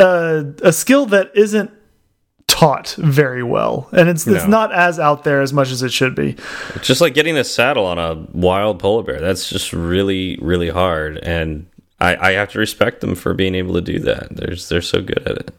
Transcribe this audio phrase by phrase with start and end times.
[0.00, 1.70] uh, a skill that isn't
[2.46, 6.14] taught very well, and it's it's not as out there as much as it should
[6.16, 6.36] be.
[6.74, 9.20] It's just like getting a saddle on a wild polar bear.
[9.20, 11.66] That's just really, really hard, and
[12.00, 14.34] I, I have to respect them for being able to do that.
[14.34, 15.50] There's they're so good at it.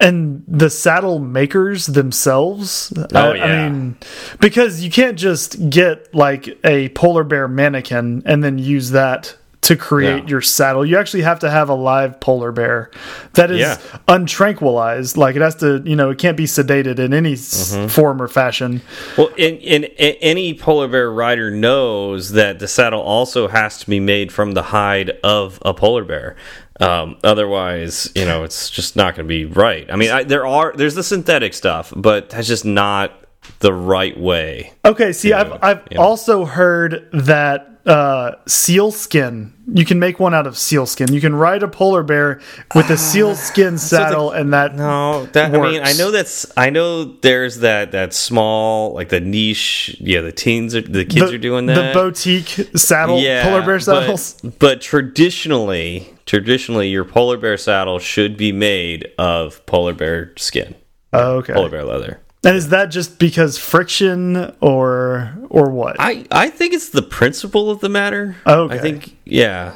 [0.00, 2.92] and the saddle makers themselves.
[2.96, 3.98] Oh, I, I mean,
[4.40, 9.76] because you can't just get like a polar bear mannequin and then use that to
[9.76, 10.28] create Yeah.
[10.30, 10.86] your saddle.
[10.86, 12.90] You actually have to have a live polar bear
[13.34, 13.76] that is Yeah.
[14.08, 15.16] untranquilized.
[15.16, 17.88] Like it has to, you know, it can't be sedated in any Mm-hmm.
[17.88, 18.80] form or fashion.
[19.16, 23.90] Well, in, in, in any polar bear rider knows that the saddle also has to
[23.90, 26.36] be made from the hide of a polar bear.
[26.80, 29.86] Um, otherwise, you know, it's just not going to be right.
[29.92, 33.12] I mean, I, there are there's the synthetic stuff, but that's just not
[33.60, 34.72] the right way.
[34.84, 35.98] Okay, see, I've I've yeah.
[35.98, 39.52] also heard that uh, seal skin.
[39.72, 41.12] You can make one out of seal skin.
[41.12, 42.40] You can ride a polar bear
[42.74, 46.70] with a seal skin saddle, and that No, that I mean, I know that's I
[46.70, 49.96] know there's that that small like the niche.
[50.00, 51.92] Yeah, the teens are the kids the, are doing that.
[51.94, 54.40] the boutique saddle yeah, polar bear but- saddles.
[54.58, 60.74] But, traditionally, traditionally, your polar bear saddle should be made of polar bear skin,
[61.12, 62.20] Oh, okay, polar bear leather.
[62.44, 65.96] And is that just because friction or or what?
[65.98, 68.36] I I think it's the principle of the matter.
[68.46, 68.74] Okay.
[68.74, 69.74] I think yeah.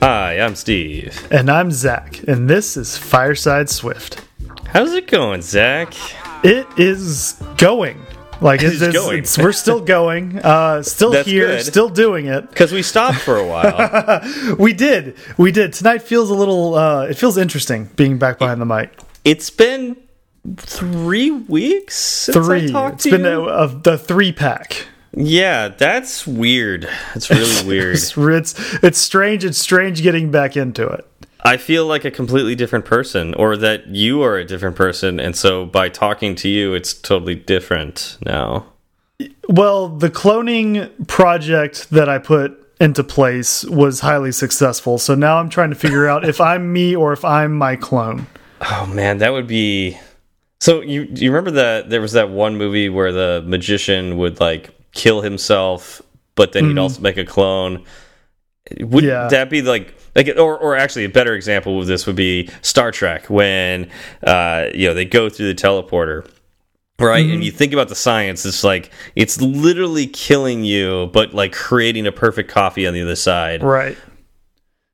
[0.00, 1.26] Hi, I'm Steve.
[1.30, 4.20] and I'm Zach, and this is Fireside Swift.
[4.66, 5.94] How's it going, Zach?
[6.42, 8.00] It is going.
[8.40, 9.18] Like it's, It's going.
[9.18, 11.64] it's- we're still going, uh, still That's here, good.
[11.64, 12.48] still doing it.
[12.50, 14.20] Because we stopped for a while.
[14.58, 15.72] We did, we did.
[15.72, 16.74] Tonight feels a little.
[16.74, 18.90] Uh, it feels interesting being back behind the mic.
[19.24, 19.96] it's been
[20.56, 22.64] three weeks since Three.
[22.64, 23.48] I talked It's to been you.
[23.48, 24.86] a, a, the three pack.
[25.14, 26.88] Yeah, that's weird.
[27.14, 27.94] It's really weird.
[27.94, 29.44] It's, it's it's strange.
[29.44, 31.06] It's strange getting back into it.
[31.44, 35.36] I feel like a completely different person, or that you are a different person, and
[35.36, 38.66] so by talking to you, it's totally different now.
[39.48, 44.98] Well, the cloning project that I put into place was highly successful.
[44.98, 48.26] So now I'm trying to figure out if I'm me or if I'm my clone.
[48.60, 49.98] Oh man, that would be.
[50.60, 54.70] So you you remember that there was that one movie where the magician would like
[54.92, 56.02] kill himself,
[56.34, 56.78] but then he'd mm-hmm.
[56.78, 57.84] also make a clone.
[58.80, 59.28] Would Yeah.
[59.28, 62.90] that be like like or or actually a better example of this would be Star
[62.90, 63.90] Trek when
[64.26, 66.28] uh you know they go through the teleporter.
[66.98, 71.52] Right, and you think about the science, it's like it's literally killing you, but like
[71.52, 73.60] creating a perfect coffee on the other side.
[73.64, 73.96] Right.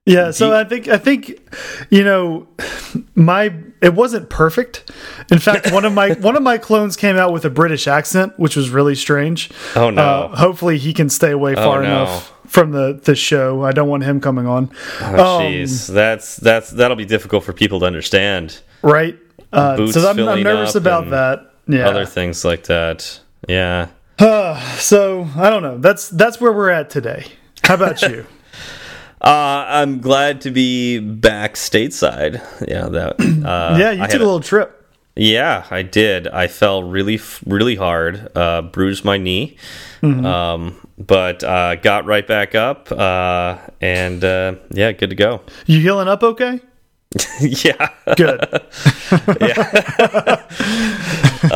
[0.06, 1.38] Yeah, so I think I think
[1.90, 2.48] you know
[3.14, 4.90] my it wasn't perfect.
[5.30, 8.38] In fact, one of my one of my clones came out with a British accent,
[8.38, 9.50] which was really strange.
[9.76, 10.02] Oh no!
[10.02, 11.88] Uh, hopefully, he can stay away far no.
[11.88, 13.62] enough from the the show.
[13.64, 14.70] I don't want him coming on.
[15.00, 18.60] Oh, Jeez, that's that's that'll be difficult for people to understand.
[18.82, 19.18] Right.
[19.52, 21.52] Uh, so I'm, I'm nervous about that.
[21.66, 21.88] Yeah.
[21.88, 23.20] Other things like that.
[23.48, 23.88] Yeah.
[24.78, 25.78] so I don't know.
[25.78, 27.26] That's that's where we're at today.
[27.62, 28.26] How about you?
[29.20, 32.34] Uh, I'm glad to be back stateside.
[32.66, 33.20] Yeah, that.
[33.20, 34.74] Uh, yeah, you I took a little trip.
[35.16, 36.28] Yeah, I did.
[36.28, 38.30] I fell really, really hard.
[38.36, 39.56] Uh, bruised my knee,
[40.00, 40.24] Mm-hmm.
[40.24, 42.92] um, but uh, got right back up.
[42.92, 45.40] Uh, and uh, yeah, good to go.
[45.66, 46.60] You healing up okay?
[47.40, 47.88] yeah.
[48.16, 48.38] Good.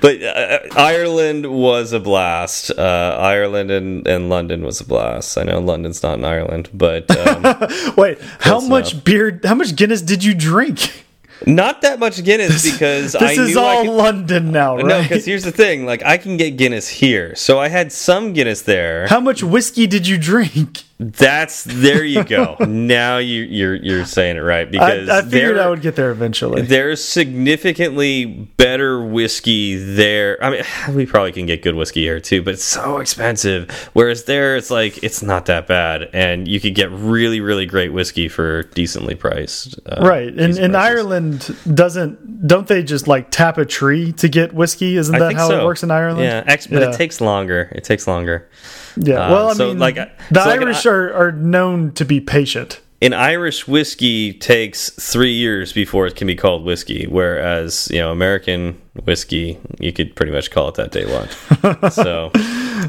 [0.00, 2.70] but uh, Ireland was a blast.
[2.70, 5.36] Uh, Ireland and, and London was a blast.
[5.38, 7.42] I know London's not in Ireland, but um,
[7.96, 9.04] Wait, how much enough.
[9.04, 9.40] beer?
[9.44, 11.04] How much Guinness did you drink?
[11.46, 13.90] not that much Guinness because I This is all could.
[13.92, 14.84] London now, right?
[14.86, 18.32] No, because here's the thing: like I can get Guinness here, so I had some
[18.32, 19.06] Guinness there.
[19.08, 20.82] how much whiskey did you drink?
[21.00, 22.56] That's there you go.
[22.66, 26.10] now you, you're you're saying it right because I figured there- I would get there
[26.10, 26.62] eventually.
[26.62, 28.24] There's significantly
[28.56, 30.42] better whiskey there.
[30.42, 30.62] I mean,
[30.96, 33.70] we probably can get good whiskey here too, but it's so expensive.
[33.92, 37.92] Whereas there, it's like it's not that bad, and you could get really, really great
[37.92, 39.78] whiskey for decently priced.
[39.86, 40.28] Uh, right.
[40.36, 40.74] In in.
[40.78, 44.96] Ireland, doesn't don't they just like tap a tree to get whiskey?
[44.96, 45.60] Isn't that how so.
[45.60, 46.22] it works in Ireland?
[46.24, 46.90] Yeah, but Yeah.
[46.90, 47.70] it takes longer.
[47.74, 48.48] It takes longer.
[48.96, 49.26] Yeah.
[49.26, 50.10] Uh, well, I so, mean, like, the
[50.42, 52.80] so, like, Irish are, are known to be patient.
[53.00, 58.10] An Irish whiskey takes three years before it can be called whiskey, whereas you know
[58.10, 61.90] American whiskey, you could pretty much call it that day one.
[61.92, 62.32] so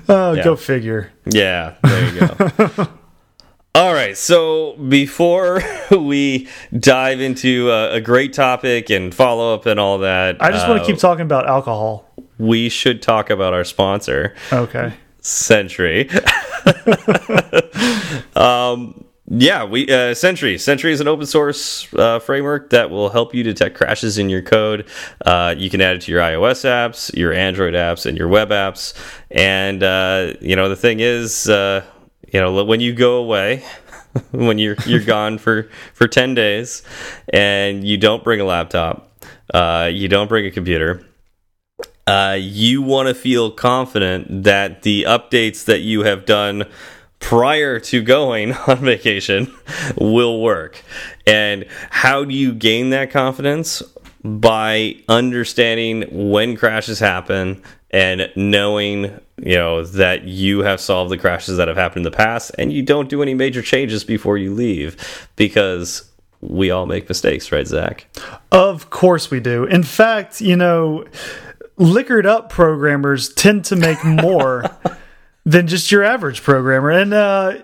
[0.09, 0.43] Oh, Yeah.
[0.43, 1.11] go figure.
[1.27, 2.87] yeah, there you go.
[3.75, 5.61] All right, so before
[5.91, 6.47] we
[6.77, 10.69] dive into a, a great topic and follow up and all that, I just uh,
[10.71, 12.11] want to keep talking about alcohol.
[12.39, 14.33] We should talk about our sponsor.
[14.51, 14.93] Okay.
[15.21, 16.09] Sentry.
[18.35, 20.57] um, yeah, we uh, Sentry.
[20.57, 24.41] Sentry is an open source uh, framework that will help you detect crashes in your
[24.41, 24.87] code.
[25.23, 28.49] Uh, you can add it to your iOS apps, your Android apps, and your web
[28.49, 28.95] apps.
[29.29, 31.85] And uh, you know the thing is, uh,
[32.33, 33.63] you know when you go away,
[34.31, 36.81] when you're you're gone for for ten days,
[37.31, 39.15] and you don't bring a laptop,
[39.53, 41.05] uh, you don't bring a computer.
[42.09, 46.65] Uh, you want to feel confident that the updates that you have done
[47.19, 49.53] prior to going on vacation
[49.95, 50.83] will work.
[51.27, 53.83] And how do you gain that confidence?
[54.23, 57.61] By understanding when crashes happen
[57.91, 59.03] and knowing
[59.37, 62.73] you know that you have solved the crashes that have happened in the past and
[62.73, 66.11] you don't do any major changes before you leave because
[66.41, 68.05] we all make mistakes right zach
[68.51, 71.03] of course we do in fact you know
[71.79, 74.63] liquored up programmers tend to make more
[75.45, 76.91] than just your average programmer.
[76.91, 77.59] And uh,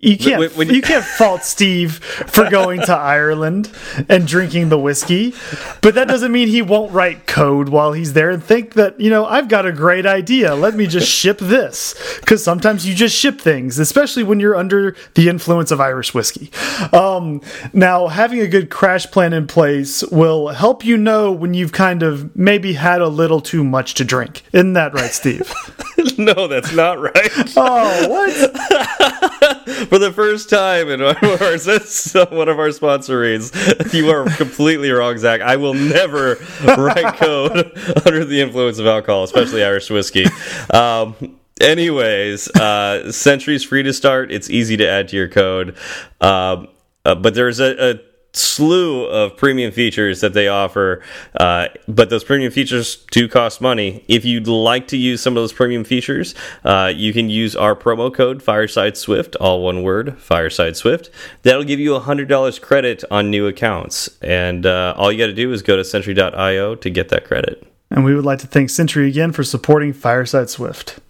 [0.00, 3.70] you can't when, when you, you can't fault Steve for going to Ireland
[4.08, 5.34] and drinking the whiskey,
[5.82, 9.10] but that doesn't mean he won't write code while he's there and think that you
[9.10, 10.54] know I've got a great idea.
[10.54, 14.96] Let me just ship this because sometimes you just ship things, especially when you're under
[15.14, 16.50] the influence of Irish whiskey.
[16.92, 17.42] Um,
[17.74, 22.02] now, having a good crash plan in place will help you know when you've kind
[22.02, 24.44] of maybe had a little too much to drink.
[24.52, 25.52] Isn't that right, Steve?
[26.18, 27.30] no, that's not right.
[27.56, 29.89] oh, what?
[29.90, 33.52] for the first time in one of our, one of our sponsor reads,
[33.92, 35.40] you are completely wrong, Zach.
[35.40, 37.72] I will never write code
[38.06, 40.26] under the influence of alcohol, especially Irish whiskey.
[40.72, 41.16] Um,
[41.60, 44.30] anyways, uh, Sentry's free to start.
[44.30, 45.76] It's easy to add to your code.
[46.20, 46.68] Um,
[47.04, 48.00] uh, but there's a, a
[48.32, 51.02] slew of premium features that they offer,
[51.34, 54.04] uh, but those premium features do cost money.
[54.08, 56.34] If you'd like to use some of those premium features,
[56.64, 61.10] uh, you can use our promo code Fireside Swift, all one word, Fireside Swift.
[61.42, 64.08] That'll give you $100 credit on new accounts.
[64.22, 67.66] And uh, all you got to do is go to Sentry.io to get that credit.
[67.90, 71.00] And we would like to thank Sentry again for supporting Fireside Swift.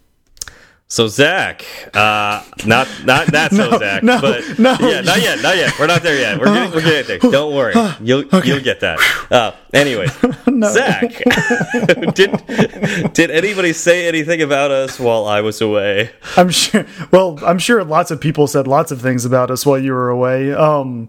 [0.93, 1.65] So Zach,
[1.95, 4.77] uh, not not not so no, Zach, no, but no.
[4.81, 5.79] yeah, not yet, not yet.
[5.79, 6.41] We're not there yet.
[6.41, 7.31] We're getting, we're getting there.
[7.31, 8.49] Don't worry, you'll okay.
[8.49, 8.99] you'll get that.
[9.31, 10.07] Uh, anyway,
[10.65, 11.13] Zach,
[12.17, 16.11] did did anybody say anything about us while I was away?
[16.37, 16.85] I'm sure.
[17.13, 20.09] Well, I'm sure lots of people said lots of things about us while you were
[20.09, 20.53] away.
[20.53, 21.09] Um,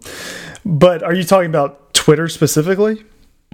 [0.63, 3.03] but are you talking about Twitter specifically?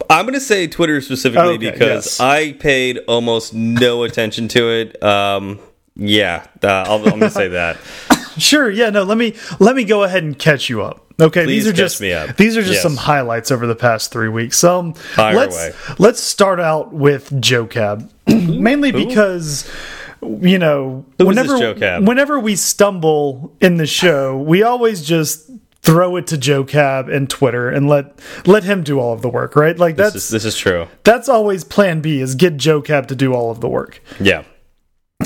[0.10, 2.20] I'm going to say Twitter specifically okay, because yes.
[2.20, 5.02] I paid almost no attention to it.
[5.02, 5.60] Um,
[5.98, 7.78] yeah, uh, I'll, I'm gonna say that.
[8.38, 8.70] Sure.
[8.70, 8.92] Yeah.
[8.92, 9.02] No.
[9.04, 11.12] Let me let me go ahead and catch you up.
[11.20, 11.46] Okay.
[11.46, 12.00] Please these are just
[12.38, 12.84] these are just yes.
[12.84, 14.64] some highlights over the past three weeks.
[14.64, 15.74] Um, let's away.
[15.98, 19.08] let's start out with Joe Cab, mainly Who?
[19.08, 19.68] because
[20.22, 25.50] you know Who whenever whenever we stumble in the show, we always just
[25.82, 29.30] throw it to Joe Cab and Twitter and let let him do all of the
[29.30, 29.78] work, right?
[29.78, 30.88] Like that's this is, this is true.
[31.04, 34.04] That's always Plan B is get Joe Cab to do all of the work.
[34.20, 34.44] Yeah.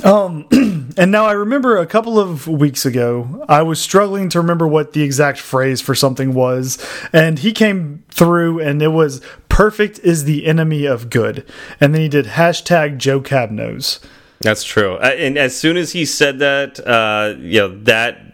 [0.04, 0.48] Um,
[0.98, 4.94] and now I remember a couple of weeks ago, I was struggling to remember what
[4.94, 6.84] the exact phrase for something was,
[7.14, 11.46] and he came through, and it was "perfect is the enemy of good,"
[11.80, 14.00] and then he did hashtag Joe Cab knows.
[14.39, 18.31] That's true, and as soon as he said that, uh, you know that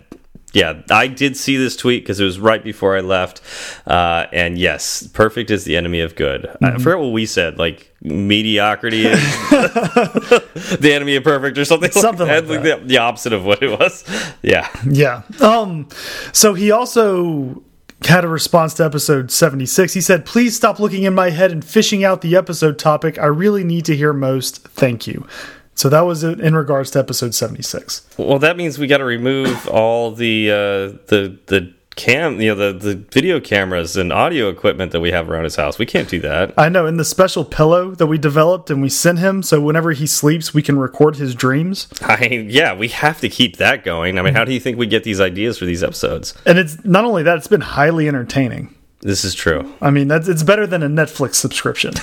[0.53, 3.41] yeah, I did see this tweet because it was right before I left.
[3.85, 6.41] Uh, and yes, perfect is the enemy of good.
[6.41, 6.65] Mm -hmm.
[6.65, 6.83] I mm-hmm.
[6.83, 7.57] forget what we said.
[7.57, 9.19] Like mediocrity is
[10.79, 11.91] the enemy of perfect, or something.
[11.91, 14.03] Something like, like, like the, the, opposite of what it was.
[14.41, 15.21] Yeah, yeah.
[15.39, 15.87] Um.
[16.31, 17.63] So he also
[18.05, 19.93] had a response to episode 76.
[19.93, 23.17] He said, Please stop looking in my head and fishing out the episode topic.
[23.17, 24.67] I really need to hear most.
[24.67, 25.25] Thank you.
[25.77, 28.01] So that was it in regards to episode 76.
[28.17, 32.73] Well, that means we got to remove all the uh, the the cam, you know,
[32.73, 35.77] the the video cameras and audio equipment that we have around his house.
[35.77, 36.55] We can't do that.
[36.57, 36.87] I know.
[36.87, 40.51] In the special pillow that we developed and we sent him, so whenever he sleeps,
[40.51, 41.87] we can record his dreams.
[42.01, 44.17] I mean, yeah, we have to keep that going.
[44.17, 46.33] I mean, how do you think we get these ideas for these episodes?
[46.47, 48.73] And it's not only that; it's been highly entertaining.
[49.01, 49.75] This is true.
[49.79, 51.93] I mean, that's it's better than a Netflix subscription.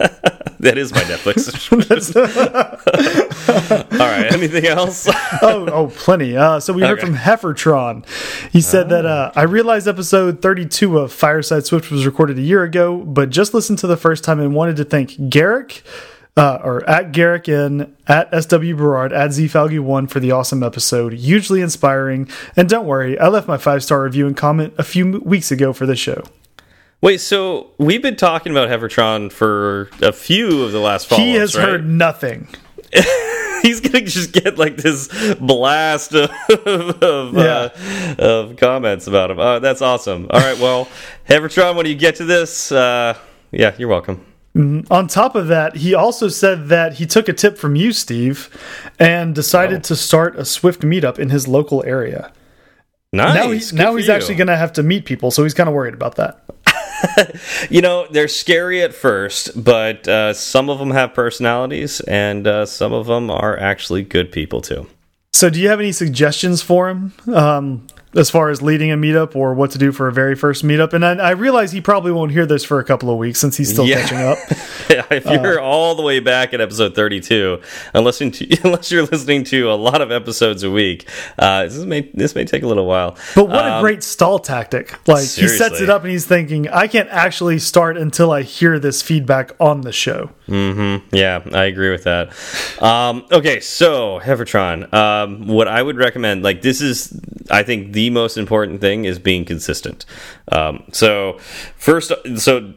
[0.62, 1.72] that is my Netflix.
[3.92, 4.32] All right.
[4.32, 5.08] Anything else?
[5.42, 6.36] oh, oh, plenty.
[6.36, 7.06] Uh, so we heard okay.
[7.06, 8.06] from Heffertron.
[8.50, 8.88] He said oh.
[8.90, 13.30] that uh, I realized episode 32 of Fireside Swift was recorded a year ago, but
[13.30, 15.82] just listened to the first time and wanted to thank Garrick.
[16.36, 21.12] uh, or at Garrick N, at SW Berard, at ZFalgy1 for the awesome episode.
[21.12, 22.28] Hugely inspiring.
[22.56, 25.72] And don't worry, I left my five star review and comment a few weeks ago
[25.72, 26.22] for the show.
[27.02, 31.34] Wait, so we've been talking about Hevertron for a few of the last follow He
[31.34, 31.68] has right?
[31.68, 32.46] heard nothing.
[33.62, 37.70] He's gonna just get like this blast of of, uh,
[38.18, 39.40] of comments about him.
[39.40, 40.26] Oh, that's awesome.
[40.30, 40.88] All right, well,
[41.28, 43.16] Hevertron, when you get to this, uh,
[43.50, 44.24] yeah, you're welcome.
[44.54, 48.50] On top of that, he also said that he took a tip from you, Steve,
[48.98, 49.80] and decided Oh.
[49.80, 52.32] to start a Swift meetup in his local area.
[53.14, 53.34] Nice.
[53.34, 54.12] now he's now he's you.
[54.14, 56.42] actually going to have to meet people, so he's kind of worried about that.
[57.70, 62.66] You know, they're scary at first, but uh, some of them have personalities, and uh,
[62.66, 64.86] some of them are actually good people too.
[65.32, 69.34] So, do you have any suggestions for him um, as far as leading a meetup
[69.34, 70.92] or what to do for a very first meetup?
[70.92, 73.56] And I, I realize he probably won't hear this for a couple of weeks since
[73.56, 74.00] he's still Yeah.
[74.02, 74.38] catching up.
[74.90, 77.60] yeah, if you're all the way back at episode 32,
[77.94, 82.02] unless to, unless you're listening to a lot of episodes a week, uh, this may
[82.14, 83.16] this may take a little while.
[83.34, 84.94] But what a Um, great stall tactic!
[85.08, 88.78] Like he sets it up and he's thinking, I can't actually start until I hear
[88.78, 90.30] this feedback on the show.
[90.46, 90.96] Hmm.
[91.12, 92.32] Yeah, I agree with that.
[92.82, 97.18] Um, okay, so Hevertron, um, what I would recommend, like this is,
[97.50, 100.04] I think the most important thing is being consistent.
[100.50, 101.38] Um, so
[101.76, 102.74] first, so.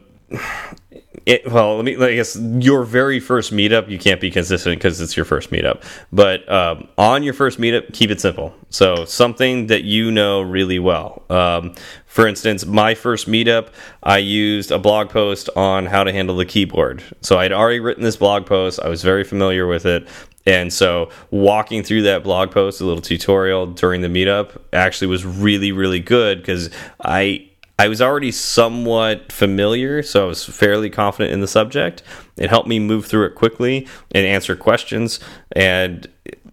[1.24, 1.96] It, well, let me.
[1.96, 5.82] I guess your very first meetup, you can't be consistent because it's your first meetup.
[6.12, 8.54] But um, on your first meetup, keep it simple.
[8.70, 11.24] So something that you know really well.
[11.28, 11.74] Um,
[12.06, 13.70] for instance, my first meetup,
[14.04, 17.02] I used a blog post on how to handle the keyboard.
[17.22, 18.78] So I'd already written this blog post.
[18.78, 20.06] I was very familiar with it.
[20.46, 25.24] And so walking through that blog post, a little tutorial during the meetup, actually was
[25.24, 26.70] really, really good because
[27.04, 27.48] I
[27.78, 32.02] I was already somewhat familiar, so I was fairly confident in the subject.
[32.38, 35.20] It helped me move through it quickly and answer questions,
[35.52, 36.08] and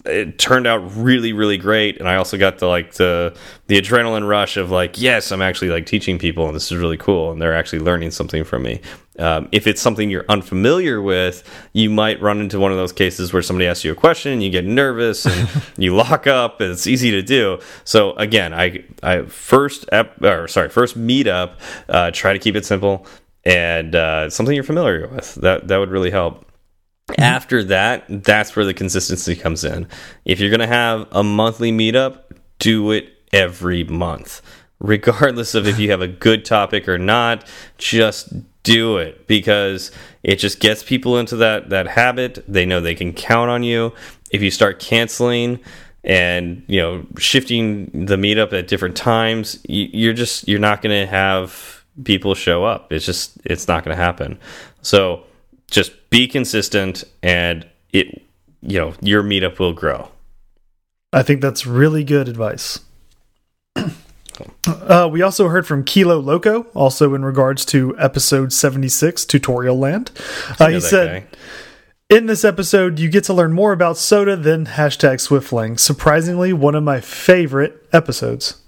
[0.06, 1.98] it, turned out really, really great.
[1.98, 3.34] And I also got the like the
[3.68, 6.98] the adrenaline rush of like, yes, I'm actually like teaching people, and this is really
[6.98, 8.82] cool, and they're actually learning something from me.
[9.20, 11.44] Um, if it's something you're unfamiliar with,
[11.74, 14.50] you might run into one of those cases where somebody asks you a question, you
[14.50, 17.60] get nervous, and you lock up, and it's easy to do.
[17.84, 22.66] So again, I, I first ep, or sorry, first meetup, uh, try to keep it
[22.66, 23.06] simple
[23.44, 25.36] and uh, something you're familiar with.
[25.36, 26.50] That that would really help.
[27.18, 29.88] After that, that's where the consistency comes in.
[30.26, 32.22] If you're going to have a monthly meetup,
[32.60, 34.42] do it every month.
[34.80, 39.92] Regardless of if you have a good topic or not, just do it because
[40.24, 42.44] it just gets people into that that habit.
[42.48, 43.94] They know they can count on you.
[44.32, 45.60] If you start canceling
[46.04, 51.06] and, you know, shifting the meetup at different times, you, you're just you're not going
[51.06, 52.92] to have people show up.
[52.92, 54.40] It's just it's not going to happen.
[54.82, 55.24] So,
[55.70, 58.22] just be consistent and it
[58.62, 60.10] you know your meetup will grow
[61.14, 62.80] I think that's really good advice.
[64.66, 70.12] Uh, we also heard from Kilo Loco, also in regards to episode 76, Tutorial Land.
[70.60, 71.38] Uh, he said, guy.
[72.10, 75.80] In this episode, you get to learn more about soda than hashtag Swiftling.
[75.80, 78.62] Surprisingly, one of my favorite episodes.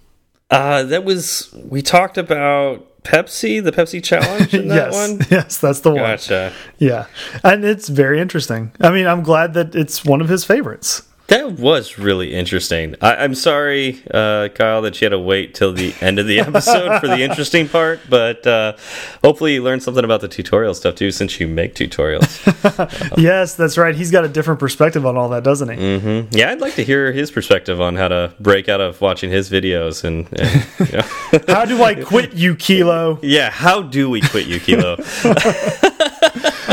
[0.49, 5.57] uh that was we talked about pepsi the pepsi challenge in that yes, one yes,
[5.57, 5.99] that's the one.
[5.99, 7.05] gotcha Yeah,
[7.43, 8.71] and it's very interesting.
[8.81, 11.03] I mean, I'm glad that it's one of his favorites.
[11.27, 15.73] That was really interesting I, i'm sorry uh kyle that you had to wait till
[15.73, 18.73] the end of the episode for the interesting part but uh
[19.23, 22.41] hopefully you learned something about the tutorial stuff too since you make tutorials
[23.17, 23.95] Yes, that's right.
[23.95, 25.99] He's got a different perspective on all that, doesn't he?
[25.99, 29.31] hmm yeah i'd like to hear his perspective on how to break out of watching
[29.31, 31.03] his videos and, and you know.
[31.53, 33.19] How do I quit you, Kilo?
[33.21, 34.95] Yeah, how do we quit you, Kilo?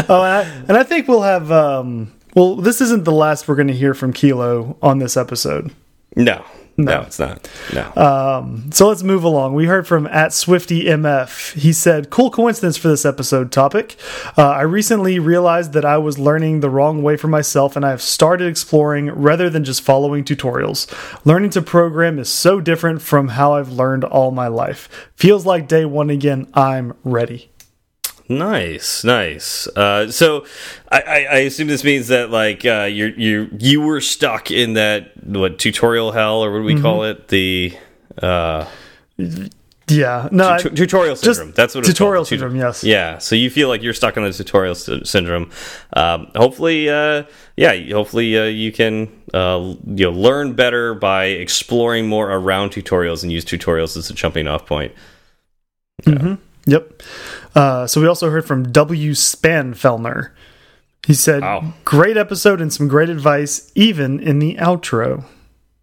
[0.08, 1.50] Oh, and I, and I think we'll have.
[1.52, 5.72] Um, well, this isn't the last we're going to hear from Kilo on this episode.
[6.16, 6.44] no,
[6.78, 7.48] no, it's not.
[7.74, 7.82] No.
[7.82, 9.52] Uh, So let's move along.
[9.54, 11.52] We heard from at Swifty MF.
[11.52, 13.96] He said, "Cool coincidence for this episode topic.
[14.38, 17.90] Uh, I recently realized that I was learning the wrong way for myself, and I
[17.90, 20.86] have started exploring rather than just following tutorials.
[21.26, 24.88] Learning to program is so different from how I've learned all my life.
[25.14, 26.46] Feels like day one again.
[26.54, 27.51] I'm ready."
[28.38, 29.66] Nice, nice.
[29.68, 30.44] Uh, so,
[30.90, 34.74] I, I, I assume this means that like uh, you you you were stuck in
[34.74, 37.28] that what tutorial hell or what do we call it?
[37.28, 37.72] The
[38.20, 38.66] uh,
[39.88, 41.52] Yeah, no, I- tu tutorial syndrome.
[41.52, 42.24] That's what tutorial.
[42.24, 42.82] Syndrome, yes.
[42.84, 43.18] Yeah.
[43.18, 45.50] So you feel like you're stuck in the tutorial syndrome.
[45.94, 47.24] Um, hopefully, uh,
[47.56, 47.74] yeah.
[47.92, 53.30] Hopefully, uh, you can uh, you know learn better by exploring more around tutorials and
[53.32, 54.92] use tutorials as a jumping off point.
[56.64, 57.02] Yep.
[57.54, 59.12] Uh, so we also heard from W.
[59.12, 60.30] Spanfelner.
[61.06, 61.74] He said, wow.
[61.84, 65.24] "Great episode and some great advice, even in the outro."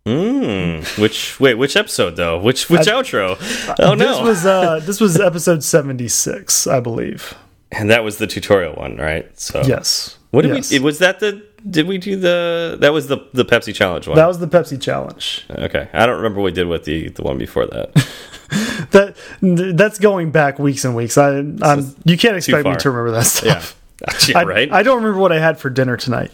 [0.05, 2.39] Mm, which wait, which episode though?
[2.39, 3.35] Which which I, outro?
[3.79, 7.35] Oh this no, this was uh, this was episode seventy six, I believe.
[7.71, 9.27] And that was the tutorial one, right?
[9.39, 10.17] So yes.
[10.31, 10.71] What did yes.
[10.71, 10.79] we?
[10.79, 11.43] Was that the?
[11.67, 12.77] Did we do the?
[12.79, 14.15] That was the the Pepsi challenge one.
[14.15, 15.45] That was the Pepsi challenge.
[15.49, 17.93] Okay, I don't remember what we did with the the one before that.
[18.91, 21.17] that that's going back weeks and weeks.
[21.17, 23.75] I I'm, you can't expect me to remember that stuff.
[24.01, 24.71] Yeah, yeah right.
[24.71, 26.31] I, I don't remember what I had for dinner tonight.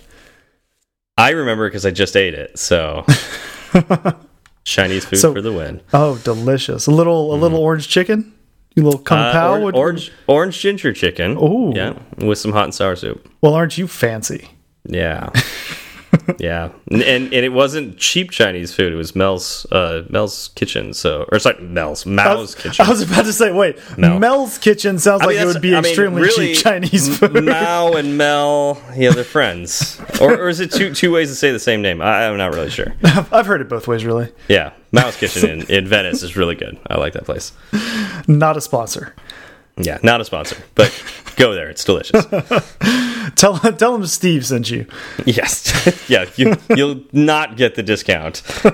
[1.18, 2.60] I remember because I just ate it.
[2.60, 3.06] So
[4.66, 5.80] Chinese food so, for the win.
[5.94, 6.88] Oh, delicious!
[6.88, 7.64] A little a little mm.
[7.64, 8.34] orange chicken.
[8.76, 9.62] You little kung uh, pao.
[9.62, 11.38] Or, orange orange ginger chicken.
[11.40, 13.28] Oh, yeah, with some hot and sour soup.
[13.42, 14.50] Well, aren't you fancy?
[14.84, 15.30] Yeah.
[16.40, 18.94] yeah, and, and, it wasn't cheap Chinese food.
[18.94, 20.94] It was Mel's uh, Mel's kitchen.
[20.94, 22.86] So or sorry, Mel's Mao's kitchen.
[22.86, 24.20] I was about to say, wait, Mel.
[24.20, 27.46] Mel's kitchen sounds I like it would be I extremely mean, really, cheap Chinese food.
[27.46, 30.02] Mao and Mel, yeah, they're friends.
[30.22, 32.02] or, or is it two two ways to say the same name?
[32.02, 32.96] I, am not really sure.
[33.04, 34.32] I've heard it both ways, really.
[34.48, 36.80] Yeah, Mao's kitchen in, in Venice is really good.
[36.88, 37.52] I like that place.
[38.28, 39.14] Not a sponsor.
[39.78, 40.94] Yeah, not a sponsor, but
[41.36, 41.70] go there.
[41.70, 42.26] It's delicious.
[43.36, 44.86] tell tell them Steve sent you.
[45.26, 48.42] Yes, yeah, you, will not get the discount.
[48.64, 48.72] uh,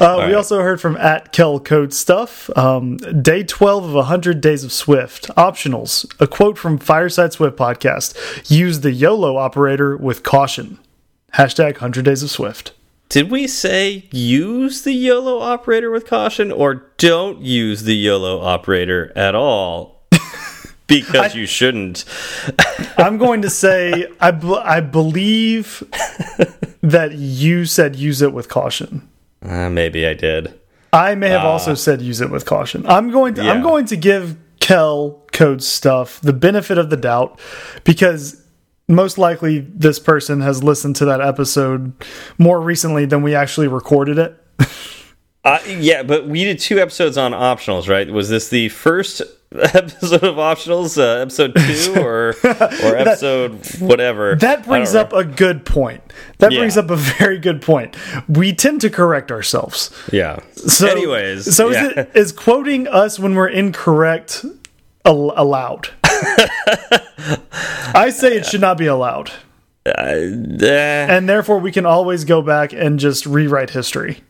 [0.00, 0.34] we right.
[0.34, 2.50] also heard from at Kel Code Stuff.
[2.58, 6.12] Um, day twelve of hundred days of Swift optionals.
[6.20, 10.78] A quote from Fireside Swift podcast: "Use the YOLO operator with caution."
[11.34, 12.72] Hashtag hundred days of Swift.
[13.14, 19.12] Did we say use the YOLO operator with caution or don't use the YOLO operator
[19.14, 20.02] at all?
[20.88, 22.04] because I, you shouldn't.
[22.98, 24.30] I'm going to say I
[24.64, 25.84] I believe
[26.82, 29.08] that you said use it with caution.
[29.40, 30.58] Uh, maybe I did.
[30.92, 32.84] I may have uh, also said use it with caution.
[32.84, 33.52] I'm going to yeah.
[33.52, 37.38] I'm going to give Kel code stuff the benefit of the doubt
[37.84, 38.43] because
[38.88, 41.92] most likely this person has listened to that episode
[42.38, 44.38] more recently than we actually recorded it.
[45.44, 48.10] uh, yeah, but we did two episodes on optionals, right?
[48.10, 49.22] Was this the first
[49.52, 51.54] episode of optionals, uh, episode
[51.94, 54.36] two, or or episode that, whatever?
[54.36, 56.02] That brings up a good point.
[56.38, 56.58] That yeah.
[56.58, 57.96] brings up a very good point.
[58.28, 59.90] We tend to correct ourselves.
[60.12, 60.40] Yeah.
[60.56, 61.86] So, anyways, so yeah.
[61.86, 64.44] is it is quoting us when we're incorrect
[65.06, 65.88] al allowed?
[67.94, 69.30] I say it should not be allowed.
[69.86, 74.22] Uh, uh, and therefore, we can always go back and just rewrite history.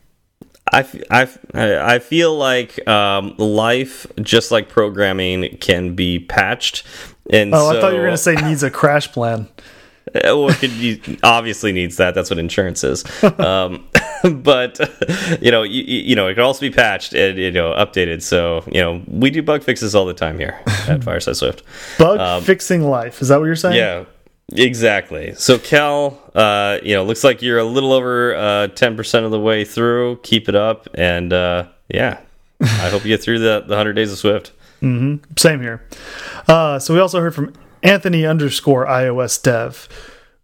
[0.73, 6.83] I, I, I feel like um, life, just like programming, can be patched.
[7.29, 9.47] And oh, so, I thought you were going to say needs a crash plan.
[10.23, 12.15] well, it obviously needs that.
[12.15, 13.03] That's what insurance is.
[13.39, 13.87] Um,
[14.43, 14.79] but
[15.41, 18.21] you know, you, you, know, it can also be patched and you know updated.
[18.21, 21.63] So you know, we do bug fixes all the time here at Fireside Swift.
[21.97, 23.21] Bug um, fixing life.
[23.21, 23.75] Is that what you're saying?
[23.75, 24.05] Yeah.
[24.53, 25.33] Exactly.
[25.33, 29.31] So Cal, uh, you know, looks like you're a little over uh, ten percent of
[29.31, 30.17] the way through.
[30.17, 32.19] Keep it up, and uh, yeah,
[32.61, 34.51] I hope you get through the the hundred days of Swift.
[34.81, 35.39] Mm -hmm.
[35.39, 35.79] Same here.
[36.47, 39.87] Uh, so we also heard from Anthony underscore iOS dev.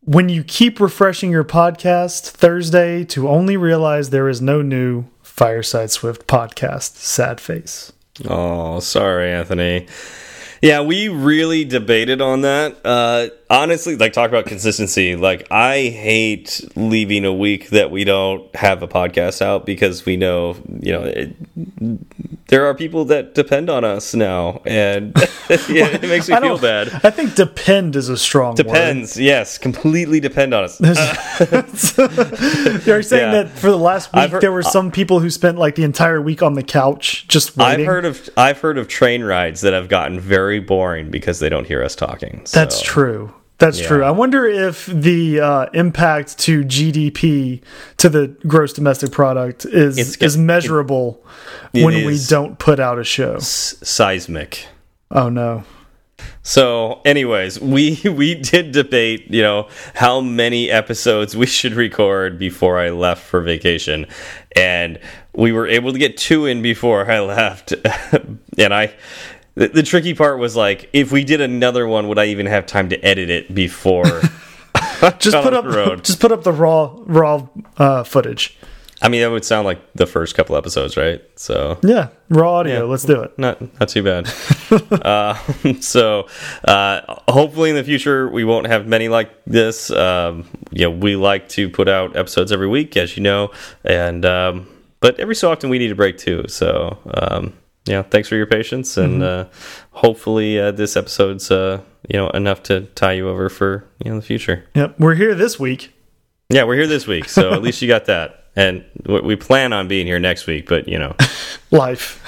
[0.03, 5.91] When you keep refreshing your podcast Thursday to only realize there is no new Fireside
[5.91, 7.93] Swift podcast, sad face.
[8.27, 9.85] Oh, sorry, Anthony.
[10.59, 12.83] Yeah, we really debated on that.
[12.83, 15.15] Uh, honestly, like talk about consistency.
[15.15, 20.17] Like I hate leaving a week that we don't have a podcast out because we
[20.17, 25.13] know, you know, it, there are people that depend on us now, and
[25.69, 26.89] yeah, it makes me feel bad.
[27.03, 29.17] I think depend is a strong depends.
[29.17, 29.23] Word.
[29.23, 30.79] Yes, completely depend on us.
[32.87, 33.43] You're saying yeah.
[33.43, 36.21] that for the last week heard, there were some people who spent like the entire
[36.21, 37.81] week on the couch just waiting.
[37.81, 41.49] I've heard of I've heard of train rides that have gotten very boring because they
[41.49, 42.45] don't hear us talking.
[42.45, 42.59] So.
[42.59, 43.33] That's true.
[43.61, 43.87] That's yeah.
[43.87, 44.03] true.
[44.03, 47.61] I wonder if the uh, impact to GDP
[47.97, 51.23] to the gross domestic product is it's, is measurable
[51.71, 53.37] it, when we don't put out a show.
[53.37, 54.65] Seismic.
[55.11, 55.63] Oh no.
[56.41, 62.79] So, anyways, we we did debate, you know, how many episodes we should record before
[62.79, 64.07] I left for vacation,
[64.55, 64.99] and
[65.35, 67.73] we were able to get two in before I left,
[68.57, 68.95] and I
[69.55, 72.65] the, the, tricky part was like, if we did another one, would I even have
[72.65, 74.03] time to edit it before?
[75.19, 76.03] just put up, road?
[76.03, 78.57] just put up the raw, raw uh, footage.
[79.01, 81.23] I mean, that would sound like the first couple episodes, right?
[81.35, 82.73] So yeah, raw audio.
[82.73, 83.37] Yeah, let's do it.
[83.37, 84.31] Not not too bad.
[84.91, 85.33] uh,
[85.79, 86.27] so
[86.65, 89.89] uh, hopefully in the future we won't have many like this.
[89.89, 93.51] Um, you know, we like to put out episodes every week, as you know,
[93.83, 94.67] and um,
[94.99, 96.45] but every so often we need a break too.
[96.47, 97.53] So um,
[97.85, 99.41] yeah, thanks for your patience, and mm -hmm.
[99.41, 99.45] uh,
[99.91, 104.19] hopefully uh, this episode's uh, you know enough to tie you over for you know
[104.19, 104.63] the future.
[104.73, 105.89] Yep, we're here this week.
[106.49, 108.31] Yeah, we're here this week, so at least you got that.
[108.55, 111.15] And we plan on being here next week, but you know,
[111.71, 112.19] life.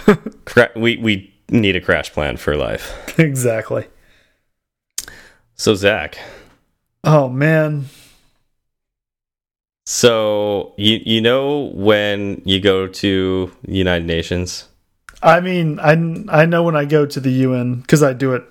[0.75, 3.19] we we need a crash plan for life.
[3.19, 3.87] Exactly.
[5.55, 6.17] So Zach.
[7.03, 7.85] Oh man.
[9.85, 14.69] So you you know when you go to the United Nations?
[15.23, 15.93] I mean, I
[16.41, 18.43] I know when I go to the UN because I do it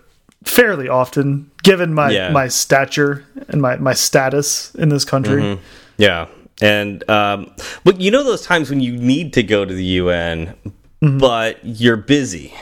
[0.44, 2.30] fairly often, given my yeah.
[2.30, 5.42] my stature and my my status in this country.
[5.42, 5.58] Mm -hmm.
[5.98, 6.26] Yeah,
[6.60, 7.50] and um,
[7.84, 11.18] but you know those times when you need to go to the UN, mm -hmm.
[11.18, 12.52] but you're busy.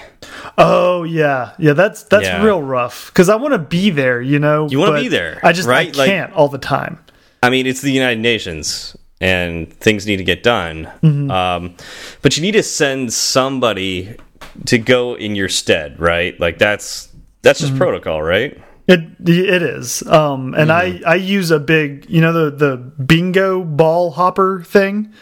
[0.56, 1.76] Oh yeah, yeah.
[1.76, 2.44] That's that's yeah.
[2.44, 4.20] real rough because I want to be there.
[4.22, 5.38] You know, you want to be there.
[5.42, 5.96] I just right?
[5.96, 6.96] I can't like, all the time.
[7.42, 10.88] I mean, it's the United Nations, and things need to get done.
[11.02, 11.30] Mm -hmm.
[11.30, 11.74] um,
[12.22, 14.16] but you need to send somebody
[14.64, 16.40] to go in your stead, right?
[16.40, 17.08] Like that's
[17.42, 17.84] that's just mm -hmm.
[17.84, 18.58] protocol, right?
[18.86, 20.02] It it is.
[20.06, 21.04] Um, and mm -hmm.
[21.06, 21.16] I.
[21.16, 25.12] I use a big, you know, the the bingo ball hopper thing.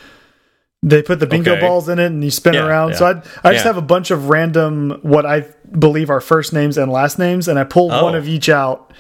[0.89, 1.61] They put the bingo okay.
[1.61, 2.89] balls in it and you spin yeah, around.
[2.91, 2.99] Yeah.
[2.99, 3.75] So I I just yeah.
[3.75, 5.45] have a bunch of random what I
[5.79, 8.05] believe are first names and last names, and I pull oh.
[8.05, 8.93] one of each out,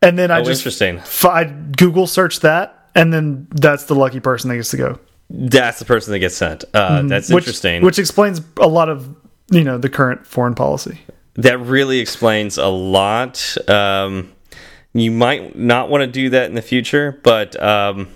[0.00, 1.00] and then I oh, just interesting.
[1.24, 1.44] I
[1.76, 4.98] Google search that, and then that's the lucky person that gets to go.
[5.30, 6.64] That's the person that gets sent.
[6.74, 7.82] Uh, mm, that's which, interesting.
[7.82, 9.14] Which explains a lot of
[9.50, 11.00] you know the current foreign policy.
[11.34, 13.56] That really explains a lot.
[13.68, 14.32] Um,
[14.92, 17.60] you might not want to do that in the future, but.
[17.62, 18.08] Um,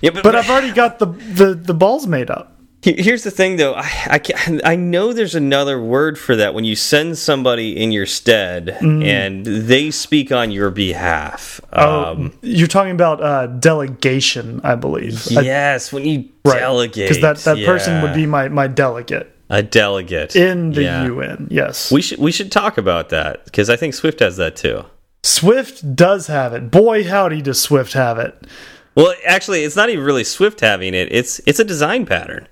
[0.00, 2.53] yeah, but, but I've already got the, the, the balls made up.
[2.84, 3.72] Here's the thing, though.
[3.72, 7.92] I I, can, I know there's another word for that when you send somebody in
[7.92, 9.02] your stead mm.
[9.02, 11.62] and they speak on your behalf.
[11.72, 15.26] Oh, um, you're talking about uh, delegation, I believe.
[15.30, 16.58] Yes, I, when you right.
[16.58, 17.66] delegate, because that that yeah.
[17.66, 19.30] person would be my my delegate.
[19.48, 21.06] A delegate in the yeah.
[21.06, 21.48] UN.
[21.50, 24.84] Yes, we should we should talk about that because I think Swift has that too.
[25.22, 26.70] Swift does have it.
[26.70, 28.46] Boy, howdy, does Swift have it.
[28.94, 31.08] Well, actually, it's not even really Swift having it.
[31.10, 32.46] It's it's a design pattern.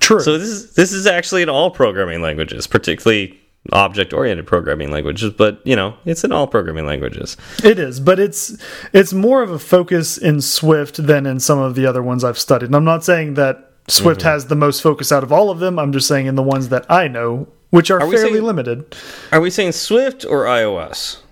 [0.00, 0.20] True.
[0.20, 3.38] So this is this is actually in all programming languages, particularly
[3.70, 8.18] object oriented programming languages but you know it's in all programming languages it is but
[8.18, 8.56] it's
[8.92, 12.36] it's more of a focus in swift than in some of the other ones i've
[12.36, 14.32] studied and i'm not saying that swift mm -hmm.
[14.32, 16.70] has the most focus out of all of them i'm just saying in the ones
[16.70, 18.96] that i know which are, are fairly saying, limited
[19.30, 21.22] are we saying swift or ios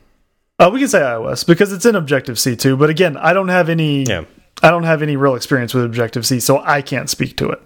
[0.60, 2.76] uh, we can say iOS because it's in Objective C too.
[2.76, 4.04] But again, I don't have any.
[4.04, 4.24] Yeah.
[4.62, 7.62] I don't have any real experience with Objective C, so I can't speak to it.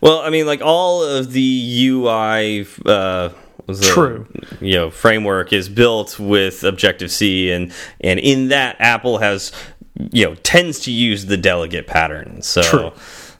[0.00, 2.66] Well, I mean, like all of the UI.
[2.84, 3.30] Uh,
[3.66, 4.26] the, True.
[4.60, 9.52] You know, framework is built with Objective C, and and in that, Apple has
[10.12, 12.42] you know tends to use the delegate pattern.
[12.42, 12.62] So.
[12.62, 12.92] True.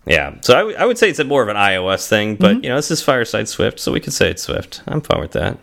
[0.06, 2.56] Yeah, so I, I would say it's a more of an iOS thing, but mm
[2.56, 2.64] -hmm.
[2.64, 4.82] you know this is Fireside Swift, so we could say it's Swift.
[4.86, 5.56] I'm fine with that.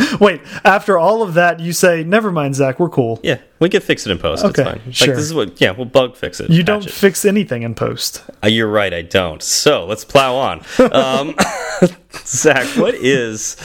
[0.20, 2.80] Wait, after all of that, you say, "Never mind, Zach.
[2.80, 4.44] We're cool." Yeah, we can fix it in post.
[4.44, 4.92] Okay, it's fine.
[4.92, 5.08] Sure.
[5.08, 5.60] Like, this is what.
[5.60, 6.50] Yeah, we'll bug fix it.
[6.50, 6.92] You don't it.
[6.92, 8.24] fix anything in post.
[8.42, 8.92] Uh, you're right.
[8.92, 9.42] I don't.
[9.42, 10.62] So let's plow on.
[10.92, 11.34] um,
[12.24, 13.56] Zach, what is?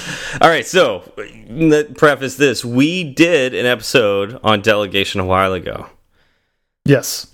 [0.42, 0.66] All right.
[0.66, 1.00] So,
[1.96, 5.88] preface this: we did an episode on delegation a while ago.
[6.86, 7.28] Yes.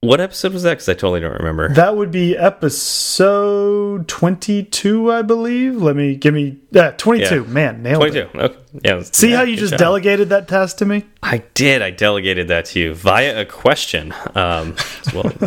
[0.00, 0.74] What episode was that?
[0.74, 1.74] Because I totally don't remember.
[1.74, 5.82] That would be episode twenty-two, I believe.
[5.82, 7.42] Let me give me yeah, twenty-two.
[7.42, 7.52] Yeah.
[7.52, 8.18] Man, nailed 22.
[8.18, 8.36] it.
[8.36, 8.58] Okay.
[8.84, 9.02] Yeah.
[9.02, 9.80] See yeah, how you just job.
[9.80, 11.04] delegated that task to me?
[11.20, 11.82] I did.
[11.82, 14.14] I delegated that to you via a question.
[14.36, 14.76] Um,
[15.12, 15.32] well,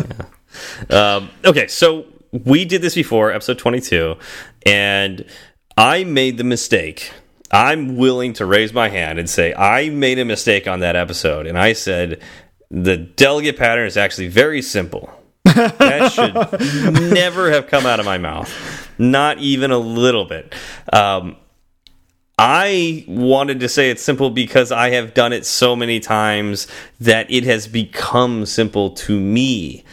[0.90, 1.16] yeah.
[1.16, 4.16] um, okay, so we did this before, episode twenty-two,
[4.66, 5.24] and
[5.78, 7.10] I made the mistake.
[7.50, 11.46] I'm willing to raise my hand and say I made a mistake on that episode,
[11.46, 12.20] and I said
[12.72, 15.12] the delegate pattern is actually very simple.
[15.44, 16.34] that should
[17.12, 18.50] never have come out of my mouth.
[18.98, 20.54] Not even a little bit.
[20.92, 21.36] Um,
[22.38, 26.66] I wanted to say it's simple because I have done it so many times
[26.98, 29.84] that it has become simple to me.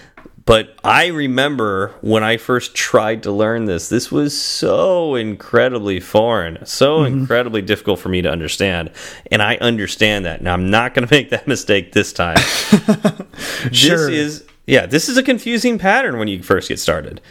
[0.49, 6.65] But I remember when I first tried to learn this, this was so incredibly foreign,
[6.65, 7.19] so mm -hmm.
[7.19, 8.89] incredibly difficult for me to understand.
[9.31, 10.41] And I understand that.
[10.41, 12.39] Now, I'm not going to make that mistake this time.
[13.71, 14.09] sure.
[14.09, 17.21] This is, yeah, this is a confusing pattern when you first get started.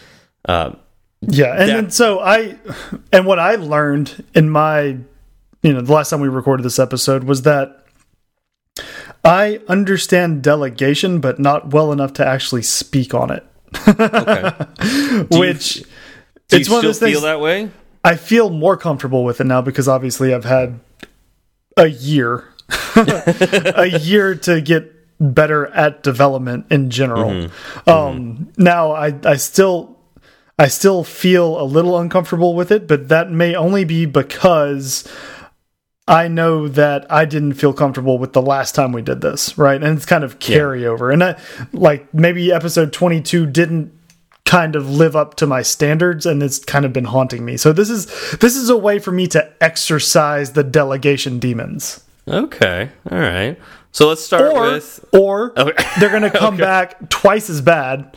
[0.48, 0.70] Uh,
[1.20, 1.61] yeah.
[1.61, 2.57] And, and so I,
[3.11, 4.96] and what I learned in my,
[5.62, 7.78] you know, the last time we recorded this episode was that
[9.29, 13.45] I understand delegation, but not well enough to actually speak on it.
[13.87, 14.51] okay.
[15.38, 15.85] Which you,
[16.49, 17.21] do it's one of those things.
[17.21, 17.71] That way?
[18.03, 20.81] I feel more comfortable with it now because obviously I've had
[21.77, 22.49] a year,
[22.97, 27.31] a year to get better at development in general.
[27.31, 27.93] Mm -hmm.
[27.93, 28.47] Um, mm -hmm.
[28.57, 29.99] Now I I still
[30.59, 35.05] I still feel a little uncomfortable with it, but that may only be because
[36.09, 39.81] I know that I didn't feel comfortable with the last time we did this, right?
[39.81, 41.11] And it's kind of carryover.
[41.11, 41.12] Yeah.
[41.12, 41.40] And I,
[41.73, 43.92] like maybe episode 22 didn't
[44.47, 47.59] kind of live up to my standards and it's kind of been haunting me.
[47.59, 48.07] So this is
[48.38, 52.03] this is a way for me to exercise the delegation demons.
[52.27, 52.88] Okay.
[53.11, 53.59] All right.
[53.92, 55.85] So let's start or, with or okay.
[56.01, 56.62] they're going to come okay.
[56.62, 58.16] back twice as bad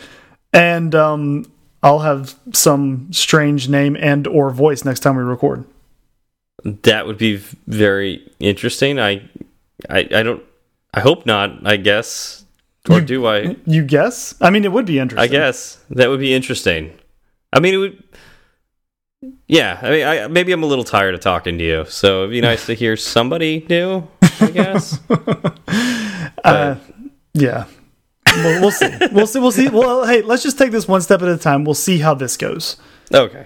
[0.53, 1.51] and um
[1.83, 5.65] I'll have some strange name and or voice next time we record.
[6.63, 8.99] That would be very interesting.
[8.99, 9.29] I,
[9.89, 10.43] I, I don't.
[10.93, 11.65] I hope not.
[11.65, 12.45] I guess,
[12.89, 13.55] or you, do I?
[13.65, 14.35] You guess?
[14.41, 15.23] I mean, it would be interesting.
[15.23, 16.93] I guess that would be interesting.
[17.53, 18.03] I mean, it would.
[19.47, 22.31] Yeah, I mean, I, maybe I'm a little tired of talking to you, so it'd
[22.31, 24.07] be nice to hear somebody new.
[24.39, 24.99] I guess.
[26.43, 26.75] uh,
[27.33, 27.65] yeah,
[28.35, 28.89] we'll, we'll see.
[29.11, 29.39] We'll see.
[29.39, 29.69] We'll see.
[29.69, 31.65] Well, hey, let's just take this one step at a time.
[31.65, 32.77] We'll see how this goes.
[33.13, 33.45] Okay.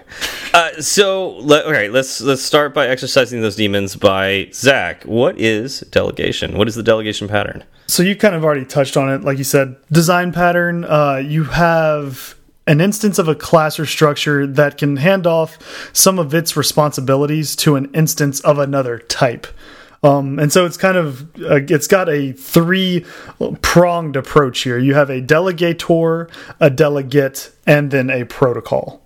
[0.54, 5.04] Uh, so, let, okay, let's let's start by exercising those demons by Zach.
[5.04, 6.56] What is delegation?
[6.56, 7.64] What is the delegation pattern?
[7.88, 9.76] So you kind of already touched on it, like you said.
[9.90, 10.84] Design pattern.
[10.84, 16.18] Uh, you have an instance of a class or structure that can hand off some
[16.18, 19.46] of its responsibilities to an instance of another type.
[20.02, 23.04] Um, and so it's kind of uh, it's got a three
[23.62, 24.78] pronged approach here.
[24.78, 29.05] You have a delegator, a delegate, and then a protocol.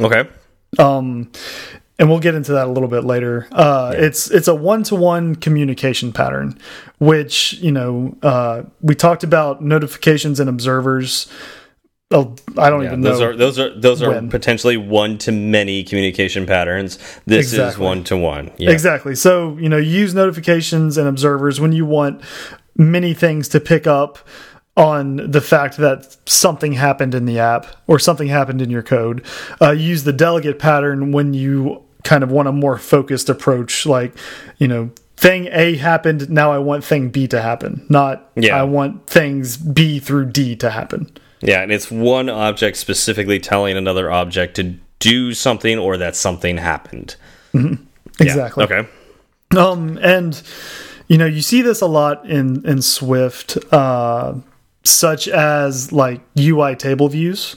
[0.00, 0.28] Okay.
[0.78, 1.30] Um,
[1.98, 3.46] and we'll get into that a little bit later.
[3.52, 4.06] Uh, yeah.
[4.06, 6.58] It's it's a one to one communication pattern,
[6.98, 11.30] which you know uh, we talked about notifications and observers.
[12.10, 13.28] Oh, I don't yeah, even those know.
[13.28, 14.26] Are, those are those when.
[14.26, 16.98] are potentially one to many communication patterns.
[17.26, 17.68] This exactly.
[17.68, 18.50] is one to one.
[18.58, 18.70] Yeah.
[18.70, 19.14] Exactly.
[19.14, 22.22] So you know, use notifications and observers when you want
[22.76, 24.18] many things to pick up
[24.76, 29.24] on the fact that something happened in the app or something happened in your code.
[29.60, 34.14] Uh, use the delegate pattern when you kind of want a more focused approach, like,
[34.58, 38.56] you know, thing A happened, now I want thing B to happen, not yeah.
[38.56, 41.10] I want things B through D to happen.
[41.40, 46.56] Yeah, and it's one object specifically telling another object to do something or that something
[46.56, 47.16] happened.
[47.52, 47.78] Mm -hmm.
[48.20, 48.66] Exactly.
[48.68, 48.80] Yeah.
[48.80, 48.88] Okay.
[49.56, 50.42] Um, and
[51.08, 53.58] you know, you see this a lot in in Swift.
[53.70, 54.34] Uh,
[54.84, 57.56] such as like UI table views,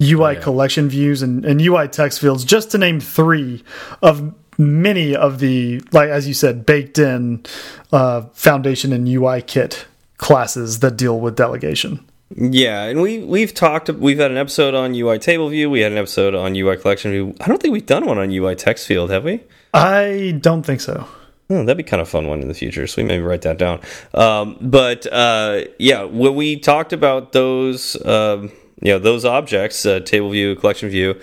[0.00, 0.40] UI oh, yeah.
[0.40, 3.62] collection views, and, and UI text fields, just to name three
[4.02, 7.44] of many of the, like as you said, baked in
[7.92, 9.86] uh, Foundation and UI kit
[10.18, 12.04] classes that deal with delegation.
[12.34, 13.90] Yeah, and we we've talked.
[13.90, 15.68] We've had an episode on UI table view.
[15.68, 17.34] We had an episode on UI collection view.
[17.40, 19.42] I don't think we've done one on UI text field, have we?
[19.74, 21.06] I don't think so.
[21.52, 22.86] Oh, that'd be kind of fun one in the future.
[22.86, 23.80] So we maybe write that down.
[24.14, 30.00] Um, but uh, yeah, when we talked about those, um, you know, those objects, uh,
[30.00, 31.20] table view, collection view,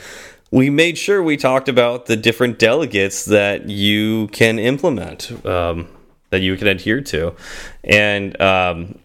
[0.52, 5.88] we made sure we talked about the different delegates that you can implement, um,
[6.30, 7.34] that you can adhere to,
[7.84, 9.00] and um,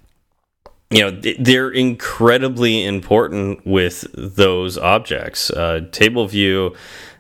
[0.91, 5.51] you know they're incredibly important with those objects.
[5.51, 6.75] Uh, table view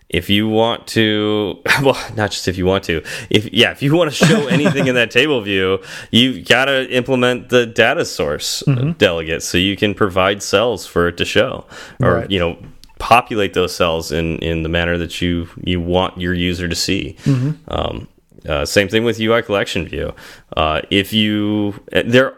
[0.08, 3.94] if you want to well not just if you want to if yeah if you
[3.94, 5.78] want to show anything in that table view
[6.10, 8.98] you've got to implement the data source mm -hmm.
[8.98, 11.64] delegate so you can provide cells for it to show
[12.00, 12.30] or right.
[12.30, 12.56] you know
[12.98, 17.16] populate those cells in in the manner that you you want your user to see
[17.24, 17.54] mm -hmm.
[17.66, 18.08] um,
[18.48, 20.12] uh, same thing with UI collection view
[20.56, 22.32] uh, if you there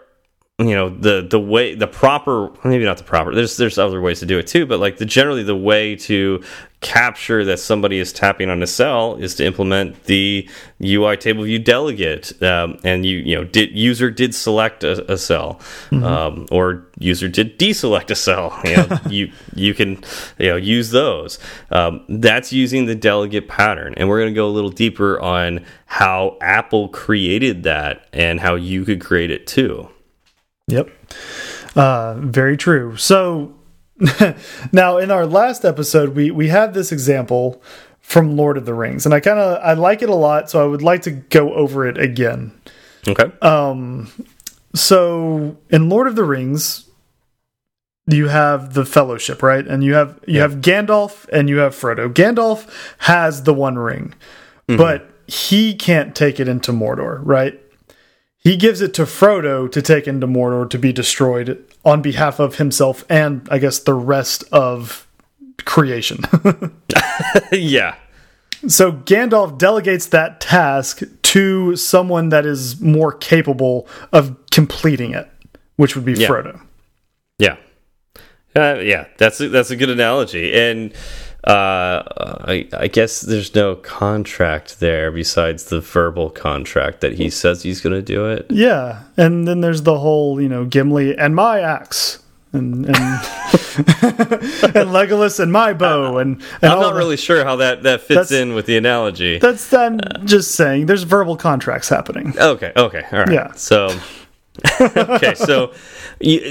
[0.58, 4.20] you know the the way the proper maybe not the proper there's there's other ways
[4.20, 6.42] to do it too but like the generally the way to
[6.80, 10.48] capture that somebody is tapping on a cell is to implement the
[10.82, 15.18] UI table view delegate um, and you you know did user did select a, a
[15.18, 16.04] cell mm -hmm.
[16.04, 19.98] um, or user did deselect a cell you know, you you can
[20.38, 21.38] you know use those
[21.70, 25.60] um, that's using the delegate pattern and we're going to go a little deeper on
[25.84, 29.90] how Apple created that and how you could create it too
[30.68, 30.90] Yep.
[31.74, 32.96] Uh, very true.
[32.96, 33.54] So
[34.72, 37.62] now in our last episode, we we had this example
[38.00, 40.62] from Lord of the Rings, and I kind of I like it a lot, so
[40.62, 42.52] I would like to go over it again.
[43.06, 43.30] Okay.
[43.40, 44.10] Um.
[44.74, 46.88] So in Lord of the Rings,
[48.06, 49.66] you have the Fellowship, right?
[49.66, 50.42] And you have you yeah.
[50.42, 52.12] have Gandalf and you have Frodo.
[52.12, 54.14] Gandalf has the One Ring,
[54.68, 54.76] mm -hmm.
[54.76, 57.60] but he can't take it into Mordor, right?
[58.46, 62.58] He gives it to Frodo to take into Mordor to be destroyed on behalf of
[62.58, 65.08] himself and I guess the rest of
[65.64, 66.20] creation.
[67.50, 67.96] yeah.
[68.68, 75.28] So Gandalf delegates that task to someone that is more capable of completing it,
[75.74, 76.28] which would be yeah.
[76.28, 76.60] Frodo.
[77.40, 77.56] Yeah.
[78.54, 80.94] Uh, yeah, that's a, that's a good analogy, and
[81.46, 82.02] uh,
[82.48, 87.80] I, I guess there's no contract there besides the verbal contract that he says he's
[87.80, 88.46] going to do it.
[88.50, 92.22] Yeah, and then there's the whole you know Gimli and my axe.
[92.52, 97.82] And and, and Legolas and my bow and, and I'm not really sure how that
[97.82, 99.38] that fits in with the analogy.
[99.38, 100.86] That's I'm just saying.
[100.86, 102.34] There's verbal contracts happening.
[102.38, 103.32] Okay, okay, all right.
[103.32, 103.52] Yeah.
[103.52, 103.90] So
[104.80, 105.72] okay, so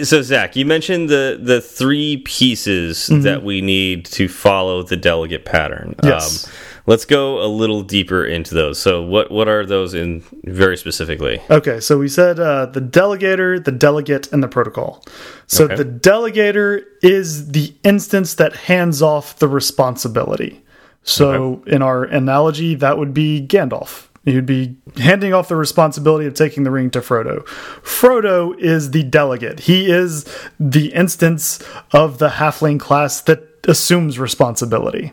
[0.04, 3.24] so Zach, you mentioned the the three pieces mm -hmm.
[3.24, 5.96] that we need to follow the delegate pattern.
[6.04, 6.46] Yes.
[6.46, 6.52] Um,
[6.88, 8.80] let's go a little deeper into those.
[8.80, 11.42] So what what are those in very specifically?
[11.50, 15.04] Okay, so we said uh, the delegator, the delegate, and the protocol.
[15.48, 15.76] So okay.
[15.76, 20.62] the delegator is the instance that hands off the responsibility.
[21.04, 21.76] So okay.
[21.76, 24.08] in our analogy, that would be Gandalf.
[24.26, 27.46] He'd be handing off the responsibility of taking the ring to Frodo.
[27.84, 29.62] Frodo is the delegate.
[29.62, 30.26] He is
[30.60, 35.12] the instance of the halfling class that assumes responsibility.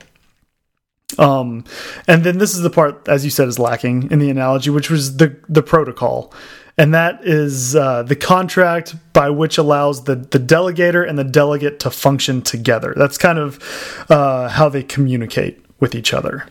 [1.19, 1.65] Um,
[2.09, 4.91] and then this is the part, as you said, is lacking in the analogy, which
[4.91, 6.33] was the the protocol,
[6.79, 11.81] and that is uh, the contract by which allows the the delegator and the delegate
[11.81, 12.95] to function together.
[12.97, 16.47] That's kind of uh, how they communicate with each other.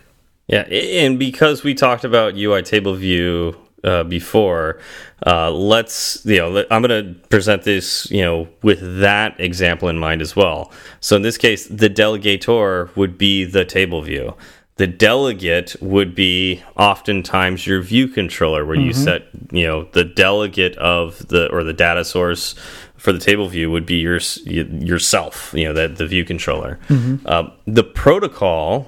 [0.51, 4.79] Yeah, and because we talked about UI table view uh, before,
[5.25, 9.97] uh, let's you know I'm going to present this you know with that example in
[9.97, 10.71] mind as well.
[10.99, 14.35] So in this case, the delegator would be the table view.
[14.75, 18.87] The delegate would be oftentimes your view controller, where mm -hmm.
[18.87, 19.03] you mm-hmm.
[19.03, 22.55] set you know the delegate of the or the data source
[23.01, 26.77] for the table view would be your yourself, you know, that the view controller.
[26.87, 27.17] Mm -hmm.
[27.25, 28.87] uh, the protocol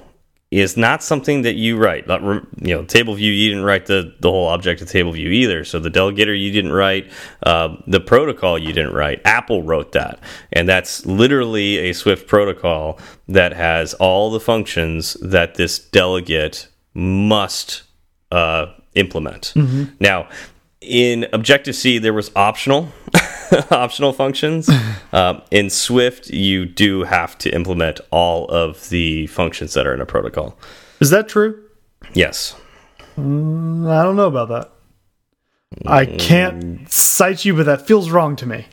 [0.60, 2.06] is not something that you write.
[2.06, 5.64] You know, table view, you didn't write the, the whole object of table view either.
[5.64, 7.10] So the delegator, you didn't write.
[7.42, 9.20] Uh, the protocol, you didn't write.
[9.24, 10.20] Apple wrote that.
[10.52, 17.82] And that's literally a Swift protocol that has all the functions that this delegate must
[18.30, 19.52] uh, implement.
[19.56, 19.86] Mm -hmm.
[19.98, 20.28] Now,
[20.80, 22.88] in Objective C, there was optional.
[23.70, 24.70] optional functions.
[25.12, 30.00] Um, in Swift, you do have to implement all of the functions that are in
[30.00, 30.58] a protocol.
[30.98, 31.62] Is that true?
[32.14, 32.56] Yes.
[33.16, 34.72] Mm, I don't know about that.
[35.86, 36.90] I can't mm.
[36.90, 38.66] cite you, but that feels wrong to me.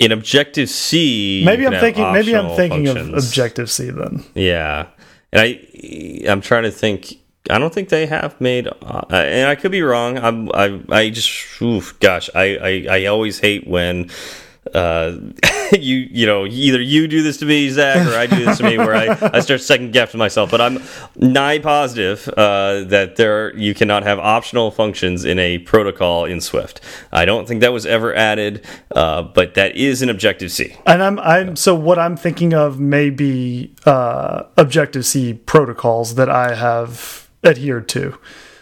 [0.00, 2.12] In Objective C, maybe I'm thinking.
[2.12, 3.08] Maybe I'm thinking functions.
[3.10, 4.24] of Objective C then.
[4.34, 4.88] Yeah,
[5.32, 7.18] and I, I'm trying to think.
[7.50, 10.16] I don't think they have made, uh, and I could be wrong.
[10.16, 14.10] I'm, I, I just, oof, gosh, I, I, I always hate when
[14.72, 15.18] uh,
[15.72, 18.64] you you know either you do this to me, Zach, or I do this to
[18.64, 20.50] me, where I, I start second guessing myself.
[20.50, 20.82] But I'm
[21.16, 26.80] nigh positive uh, that there you cannot have optional functions in a protocol in Swift.
[27.12, 30.76] I don't think that was ever added, uh, but that is an Objective C.
[30.86, 36.30] And I'm I'm so what I'm thinking of may be uh, Objective C protocols that
[36.30, 38.18] I have adhered to.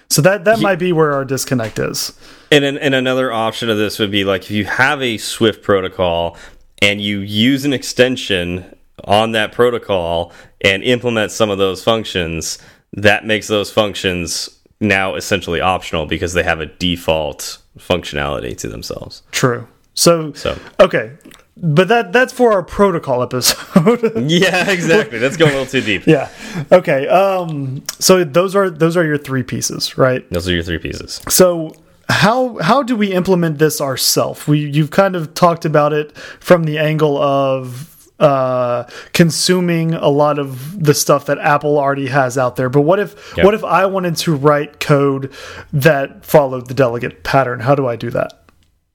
[0.08, 2.12] So that that might be where our disconnect is.
[2.50, 6.36] And, and another option of this would be like if you have a Swift protocol
[6.82, 12.58] and you use an extension on that protocol and implement some of those functions,
[12.92, 19.22] that makes those functions now essentially optional because they have a default functionality to themselves.
[19.30, 19.66] True.
[19.94, 21.12] So, so okay,
[21.56, 24.12] but that that's for our protocol episode.
[24.30, 25.18] yeah, exactly.
[25.18, 26.06] That's going a little too deep.
[26.06, 26.30] Yeah.
[26.70, 27.06] Okay.
[27.08, 27.82] Um.
[27.98, 30.28] So those are those are your three pieces, right?
[30.30, 31.20] Those are your three pieces.
[31.28, 31.74] So
[32.08, 34.46] how how do we implement this ourselves?
[34.48, 37.88] We you've kind of talked about it from the angle of
[38.18, 42.68] uh, consuming a lot of the stuff that Apple already has out there.
[42.68, 43.44] But what if yep.
[43.44, 45.32] what if I wanted to write code
[45.72, 47.60] that followed the delegate pattern?
[47.60, 48.41] How do I do that?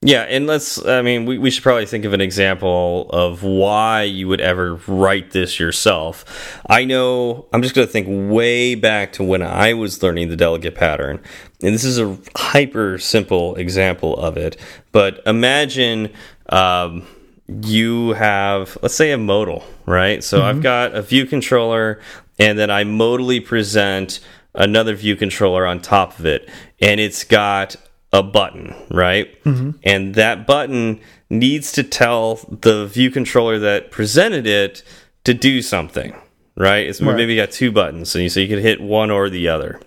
[0.01, 4.03] Yeah, and let's, I mean, we, we should probably think of an example of why
[4.03, 6.61] you would ever write this yourself.
[6.69, 10.35] I know, I'm just going to think way back to when I was learning the
[10.35, 11.19] delegate pattern.
[11.63, 14.55] And this is a hyper simple example of it.
[14.91, 16.13] But imagine
[16.49, 17.07] um,
[17.47, 20.23] you have, let's say, a modal, right?
[20.23, 20.49] So mm -hmm.
[20.49, 21.99] I've got a view controller,
[22.39, 24.19] and then I modally present
[24.53, 26.49] another view controller on top of it.
[26.81, 27.77] And it's got
[28.13, 29.27] a button, right?
[29.43, 29.73] Mm -hmm.
[29.83, 34.83] And that button needs to tell the view controller that presented it
[35.23, 36.15] to do something,
[36.55, 36.87] right?
[36.87, 37.15] It's right.
[37.15, 39.79] maybe you got two buttons, so you so you could hit one or the other.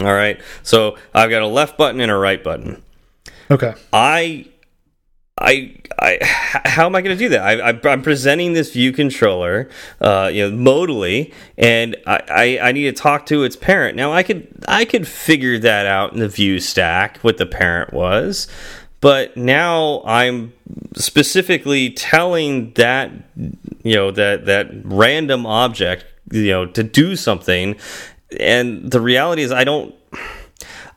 [0.00, 0.40] All right.
[0.62, 2.82] So I've got a left button and a right button.
[3.50, 3.74] Okay.
[3.92, 4.46] I
[5.38, 7.60] I, I, how am I going to do that?
[7.60, 9.68] I, am presenting this view controller,
[10.00, 13.96] uh, you know, modally, and I, I, I, need to talk to its parent.
[13.96, 17.92] Now, I could, I could figure that out in the view stack what the parent
[17.92, 18.48] was,
[19.00, 20.54] but now I'm
[20.94, 23.12] specifically telling that
[23.82, 27.76] you know that that random object you know to do something
[28.40, 29.94] and the reality is I don't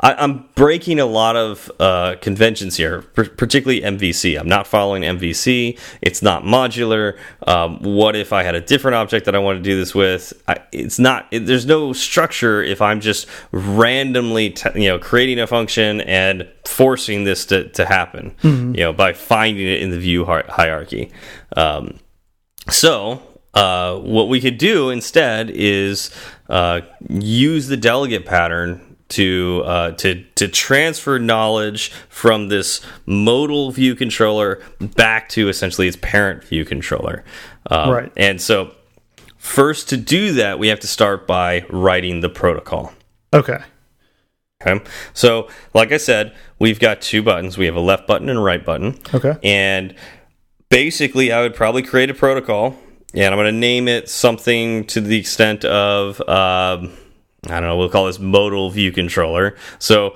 [0.01, 4.39] I, am breaking a lot of uh, conventions here, particularly MVC.
[4.39, 5.77] I'm not following MVC.
[6.01, 7.17] It's not modular.
[7.45, 10.33] Um, what if I had a different object that I want to do this with?
[10.47, 11.27] I, it's not.
[11.31, 17.25] It, there's no structure if I'm just randomly, you know, creating a function and forcing
[17.25, 18.33] this to to happen.
[18.43, 18.77] Mm -hmm.
[18.77, 21.09] You know, by finding it in the view hierarchy.
[21.57, 21.99] Um,
[22.69, 23.21] so
[23.53, 26.11] uh, what we could do instead is
[26.49, 33.95] uh, use the delegate pattern to uh, to to transfer knowledge from this modal view
[33.95, 37.23] controller back to essentially its parent view controller.
[37.69, 38.11] Um, right.
[38.15, 38.73] And so,
[39.37, 42.93] first to do that, we have to start by writing the protocol.
[43.33, 43.59] Okay.
[44.61, 44.83] Okay.
[45.13, 47.57] So, like I said, we've got two buttons.
[47.57, 48.99] We have a left button and a right button.
[49.13, 49.37] Okay.
[49.41, 49.95] And
[50.69, 52.75] basically, I would probably create a protocol,
[53.13, 56.21] and I'm going to name it something to the extent of.
[56.29, 56.91] Um,
[57.47, 59.55] I don't know, we'll call this modal view controller.
[59.79, 60.15] So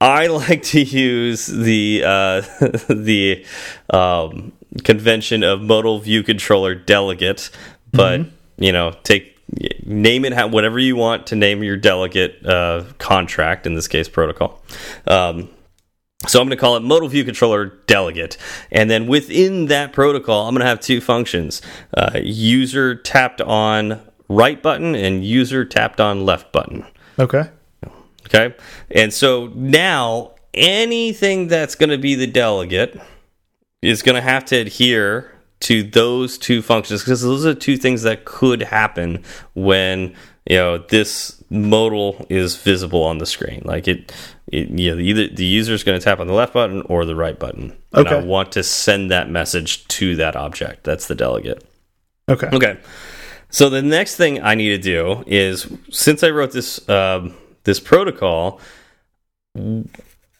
[0.00, 2.40] I like to use the uh,
[2.88, 3.44] the
[3.90, 4.52] um,
[4.82, 7.50] convention of modal view controller delegate,
[7.92, 8.64] but mm -hmm.
[8.64, 9.34] you know, take
[9.84, 13.66] name it whatever you want to name your delegate uh, contract.
[13.66, 14.62] In this case, protocol.
[15.06, 15.48] Um,
[16.26, 18.38] so I'm going to call it modal view controller delegate.
[18.70, 21.60] And then within that protocol, I'm going to have two functions.
[21.92, 26.84] Uh, user tapped on right button and user tapped on left button.
[27.18, 27.44] Okay.
[28.26, 28.54] Okay.
[28.90, 33.00] And so now anything that's going to be the delegate
[33.82, 38.02] is going to have to adhere to those two functions because those are two things
[38.02, 39.22] that could happen
[39.54, 40.14] when
[40.46, 44.12] you know this modal is visible on the screen like it,
[44.48, 47.04] it you know either the user is going to tap on the left button or
[47.04, 48.00] the right button okay.
[48.00, 51.64] and i want to send that message to that object that's the delegate
[52.28, 52.78] okay okay
[53.54, 57.78] so the next thing I need to do is since I wrote this um, this
[57.78, 58.60] protocol,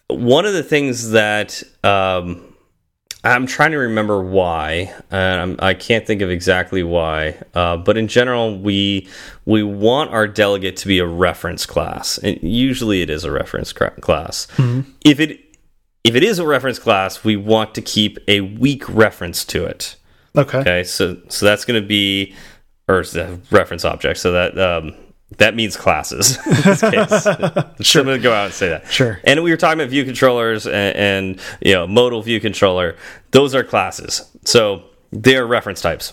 [0.08, 2.54] one of the things that um,
[3.22, 7.96] I'm trying to remember why, and i can not think of exactly why, uh, but
[7.96, 9.08] in general, we
[9.44, 13.72] we want our delegate to be a reference class, and usually it is a reference
[13.72, 14.48] class.
[14.56, 14.84] Mm -hmm.
[15.04, 15.40] If it
[16.02, 19.96] if it is a reference class, we want to keep a weak reference to it.
[20.36, 20.58] Okay.
[20.58, 20.84] Okay.
[20.84, 22.34] So so that's going to be
[22.88, 23.04] or
[23.50, 24.18] reference object.
[24.18, 24.94] So that um,
[25.38, 26.80] that means classes in this
[27.80, 27.86] case.
[27.86, 28.02] sure.
[28.02, 28.90] I'm going to go out and say that.
[28.90, 29.20] Sure.
[29.24, 32.96] And we were talking about view controllers and, and you know modal view controller.
[33.30, 34.22] Those are classes.
[34.44, 36.12] So they are reference types.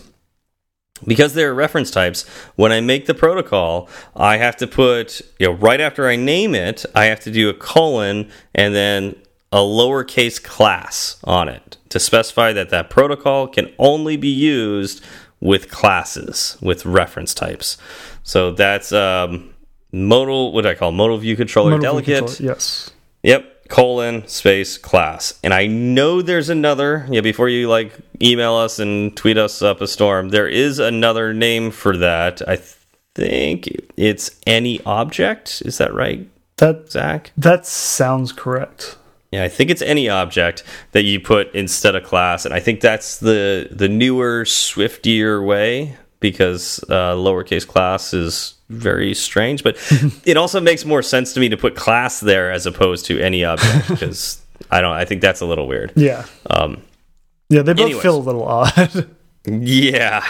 [1.04, 5.54] Because they're reference types, when I make the protocol, I have to put, you know,
[5.54, 9.16] right after I name it, I have to do a colon and then
[9.50, 15.04] a lowercase class on it to specify that that protocol can only be used
[15.42, 17.76] with classes with reference types.
[18.22, 19.52] So that's um,
[19.92, 20.52] modal.
[20.52, 22.06] What do I call modal view controller modal delegate?
[22.06, 22.90] View controller, yes.
[23.22, 23.48] Yep.
[23.68, 27.06] Colon space class, and I know there's another.
[27.10, 31.32] Yeah, before you like email us and tweet us up a storm, there is another
[31.32, 32.46] name for that.
[32.46, 32.58] I
[33.14, 35.62] think it's any object.
[35.64, 36.28] Is that right?
[36.58, 37.32] That Zach.
[37.38, 38.98] That sounds correct.
[39.32, 40.62] Yeah, I think it's any object
[40.92, 45.96] that you put instead of class, and I think that's the the newer, swiftier way
[46.20, 49.64] because uh, lowercase class is very strange.
[49.64, 49.76] But
[50.24, 53.42] it also makes more sense to me to put class there as opposed to any
[53.44, 54.92] object because I don't.
[54.92, 55.92] I think that's a little weird.
[55.96, 56.26] Yeah.
[56.48, 56.82] Um,
[57.48, 58.02] yeah, they both anyways.
[58.02, 59.08] feel a little odd.
[59.46, 60.26] yeah.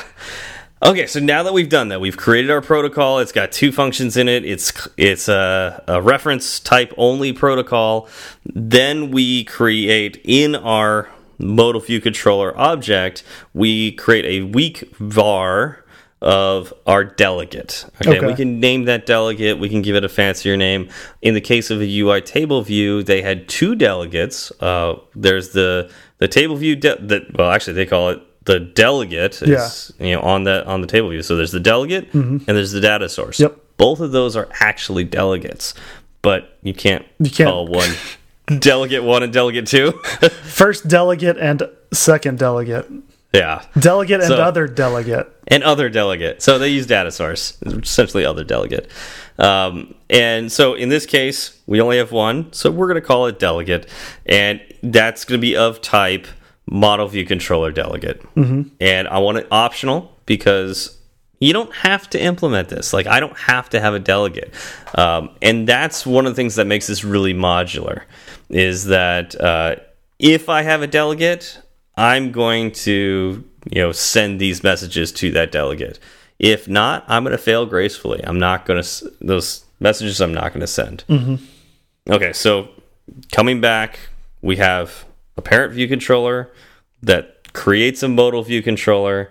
[0.85, 3.21] Okay, so now that we've done that, we've created our protocol.
[3.21, 4.45] It's got two functions in it.
[4.45, 8.09] It's it's a, a, reference type only protocol.
[8.45, 11.09] Then we create in our
[11.39, 13.23] modal view controller object,
[13.55, 15.85] we create a weak var
[16.21, 17.85] of our delegate.
[18.01, 18.17] Okay?
[18.17, 19.61] okay, we can name that delegate.
[19.61, 20.89] We can give it a fancier name.
[21.21, 24.51] In the case of a UI table view, they had two delegates.
[24.61, 29.93] Uh, there's the the table view that well, actually they call it the delegate is
[29.99, 30.07] yeah.
[30.07, 31.23] you know on the on the table view.
[31.23, 32.49] So there's the delegate mm -hmm.
[32.49, 33.43] and there's the data source.
[33.43, 33.57] Yep.
[33.77, 35.75] Both of those are actually delegates,
[36.23, 37.51] but you can't, you can't.
[37.51, 37.95] call one
[38.59, 39.93] delegate one and delegate two.
[40.63, 42.87] First delegate and second delegate.
[43.33, 43.63] Yeah.
[43.79, 45.27] Delegate so, and other delegate.
[45.49, 46.43] And other delegate.
[46.43, 48.91] So they use data source, essentially other delegate.
[49.39, 53.27] Um, and so in this case, we only have one, so we're going to call
[53.27, 53.89] it delegate,
[54.27, 56.27] and that's going to be of type
[56.67, 58.21] model view controller delegate.
[58.35, 58.71] Mm -hmm.
[58.81, 60.91] And I want it optional because
[61.39, 62.93] you don't have to implement this.
[62.93, 64.51] Like, I don't have to have a delegate.
[64.95, 68.03] Um, and that's one of the things that makes this really modular
[68.49, 69.75] is that uh,
[70.19, 71.59] if I have a delegate,
[71.97, 75.99] I'm going to you know send these messages to that delegate.
[76.39, 78.21] If not, I'm going to fail gracefully.
[78.25, 80.21] I'm not going to those messages.
[80.21, 81.05] I'm not going to send.
[81.09, 81.39] Mm -hmm.
[82.15, 82.69] Okay, so
[83.37, 83.99] coming back,
[84.41, 84.91] we have
[85.37, 86.53] a parent view controller
[87.03, 89.31] that creates a modal view controller.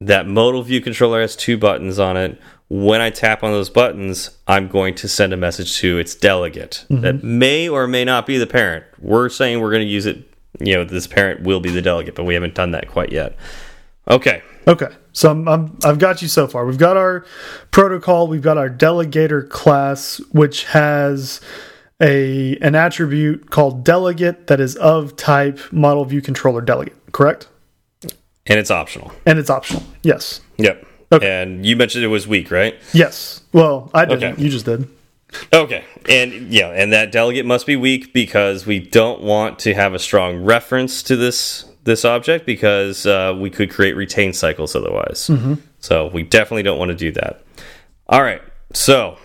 [0.00, 2.40] That modal view controller has two buttons on it.
[2.68, 6.84] When I tap on those buttons, I'm going to send a message to its delegate
[6.88, 7.02] mm -hmm.
[7.02, 8.84] that may or may not be the parent.
[9.00, 10.16] We're saying we're going to use it,
[10.60, 13.32] you know, this parent will be the delegate, but we haven't done that quite yet.
[14.06, 14.42] Okay.
[14.66, 14.88] Okay.
[15.12, 16.66] So I'm, I'm, I've got you so far.
[16.66, 17.24] We've got our
[17.70, 18.28] protocol.
[18.28, 21.40] We've got our delegator class, which has
[22.00, 26.96] a an attribute called delegate that is of type model view controller delegate.
[27.12, 27.48] Correct.
[28.46, 29.12] And it's optional.
[29.26, 29.82] And it's optional.
[30.02, 30.40] Yes.
[30.56, 30.86] Yep.
[31.12, 31.42] Okay.
[31.42, 32.74] And you mentioned it was weak, right?
[32.92, 33.42] Yes.
[33.52, 34.34] Well, I didn't.
[34.34, 34.42] Okay.
[34.42, 34.88] You just did.
[35.52, 35.84] Okay.
[36.08, 39.98] And yeah, and that delegate must be weak because we don't want to have a
[39.98, 45.28] strong reference to this this object because uh, we could create retain cycles otherwise.
[45.28, 45.58] Mm -hmm.
[45.80, 47.42] So we definitely don't want to do that.
[48.06, 48.42] All right.
[48.72, 49.18] So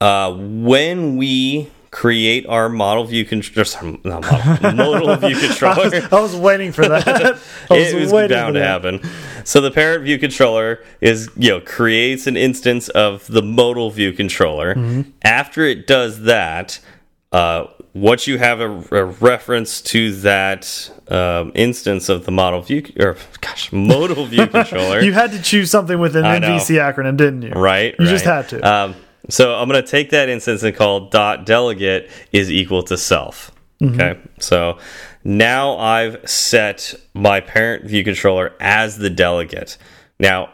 [0.00, 5.74] uh, when we create our model view controller, modal view controller.
[5.74, 7.06] I was, I was, waiting for that.
[7.70, 9.00] Was it was bound to happen.
[9.44, 14.12] So the parent view controller is you know creates an instance of the modal view
[14.12, 14.74] controller.
[14.74, 15.04] Mm -hmm.
[15.22, 16.80] After it does that,
[17.32, 22.82] uh, once you have a, a reference to that um, instance of the model view
[22.98, 27.42] or gosh modal view controller, you had to choose something with an MVC acronym, didn't
[27.42, 27.50] you?
[27.50, 27.94] Right.
[27.98, 28.12] You right.
[28.12, 28.56] just had to.
[28.60, 28.94] Um,
[29.28, 33.50] so I'm going to take that instance and call dot delegate is equal to self.
[33.80, 33.94] Mm -hmm.
[33.94, 34.18] Okay.
[34.38, 34.78] So
[35.24, 39.78] now I've set my parent view controller as the delegate.
[40.18, 40.48] Now,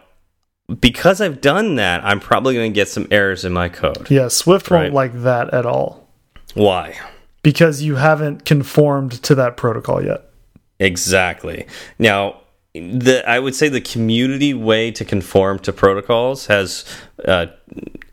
[0.81, 4.11] because I've done that, I'm probably going to get some errors in my code.
[4.11, 4.93] Yeah, Swift right?
[4.93, 6.09] won't like that at all.
[6.55, 6.99] Why?
[7.43, 10.21] Because you haven't conformed to that protocol yet.
[10.79, 11.67] Exactly.
[11.99, 12.41] Now,
[12.75, 16.85] the I would say the community way to conform to protocols has
[17.25, 17.47] uh,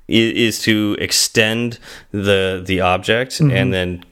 [0.08, 1.80] is to extend
[2.12, 3.62] the the object mm -hmm.
[3.62, 4.04] and then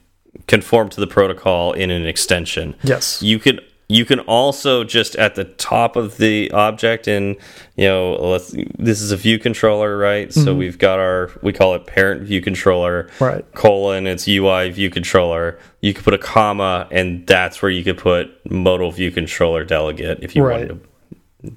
[0.47, 2.75] conform to the protocol in an extension.
[2.83, 3.19] Yes.
[3.21, 7.35] You could you can also just at the top of the object and
[7.75, 10.43] you know let's this is a view controller right mm -hmm.
[10.43, 10.59] so mm-hmm.
[10.59, 15.57] we've got our we call it parent view controller right colon it's ui view controller
[15.81, 20.17] you could put a comma and that's where you could put modal view controller delegate
[20.21, 20.53] if you right.
[20.53, 20.75] wanted to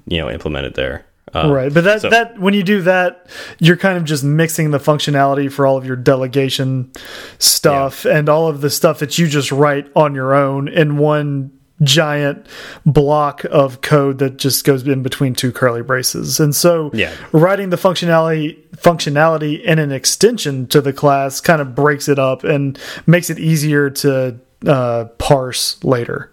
[0.05, 1.03] you know implement it there
[1.33, 2.09] uh, right, but that so.
[2.09, 3.27] that when you do that,
[3.59, 6.91] you're kind of just mixing the functionality for all of your delegation
[7.37, 8.17] stuff yeah.
[8.17, 11.51] and all of the stuff that you just write on your own in one
[11.81, 12.45] giant
[12.85, 16.39] block of code that just goes in between two curly braces.
[16.39, 17.13] And so yeah.
[17.31, 22.43] writing the functionality functionality in an extension to the class kind of breaks it up
[22.43, 26.31] and makes it easier to uh, parse later.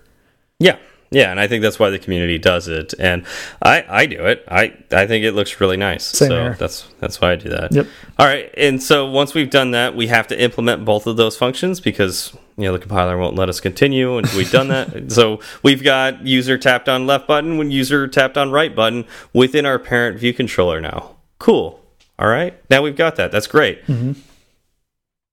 [0.59, 0.79] Yeah,
[1.11, 3.25] yeah, and I think that's why the community does it, and
[3.63, 4.45] I I do it.
[4.49, 6.05] I I think it looks really nice.
[6.05, 6.57] Same so here.
[6.59, 7.73] that's that's why I do that.
[7.73, 7.87] Yep.
[8.19, 11.37] All right, and so once we've done that, we have to implement both of those
[11.37, 15.13] functions because you know the compiler won't let us continue, and we've done that.
[15.13, 19.65] so we've got user tapped on left button when user tapped on right button within
[19.65, 21.17] our parent view controller now.
[21.39, 21.81] Cool.
[22.19, 23.31] All right, now we've got that.
[23.31, 23.87] That's great.
[23.87, 24.21] Mm -hmm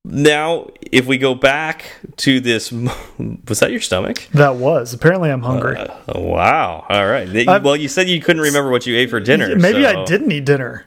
[0.06, 1.86] now if we go back
[2.18, 2.72] to this
[3.48, 4.28] was that your stomach?
[4.34, 4.94] That was.
[4.94, 5.78] Apparently i'm hungry.
[5.78, 6.86] Uh, wow.
[6.90, 7.28] All right.
[7.64, 10.02] Well you said you couldn't remember what you ate for dinner maybe so.
[10.02, 10.86] i didn't eat dinner.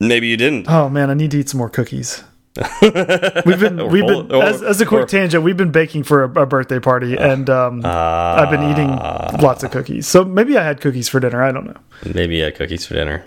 [0.00, 0.68] Maybe you didn't.
[0.68, 2.24] Oh man i need to eat some more cookies.
[2.82, 6.42] We've been we've been as, as a quick or, tangent we've been baking for a,
[6.42, 8.88] a birthday party uh, and um, uh, i've been eating
[9.40, 10.08] lots of cookies.
[10.08, 11.40] So maybe i had cookies for dinner.
[11.40, 11.76] I don't know.
[12.14, 13.24] Maybe i had cookies for dinner.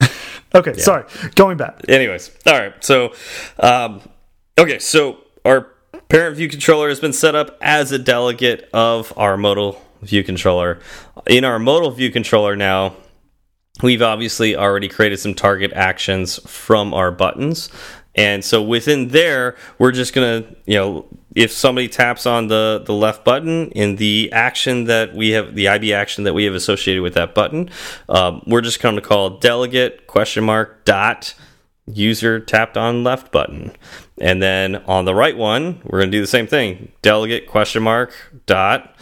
[0.54, 0.84] Okay yeah.
[0.84, 1.04] sorry.
[1.34, 1.80] Going back.
[1.88, 2.84] Anyways all right.
[2.84, 3.12] So
[3.58, 4.02] um,
[4.56, 5.72] Okay, so our
[6.08, 10.78] parent view controller has been set up as a delegate of our modal view controller.
[11.26, 12.94] In our modal view controller now,
[13.82, 17.68] we've obviously already created some target actions from our buttons.
[18.14, 22.80] And so within there, we're just going to, you know, if somebody taps on the,
[22.86, 26.54] the left button in the action that we have, the IB action that we have
[26.54, 27.70] associated with that button,
[28.08, 31.34] um, we're just going to call delegate question mark dot
[31.86, 33.72] user tapped on left button.
[34.20, 36.92] And then on the right one, we're going to do the same thing.
[37.02, 38.12] Delegate question mark
[38.46, 38.94] dot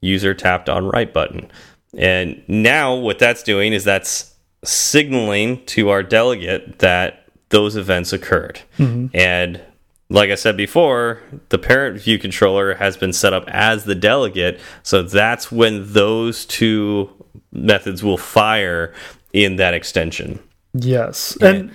[0.00, 1.50] user tapped on right button.
[1.96, 4.34] And now what that's doing is that's
[4.64, 8.60] signaling to our delegate that those events occurred.
[8.78, 9.10] Mm -hmm.
[9.14, 9.60] And
[10.08, 14.60] like I said before, the parent view controller has been set up as the delegate.
[14.82, 17.10] So that's when those two
[17.52, 18.92] methods will fire
[19.32, 20.38] in that extension.
[20.72, 21.36] Yes.
[21.40, 21.70] And, and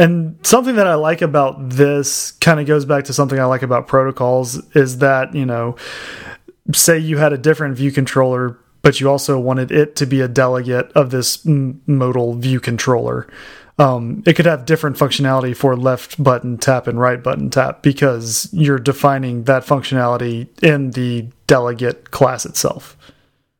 [0.00, 3.60] And something that I like about this kind of goes back to something I like
[3.60, 5.76] about protocols is that, you know,
[6.72, 10.26] say you had a different view controller, but you also wanted it to be a
[10.26, 13.28] delegate of this modal view controller.
[13.78, 18.48] Um, it could have different functionality for left button tap and right button tap because
[18.54, 22.96] you're defining that functionality in the delegate class itself.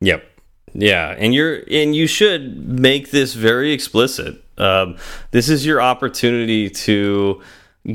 [0.00, 0.24] Yep.
[0.72, 4.42] Yeah, and you're and you should make this very explicit.
[4.60, 4.96] Um,
[5.30, 7.42] this is your opportunity to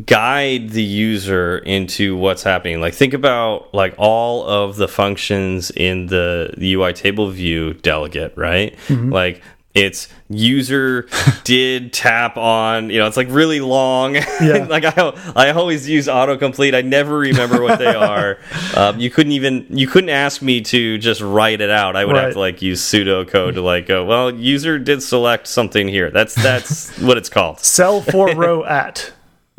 [0.05, 2.82] guide the user into what's happening.
[2.82, 8.34] Like think about like all of the functions in the, the UI table view delegate,
[8.36, 8.76] right?
[8.88, 9.13] Mm -hmm.
[9.13, 9.41] Like
[9.76, 11.07] it's user
[11.43, 14.15] did tap on you know it's like really long.
[14.45, 14.65] Yeah.
[14.65, 16.76] like I, I always use autocomplete.
[16.76, 18.38] I never remember what they are.
[18.76, 21.95] Um, you couldn't even you couldn't ask me to just write it out.
[21.95, 22.26] I would right.
[22.26, 26.11] have to like use pseudocode to like go well user did select something here.
[26.11, 27.59] That's that's what it's called.
[27.59, 29.13] Cell for row at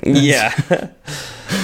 [0.04, 0.54] yeah.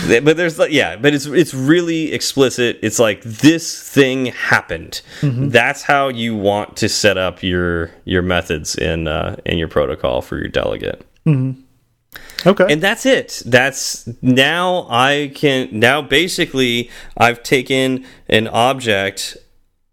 [0.07, 2.79] But there's like yeah but it's it's really explicit.
[2.83, 5.03] It's like this thing happened.
[5.21, 5.51] Mm -hmm.
[5.51, 10.23] that's how you want to set up your your methods in uh in your protocol
[10.23, 10.99] for your delegate.
[11.25, 12.49] Mm -hmm.
[12.51, 12.73] okay.
[12.73, 13.43] And that's it.
[13.51, 19.42] That's now i can now basically i've taken an object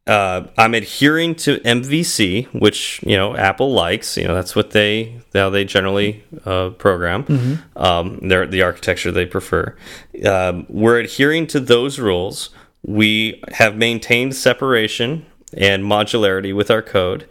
[0.10, 4.18] uh, I'm adhering to MVC, which you know Apple likes.
[4.18, 7.26] You know that's what they how they generally uh, program.
[7.26, 7.58] Mm -hmm.
[7.76, 9.76] um, they're the architecture they prefer.
[10.26, 12.50] Um, we're adhering to those rules.
[12.82, 15.26] We have maintained separation
[15.58, 17.26] and modularity with our code,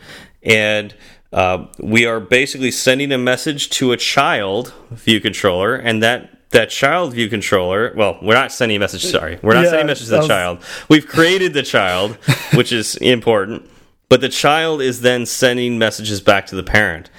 [0.45, 0.95] and
[1.33, 6.71] uh, we are basically sending a message to a child view controller, and that that
[6.71, 7.93] child view controller.
[7.97, 9.05] Well, we're not sending a message.
[9.05, 10.29] Sorry, we're not yeah, sending a message to the was...
[10.29, 10.63] child.
[10.89, 12.15] We've created the child,
[12.55, 13.69] which is important.
[14.09, 17.11] But the child is then sending messages back to the parent,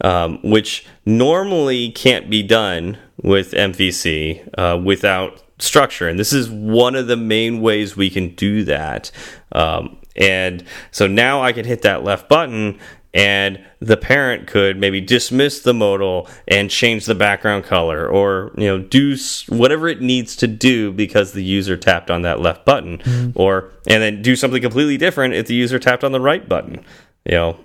[0.00, 6.08] um, which normally can't be done with MVC uh, without structure.
[6.08, 9.10] And this is one of the main ways we can do that.
[9.52, 12.78] Um, and so now I can hit that left button
[13.14, 18.66] and the parent could maybe dismiss the modal and change the background color or you
[18.66, 19.16] know do
[19.48, 22.98] whatever it needs to do because the user tapped on that left button.
[22.98, 23.32] Mm -hmm.
[23.34, 26.80] or and then do something completely different if the user tapped on the right button.
[27.24, 27.56] You know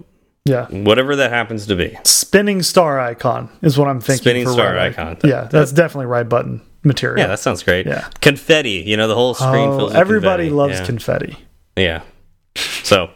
[0.45, 0.67] yeah.
[0.69, 1.97] whatever that happens to be.
[2.03, 5.17] Spinning star icon is what i'm thinking spinning star right icon.
[5.19, 7.19] That, yeah that's that, definitely right button material.
[7.19, 7.85] Yeah that sounds great.
[7.85, 8.05] Yeah.
[8.21, 10.55] Confetti you know the whole screen oh, fills everybody confetti.
[10.55, 10.85] loves yeah.
[10.85, 11.37] confetti.
[11.75, 12.01] Yeah.
[12.83, 13.09] So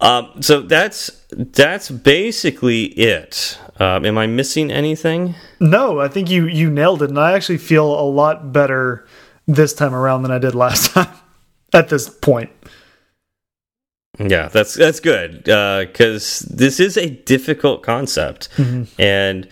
[0.00, 3.58] um, so that's that's basically it.
[3.78, 5.34] Um, am I missing anything?
[5.60, 9.06] No, I think you you nailed it, and I actually feel a lot better
[9.46, 11.14] this time around than I did last time.
[11.72, 12.50] At this point.
[14.18, 18.86] Yeah, that's that's good because uh, this is a difficult concept, mm -hmm.
[18.98, 19.48] and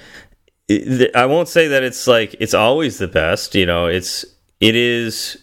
[0.69, 3.55] it, I won't say that it's like it's always the best.
[3.55, 4.27] You know, it's
[4.61, 5.39] it is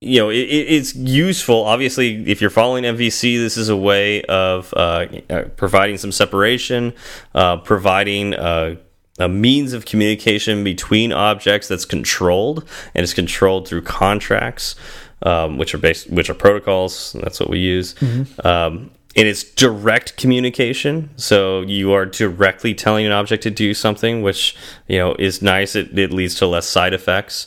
[0.00, 1.64] you know, it, it's useful.
[1.64, 6.94] Obviously, if you're following MVC, this is a way of uh, uh, providing some separation,
[7.34, 8.76] uh, providing uh,
[9.18, 14.74] a means of communication between objects that's controlled, and it's controlled through contracts,
[15.22, 17.14] um, which are based, which are protocols.
[17.20, 17.94] That's what we use.
[18.00, 18.46] Mm -hmm.
[18.46, 24.22] um, and it's direct communication, so you are directly telling an object to do something,
[24.22, 24.54] which
[24.86, 25.78] you know is nice.
[25.78, 27.46] It, it leads to less side effects.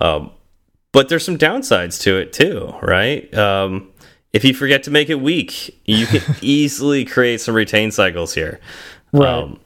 [0.00, 0.30] Um,
[0.92, 3.32] but there's some downsides to it too, right?
[3.34, 3.90] Um,
[4.32, 8.60] if you forget to make it weak, you can easily create some retain cycles here.
[9.12, 9.28] Right.
[9.28, 9.60] Um,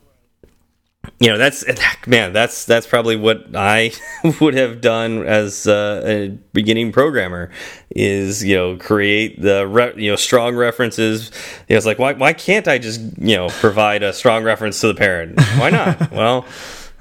[1.19, 1.65] you know that's
[2.07, 3.91] man that's that's probably what i
[4.41, 7.51] would have done as uh, a beginning programmer
[7.91, 11.31] is you know create the you know strong references
[11.69, 14.81] you know, it's like why why can't i just you know provide a strong reference
[14.81, 16.45] to the parent why not well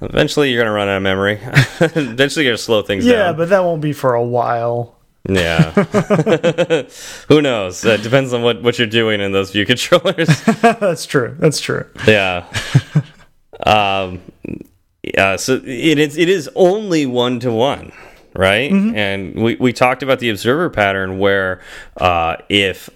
[0.04, 1.40] Eventually, you're going to run out of memory.
[1.42, 3.26] Eventually, you're going to slow things yeah, down.
[3.26, 4.98] Yeah, but that won't be for a while.
[5.28, 5.72] Yeah.
[7.30, 7.84] Who knows?
[7.86, 10.28] It depends on what, what you're doing in those view controllers.
[10.62, 11.36] That's true.
[11.40, 11.86] That's true.
[12.06, 12.46] Yeah.
[13.66, 14.22] um,
[15.02, 15.38] yeah.
[15.38, 17.94] So it is, it is only one to one,
[18.36, 18.72] right?
[18.72, 18.98] Mm -hmm.
[18.98, 21.62] And we, we talked about the observer pattern where
[22.02, 22.90] uh, if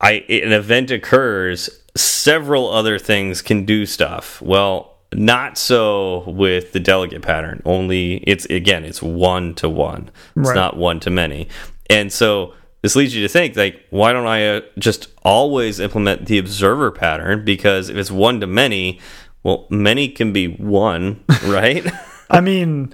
[0.00, 4.40] I an event occurs, several other things can do stuff.
[4.42, 7.62] Well, not so with the delegate pattern.
[7.64, 10.10] Only it's again, it's one to one.
[10.36, 10.54] It's right.
[10.54, 11.48] not one to many.
[11.90, 16.26] And so this leads you to think like, why don't I uh, just always implement
[16.26, 17.44] the observer pattern?
[17.44, 19.00] Because if it's one to many,
[19.42, 21.86] well, many can be one, right?
[22.30, 22.92] I mean,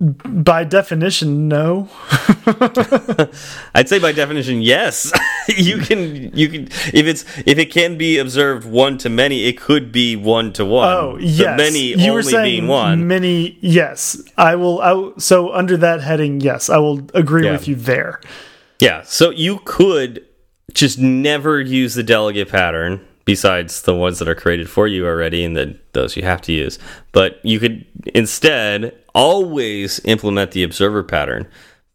[0.00, 1.88] by definition, no.
[3.74, 5.12] I'd say by definition, yes.
[5.48, 9.58] you can you can if it's if it can be observed one to many, it
[9.58, 10.88] could be one to one.
[10.88, 13.08] Oh yes, the many you were only saying being one.
[13.08, 14.22] Many, yes.
[14.36, 14.80] I will.
[14.80, 17.52] I so under that heading, yes, I will agree Yeah.
[17.52, 18.20] with you there.
[18.80, 20.24] Yeah, so you could
[20.72, 25.44] just never use the delegate pattern besides the ones that are created for you already
[25.44, 26.78] and the, those you have to use.
[27.12, 31.46] But you could instead always implement the observer pattern.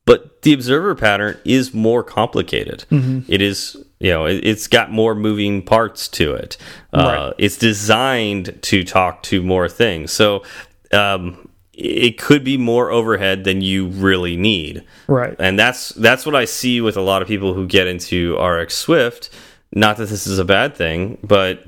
[0.06, 2.86] But the observer pattern is more complicated.
[3.28, 6.58] It is, you know, it, it's got more moving parts to it.
[6.94, 10.12] Uh, It's designed to talk to more things.
[10.12, 10.44] So
[10.92, 15.36] um, it could be more overhead than you really need Right.
[15.40, 18.76] and that's that's what I see with a lot of people who get into RX
[18.78, 19.32] Swift.
[19.76, 21.66] Not that this is a bad thing, but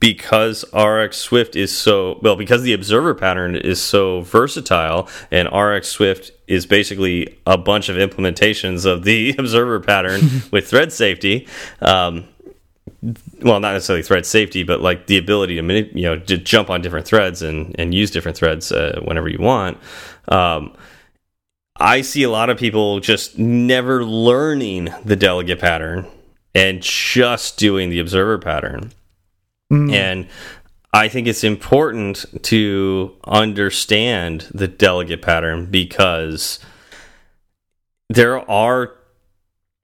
[0.00, 5.88] because RX Swift is so well, because the observer pattern is so versatile, and RX
[5.88, 10.20] Swift is basically a bunch of implementations of the observer pattern
[10.50, 11.46] with thread safety.
[11.80, 12.28] Um,
[13.42, 16.80] well, not necessarily thread safety, but like the ability to you know to jump on
[16.80, 19.78] different threads and and use different threads uh, whenever you want.
[20.28, 20.74] Um,
[21.78, 26.06] I see a lot of people just never learning the delegate pattern
[26.56, 28.92] and just doing the observer pattern.
[29.70, 30.28] And
[30.92, 36.60] I think it's important to understand the delegate pattern because
[38.08, 38.94] there are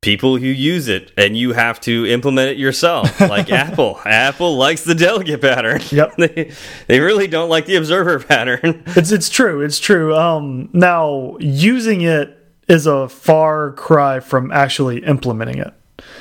[0.00, 4.82] people who use it and you have to implement it yourself like apple apple likes
[4.82, 6.14] the delegate pattern Yep.
[6.18, 6.52] they,
[6.88, 9.60] they really don't like the observer pattern It's it's true.
[9.60, 10.16] It's true.
[10.16, 12.36] Um, now using it
[12.68, 15.72] is a far cry from actually implementing it.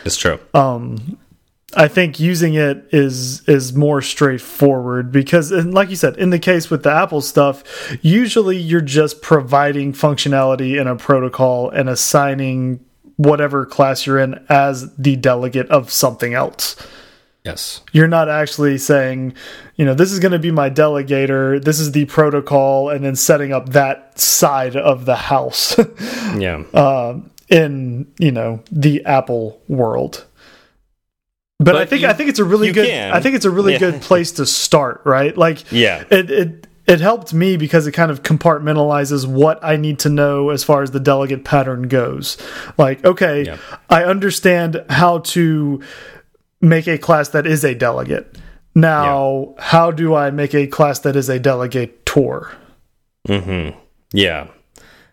[0.06, 0.40] It's true.
[0.54, 1.18] Um,
[1.76, 6.40] I think using it is is more straightforward because, and like you said, in the
[6.40, 7.64] case with the Apple stuff,
[8.02, 12.84] usually you're just providing functionality in a protocol and assigning
[13.16, 16.76] whatever class you're in as the delegate of something else.
[17.46, 17.82] yes.
[17.92, 19.36] You're not actually saying,
[19.76, 23.16] you know, this is going to be my delegator, this is the protocol, and then
[23.16, 25.80] setting up that side of the house.
[26.38, 30.26] Yeah um, in, you know, the Apple world.
[31.60, 33.12] But, I think you- I think it's a really good can.
[33.14, 33.80] I think it's a really Yeah.
[33.80, 35.38] good place to start, right?
[35.38, 36.04] Like Yeah.
[36.10, 40.50] it it it helped me because it kind of compartmentalizes what I need to know
[40.50, 42.38] as far as the delegate pattern goes.
[42.80, 43.58] Like, okay, Yeah.
[43.90, 45.80] I understand how to
[46.60, 48.36] make a class that is a delegate.
[48.74, 52.50] Now, how do I make a class that is a delegator?
[53.28, 53.78] Mm-hmm.
[54.14, 54.48] Yeah.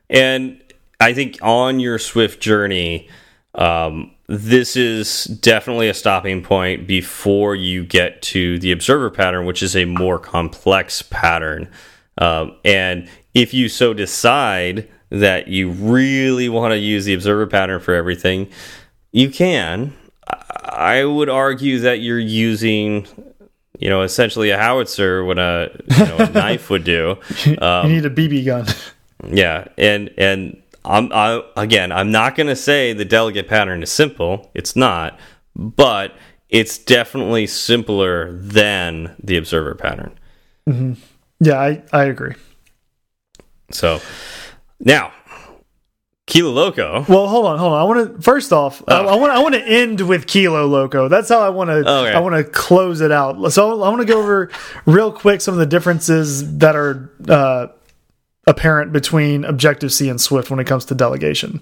[0.08, 0.60] And
[1.00, 3.08] I think on your Swift journey,
[3.54, 9.62] um, this is definitely a stopping point before you get to the observer pattern, which
[9.62, 11.70] is a more complex pattern.
[12.18, 17.80] Um, and if you so decide that you really want to use the observer pattern
[17.80, 18.50] for everything,
[19.12, 19.96] you can.
[20.64, 23.06] I would argue that you're using,
[23.78, 27.16] you know, essentially a howitzer what a, you know, a knife would do.
[27.46, 28.66] Uh, you need a BB gun.
[29.26, 33.92] yeah, and and I'm I, again, I'm not going to say the delegate pattern is
[33.92, 34.50] simple.
[34.54, 35.18] It's not,
[35.54, 36.14] but
[36.48, 40.18] it's definitely simpler than the observer pattern.
[41.40, 42.34] yeah, I, I agree.
[43.70, 44.00] So
[44.80, 45.12] now,
[46.26, 47.04] Kilo Loco.
[47.08, 47.80] Well, hold on, hold on.
[47.80, 51.08] I want to first off, I, I want I want to end with Kilo Loco.
[51.08, 52.12] That's how I want to Okay.
[52.12, 53.52] I want to close it out.
[53.52, 54.50] So I want to go over
[54.86, 57.68] real quick some of the differences that are uh,
[58.48, 61.60] apparent between Objective C and Swift when it comes to delegation.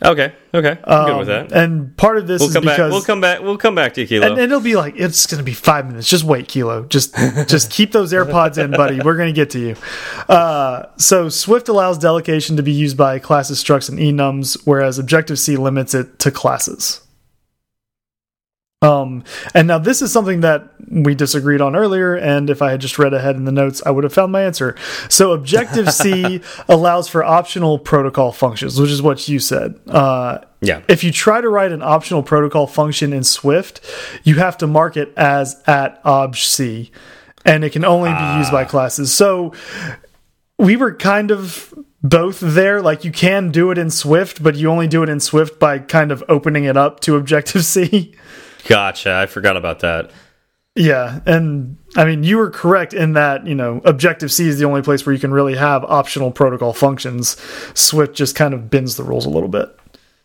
[0.00, 1.50] Okay, okay, I'm good with that.
[1.50, 2.76] And part of this We'll is come back.
[2.76, 3.40] because We'll come back.
[3.40, 4.26] We'll come back to you, Kilo.
[4.26, 6.08] and, and it'll be like it's going to be five minutes.
[6.08, 6.84] Just wait, Kilo.
[6.84, 7.16] Just
[7.48, 9.00] just keep those AirPods in, buddy.
[9.00, 9.76] We're going to get to you.
[10.28, 15.36] Uh, so Swift allows delegation to be used by classes, structs, and enums, whereas Objective
[15.36, 17.00] C limits it to classes.
[18.80, 19.24] Um,
[19.54, 22.96] and now this is something that we disagreed on earlier, and if I had just
[22.96, 24.76] read ahead in the notes, I would have found my answer.
[25.08, 29.80] So Objective C allows for optional protocol functions, which is what you said.
[29.88, 33.80] Uh, yeah, if you try to write an optional protocol function in Swift,
[34.22, 36.92] you have to mark it as at Obj C,
[37.44, 39.12] and it can only be used by classes.
[39.12, 39.54] So
[40.56, 42.80] we were kind of both there.
[42.80, 45.80] Like you can do it in Swift, but you only do it in Swift by
[45.80, 48.14] kind of opening it up to Objective C.
[48.66, 49.14] gotcha.
[49.14, 50.10] I forgot about that.
[50.74, 54.64] yeah, and I mean you were correct in that you know Objective C is the
[54.64, 57.36] only place where you can really have optional protocol functions.
[57.74, 59.74] Swift just kind of bends the rules a little bit.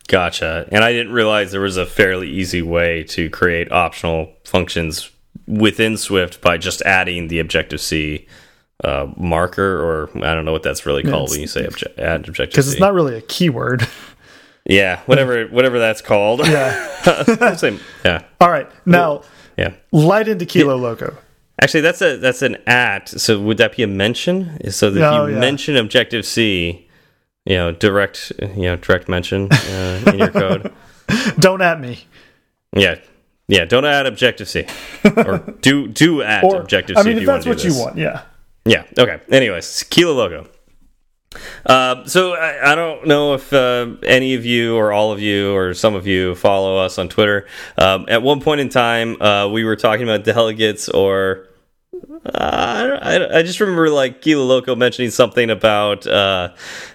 [0.08, 0.68] Gotcha.
[0.72, 5.10] And I didn't realize there was a fairly easy way to create optional functions
[5.48, 8.28] within Swift by just adding the Objective C
[8.84, 12.28] uh, marker, or I don't know what that's really called when you say obje add
[12.28, 13.88] objective because it's not really a keyword.
[14.66, 16.40] Yeah, whatever whatever that's called.
[16.48, 17.56] Yeah.
[17.56, 17.80] Same.
[18.06, 18.24] Yeah.
[18.40, 19.24] All right, now
[19.58, 19.74] Yeah.
[19.92, 21.18] light into Kilo Loco.
[21.62, 23.10] Actually, that's a that's an at.
[23.10, 24.72] So would that be a mention?
[24.72, 25.40] So that Oh, if you yeah.
[25.42, 26.88] mention Objective C,
[27.46, 30.72] you know, direct, you know, direct mention uh, in your code.
[31.40, 32.06] Don't at me.
[32.76, 32.96] Yeah,
[33.50, 33.66] yeah.
[33.66, 34.66] Don't add Objective C,
[35.04, 37.02] or do do add Objective C.
[37.02, 38.22] I mean, if if that's want what do you want, yeah.
[38.66, 38.84] Yeah.
[38.98, 39.20] Okay.
[39.30, 40.48] Anyways, Kilo Loco.
[41.66, 45.54] Uh, so I, I don't know if uh, any of you or all of you
[45.54, 47.48] or some of you follow us on Twitter.
[47.78, 51.48] Um, at one point in time, uh, we were talking about delegates, or
[52.26, 56.54] uh, I, I just remember like Kilo Loco mentioning something about uh,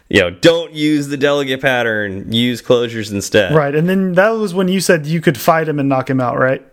[0.09, 3.55] you know don't use the delegate pattern, use closures instead.
[3.55, 6.21] Right, and then that was when you said you could fight him and knock him
[6.21, 6.65] out, right?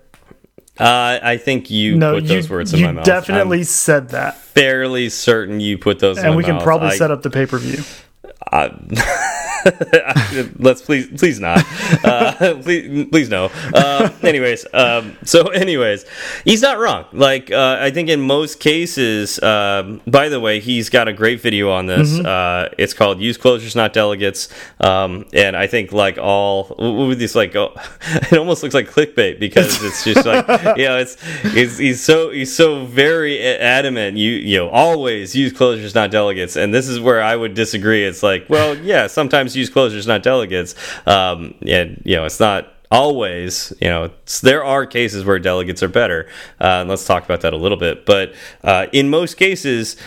[0.79, 3.05] Uh, I think you No, put you, those words in you my mouth.
[3.05, 6.17] definitely said that, fairly certain you put those.
[6.17, 7.81] in and we can probably I- set up the pay per view.
[8.51, 8.69] Uh,
[10.59, 11.65] let's please please not.
[12.03, 13.49] Uh, please please no.
[13.73, 16.05] Uh, anyways um, so anyways
[16.43, 17.05] he's not wrong.
[17.11, 21.41] Like uh, i think in most cases um, by the way he's got a great
[21.41, 22.13] video on this.
[22.13, 22.25] Mm-hmm.
[22.25, 24.49] uh, it's called use closures not delegates.
[24.79, 26.75] Um, and i think like all
[27.07, 27.73] with these like oh,
[28.31, 32.29] it almost looks like clickbait because it's just like you know it's, it's he's so
[32.29, 36.55] he's so very adamant you you know always use closures not delegates.
[36.55, 38.05] And this is where i would disagree.
[38.05, 40.75] It's like well yeah sometimes use closures not delegates.
[41.05, 44.09] Um and you know it's not always you know
[44.41, 46.27] there are cases where delegates are better.
[46.61, 48.05] Uh, and let's talk about that a little bit.
[48.05, 48.33] But
[48.63, 49.97] uh, in most cases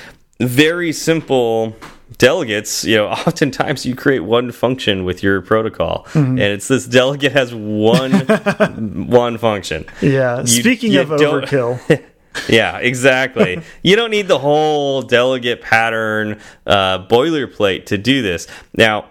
[0.40, 1.74] very simple
[2.18, 6.06] delegates you know oftentimes you create one function with your protocol.
[6.14, 8.12] And it's this delegate has one
[9.08, 9.84] one function.
[10.00, 10.40] Yeah.
[10.40, 12.00] You- Speaking you of overkill,
[12.48, 13.62] yeah, exactly.
[13.82, 18.46] you don't need the whole delegate pattern uh, boilerplate to do this.
[18.76, 19.06] Now,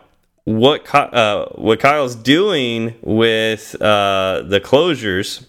[0.45, 5.45] what uh, what Kyle's doing with uh, the closures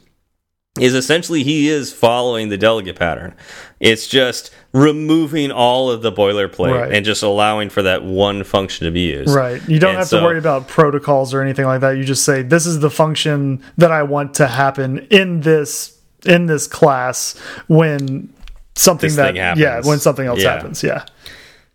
[0.80, 3.34] is essentially he is following the delegate pattern.
[3.80, 6.92] It's just removing all of the boilerplate Right.
[6.92, 9.34] and just allowing for that one function to be used.
[9.34, 9.60] right?
[9.68, 11.96] You don't And have so- to worry about protocols or anything like that.
[11.96, 15.97] You just say this is the function that I want to happen in this
[16.28, 18.32] in this class when
[18.76, 19.60] something This that happens.
[19.60, 20.52] yeah when something else Yeah.
[20.54, 20.82] happens.
[20.84, 21.04] Yeah.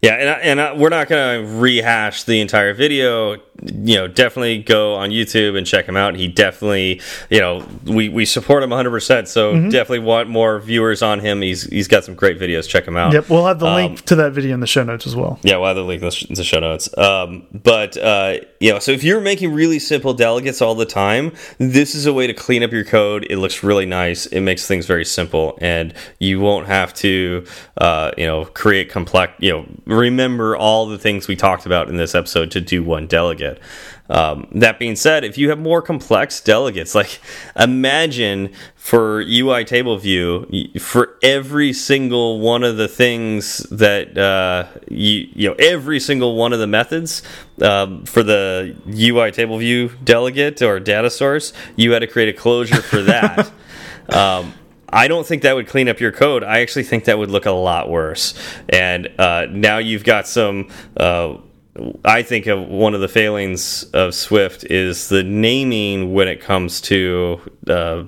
[0.01, 3.37] Yeah, and I, and I, we're not going to rehash the entire video.
[3.61, 6.15] You know, definitely go on YouTube and check him out.
[6.15, 6.99] He definitely,
[7.29, 8.89] you know, we, we support him 100.
[8.89, 9.69] percent So Mm-hmm.
[9.69, 11.41] definitely want more viewers on him.
[11.41, 12.67] He's he's got some great videos.
[12.67, 13.13] Check him out.
[13.13, 13.29] Yep.
[13.29, 15.39] We'll have the Um, link to that video in the show notes as well.
[15.43, 16.89] Yeah, we'll have the link in the in the show notes.
[16.97, 21.31] Um, but uh, you know, so if you're making really simple delegates all the time,
[21.59, 23.27] this is a way to clean up your code.
[23.29, 24.25] It looks really nice.
[24.25, 27.45] It makes things very simple, and you won't have to,
[27.77, 29.33] uh, you know, create complex.
[29.39, 33.05] You know, remember all the things we talked about in this episode to do one
[33.05, 33.42] delegate.
[34.09, 37.19] Um, that being said, if you have more complex delegates, like
[37.57, 45.29] imagine for UI table view, for every single one of the things that uh, you
[45.33, 47.23] you know, every single one of the methods
[47.61, 52.37] um, for the UI table view delegate or data source, you had to create a
[52.37, 53.51] closure for that.
[54.09, 54.53] um,
[54.93, 56.43] I don't think that would clean up your code.
[56.43, 58.35] I actually think that would look a lot worse.
[58.69, 60.69] And uh, now you've got some.
[60.95, 61.37] Uh,
[62.05, 66.79] I think of one of the failings of Swift is the naming when it comes
[66.81, 68.03] to uh,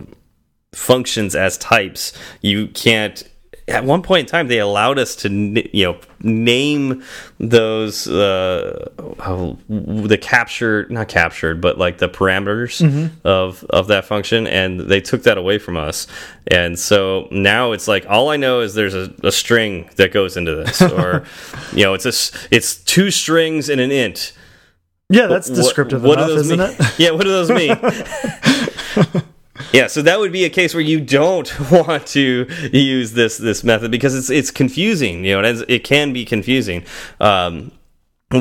[0.72, 2.14] functions as types.
[2.42, 3.24] You can't.
[3.68, 5.30] At one point in time, they allowed us to,
[5.76, 7.02] you know, name
[7.40, 8.90] those uh,
[9.26, 12.80] oh, the captured, not captured, but like the parameters
[13.24, 16.06] of of that function, and they took that away from us.
[16.46, 20.38] And so now it's like all I know is there's a, a string that goes
[20.38, 21.24] into this, or
[21.74, 24.34] you know, it's a it's two strings and an int.
[25.10, 26.70] Yeah, that's What- descriptive what do enough, those isn't mean?
[26.80, 26.94] it?
[27.00, 27.76] yeah, what do those mean?
[29.74, 33.64] yeah, so that would be a case where you don't want to use this this
[33.64, 35.26] method because it's it's confusing.
[35.26, 36.86] You know, it, can be confusing.
[37.20, 37.72] Um,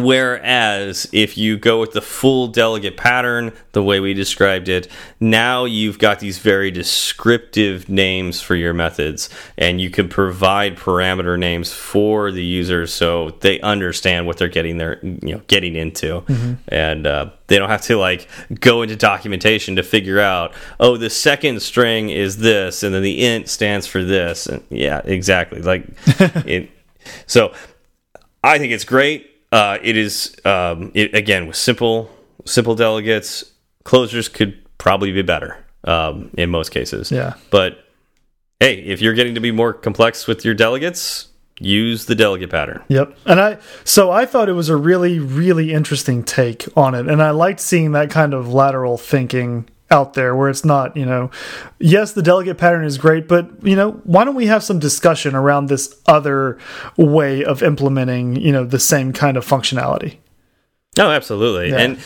[0.03, 4.89] Whereas if you go with the full delegate pattern, the way we described it,
[5.21, 9.29] now you've got these very descriptive names for your methods,
[9.59, 14.79] and you can provide parameter names for the users so they understand what they're getting
[14.79, 16.23] their you know getting into,
[16.69, 18.29] and uh, they don't have to like
[18.61, 23.25] go into documentation to figure out oh the second string is this, and then the
[23.25, 25.85] int stands for this, and yeah, exactly like
[26.47, 26.71] it.
[27.27, 27.53] So
[28.43, 29.31] I think it's great.
[29.55, 32.11] Uh, it is um, it, again with simple
[32.45, 33.45] simple delegates.
[33.85, 37.13] Closures could probably be better um, in most cases.
[37.13, 37.35] Yeah.
[37.51, 37.79] But
[38.59, 41.29] hey, if you're getting to be more complex with your delegates,
[41.61, 42.83] use the delegate pattern.
[42.89, 43.17] Yep.
[43.27, 47.23] And I so I thought it was a really really interesting take on it and
[47.23, 51.31] I liked seeing that kind of lateral thinking out there where it's not, you know,
[51.79, 55.35] yes, the delegate pattern is great, but you know, why don't we have some discussion
[55.35, 56.59] around this other
[56.97, 60.19] way of implementing, you know, the same kind of functionality?
[60.99, 61.71] Oh, absolutely.
[61.71, 61.79] Yeah.
[61.79, 61.99] And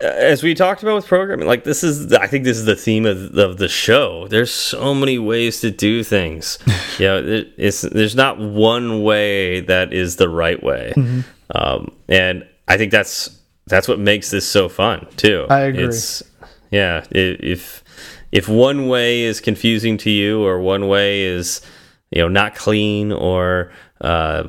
[0.00, 3.06] as we talked about with programming, like this is, I think this is the theme
[3.06, 4.26] of, of the show.
[4.28, 6.58] There's so many ways to do things.
[6.98, 11.22] you know, it's there's not one way that is the right way, mm -hmm.
[11.54, 13.30] um, and I think that's
[13.66, 15.46] that's what makes this so fun too.
[15.50, 15.84] I agree.
[15.84, 16.22] It's,
[16.70, 17.84] yeah, if
[18.32, 21.60] if one way is confusing to you, or one way is
[22.10, 24.44] you know not clean, or uh,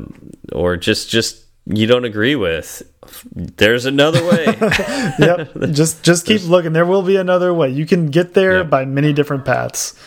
[0.52, 2.84] or just just you don't agree with
[3.34, 4.46] there's another way.
[5.20, 6.74] Yep just just keep looking.
[6.74, 7.70] There will be another way.
[7.70, 8.70] You can get there yep.
[8.70, 10.00] by many different paths.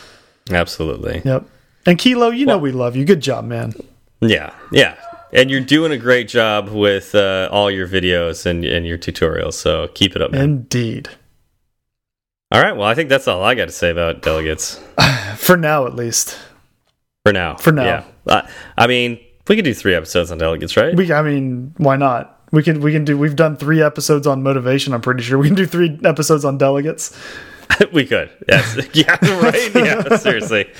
[0.50, 1.22] Absolutely.
[1.24, 1.46] Yep.
[1.86, 3.04] And kilo you well, know we love you.
[3.04, 3.74] Good job man.
[4.20, 4.96] Yeah yeah.
[5.32, 9.54] And you're doing a great job with uh, all your videos and, and your tutorials
[9.54, 10.42] so keep it up man.
[10.42, 11.08] indeed
[12.54, 14.80] all right well i think that's all i got to say about delegates
[15.36, 16.38] for now at least
[17.24, 18.42] for now for now yeah uh,
[18.78, 20.94] i mean we could do three episodes on delegates, right?
[20.94, 22.40] We, I mean, why not?
[22.50, 23.18] We can, we can do.
[23.18, 24.94] We've done three episodes on motivation.
[24.94, 27.16] I'm pretty sure we can do three episodes on delegates.
[27.92, 28.30] we could.
[28.48, 28.78] Yes.
[28.94, 29.18] yeah.
[29.40, 29.74] Right.
[29.74, 30.16] Yeah.
[30.16, 30.70] seriously.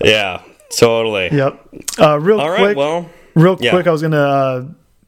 [0.00, 0.42] Yeah.
[0.76, 1.30] Totally.
[1.32, 1.68] Yep.
[1.98, 2.60] Uh, real All quick.
[2.60, 3.10] Right, well.
[3.34, 3.70] Real yeah.
[3.70, 4.64] quick, I was gonna uh,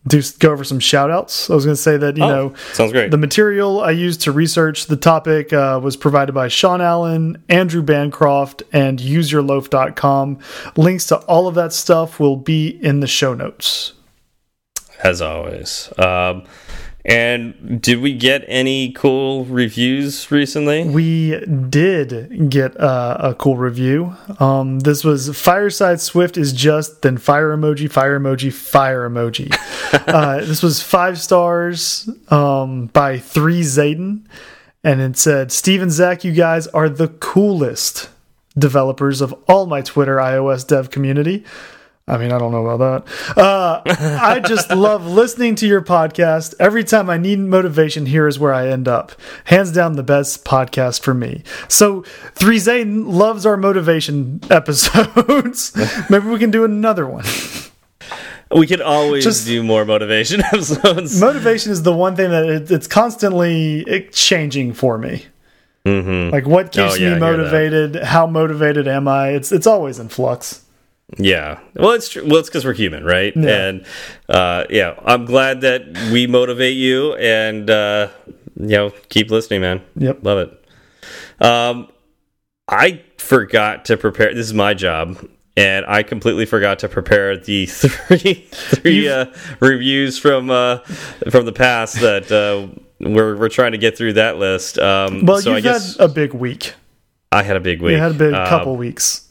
[0.06, 1.50] do go over some shout outs.
[1.50, 3.10] I was going to say that, you oh, know, sounds great.
[3.10, 7.82] The material I used to research the topic uh, was provided by Sean Allen, Andrew
[7.82, 10.38] Bancroft, and useyourloaf.com.
[10.76, 13.92] Links to all of that stuff will be in the show notes.
[15.02, 15.92] As always.
[15.98, 16.44] Um,
[17.04, 20.84] and did we get any cool reviews recently?
[20.84, 24.16] We did get uh, a cool review.
[24.38, 29.54] Um, this was Fireside Swift is just then fire emoji, fire emoji, fire emoji.
[30.08, 34.26] uh, this was five stars um, by three Zayden,
[34.84, 38.10] and it said, "Steve and Zach, you guys are the coolest
[38.58, 41.44] developers of all my Twitter iOS dev community."
[42.10, 43.38] I mean, I don't know about that.
[43.38, 43.82] Uh,
[44.20, 46.54] I just love listening to your podcast.
[46.58, 49.12] Every time I need motivation, here is where I end up.
[49.44, 51.44] Hands down, the best podcast for me.
[51.68, 52.02] So,
[52.34, 55.72] Three Zayden loves our motivation episodes.
[56.10, 57.24] Maybe we can do another one.
[58.50, 61.20] We could always just, do more motivation episodes.
[61.20, 65.26] Motivation is the one thing that it, it's constantly changing for me.
[65.86, 66.32] Mm -hmm.
[66.32, 68.02] Like what keeps oh, yeah, me motivated?
[68.02, 69.36] How motivated am I?
[69.36, 70.64] It's it's always in flux.
[71.18, 71.60] Yeah.
[71.74, 72.24] Well, it's true.
[72.26, 73.32] Well, it's because we're human, right?
[73.36, 73.68] Yeah.
[73.68, 73.86] And
[74.28, 78.08] uh, yeah, I'm glad that we motivate you, and uh,
[78.56, 79.82] you know, keep listening, man.
[79.96, 81.44] Yep, love it.
[81.44, 81.88] Um,
[82.68, 84.32] I forgot to prepare.
[84.34, 89.26] This is my job, and I completely forgot to prepare the three three uh,
[89.58, 90.78] reviews from uh,
[91.30, 92.68] from the past that uh,
[93.00, 94.78] we're we're trying to get through that list.
[94.78, 96.74] Um, well, so you've I guess had a big week.
[97.32, 97.92] I had a big week.
[97.92, 99.28] You had a big couple um, weeks.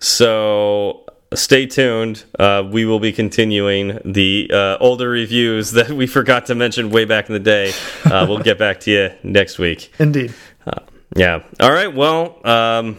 [0.00, 1.03] So
[1.34, 2.24] stay tuned.
[2.38, 7.04] Uh, we will be continuing the uh, older reviews that we forgot to mention way
[7.04, 7.72] back in the day.
[8.04, 9.92] Uh, we'll get back to you next week.
[9.98, 10.34] Indeed.
[10.66, 10.80] Uh,
[11.16, 11.42] yeah.
[11.60, 11.94] All right.
[11.94, 12.98] Well, um,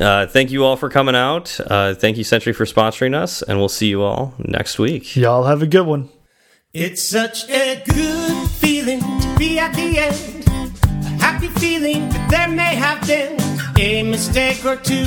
[0.00, 1.58] uh, thank you all for coming out.
[1.60, 5.16] Uh, thank you, Sentry, for sponsoring us, and we'll see you all next week.
[5.16, 6.08] Y'all have a good one.
[6.72, 10.44] It's such a good feeling to be at the end.
[10.84, 13.38] A happy feeling that there may have been
[13.78, 15.06] a mistake or two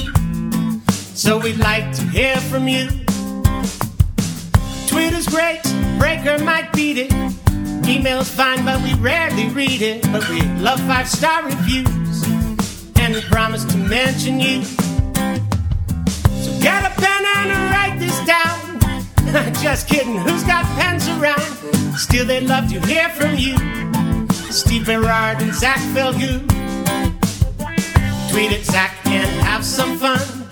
[1.13, 2.87] so we'd like to hear from you.
[4.87, 5.61] Twitter's great,
[5.97, 7.11] Breaker might beat it.
[7.87, 10.03] Email's fine, but we rarely read it.
[10.11, 12.27] But we love five star reviews,
[12.97, 14.63] and we promise to mention you.
[14.63, 19.53] So get a pen and write this down.
[19.61, 21.41] Just kidding, who's got pens around?
[21.97, 23.57] Still, they'd love to hear from you.
[24.51, 26.41] Steve Berard and Zach Falgout.
[28.31, 30.50] Tweet at Zach and have some fun.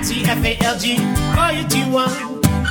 [0.00, 2.10] At TFALG, all you do one.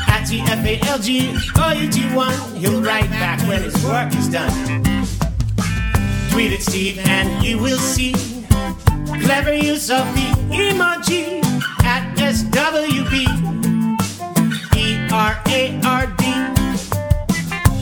[0.07, 2.33] At TFALG, all you do one.
[2.55, 4.51] He'll write back when his work is done.
[6.31, 8.13] Tweet at Steve and you will see
[9.21, 11.43] clever use of the emoji
[11.83, 13.27] at SWB.
[14.75, 16.23] E-R-A-R-D.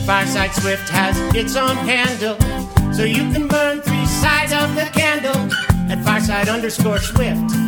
[0.04, 2.36] Fireside Swift has its own handle,
[2.92, 5.50] so you can burn three sides of the candle
[5.90, 7.67] at Fireside underscore Swift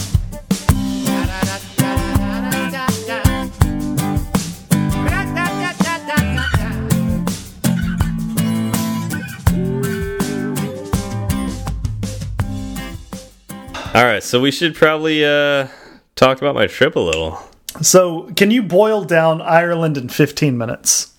[13.93, 15.67] All right, so we should probably uh,
[16.15, 17.37] talk about my trip a little.
[17.81, 21.13] So, can you boil down Ireland in 15 minutes?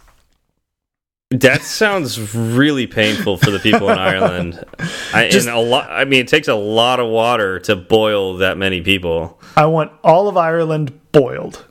[1.30, 4.64] That sounds really painful for the people in Ireland.
[5.12, 5.90] I, Just- and a lot.
[5.90, 9.38] I mean, it takes a lot of water to boil that many people.
[9.56, 11.66] I want all of Ireland boiled.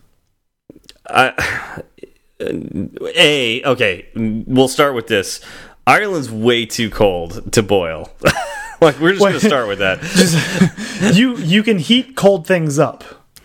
[1.10, 1.82] I,
[2.40, 5.42] a okay, we'll start with this.
[5.88, 8.12] Ireland's way too cold to boil.
[8.86, 10.00] like we're just gonna start with that.
[11.16, 13.04] you you can heat cold things up.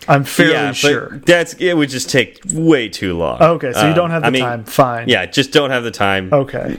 [0.09, 1.17] I'm fairly yeah, sure.
[1.25, 1.75] that's it.
[1.75, 3.41] Would just take way too long.
[3.41, 4.63] Okay, so you don't Um, have the I mean, time.
[4.63, 5.09] Fine.
[5.09, 6.31] Yeah, just don't have the time.
[6.33, 6.77] Okay.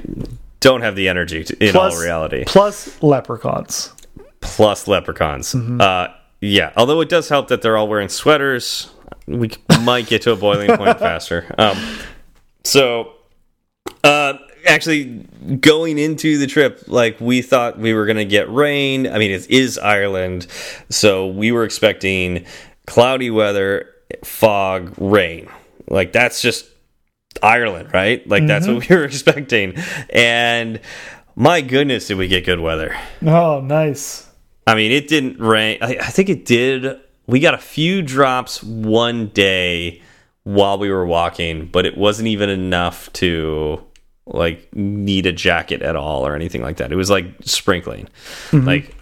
[0.61, 1.45] Don't have the energy.
[1.45, 3.93] To, in Plus- all reality, Plus leprechauns.
[4.41, 5.53] plus leprechauns.
[5.55, 5.81] Mm-hmm.
[5.81, 6.09] Uh,
[6.41, 8.91] yeah, although it does help that they're all wearing sweaters,
[9.27, 9.51] we
[9.83, 11.55] might get to a boiling point faster.
[11.59, 11.77] Um,
[12.65, 13.13] so,
[14.05, 14.35] uh,
[14.67, 15.27] actually,
[15.61, 19.07] going into the trip, like we thought we were going to get rain.
[19.07, 20.47] I mean, it is Ireland,
[20.89, 22.47] so we were expecting
[22.87, 23.95] cloudy weather,
[24.25, 25.49] fog, rain.
[25.89, 26.67] Like that's just
[27.43, 28.27] Ireland, right?
[28.29, 28.93] Like that's what mm-hmm.
[28.93, 29.75] we were expecting,
[30.11, 30.81] and.
[31.41, 32.97] My goodness, did we get good weather?
[33.25, 34.29] Oh, nice.
[34.67, 35.79] I mean, it didn't rain.
[35.81, 36.99] I, I think it did.
[37.29, 40.03] We got a few drops one day
[40.43, 43.85] while we were walking, but it wasn't even enough to
[44.35, 46.93] like need a jacket at all or anything like that.
[46.93, 48.09] It was like sprinkling.
[48.53, 48.95] Like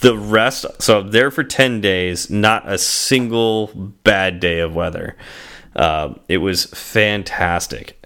[0.00, 3.68] the rest, so I'm there for 10 days, not a single
[4.02, 5.16] bad day of weather.
[5.76, 8.02] Um, it was fantastic.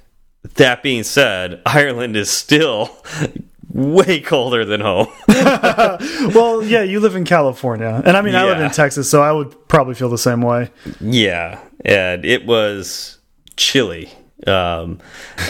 [0.54, 2.96] That being said, Ireland is still
[3.72, 5.09] way colder than home.
[6.34, 9.32] Well, yeah, you live in California, and I mean, I live in Texas, so I
[9.32, 10.70] would probably feel the same way.
[11.00, 13.18] Yeah, and it was
[13.56, 14.11] chilly.
[14.47, 15.01] Um,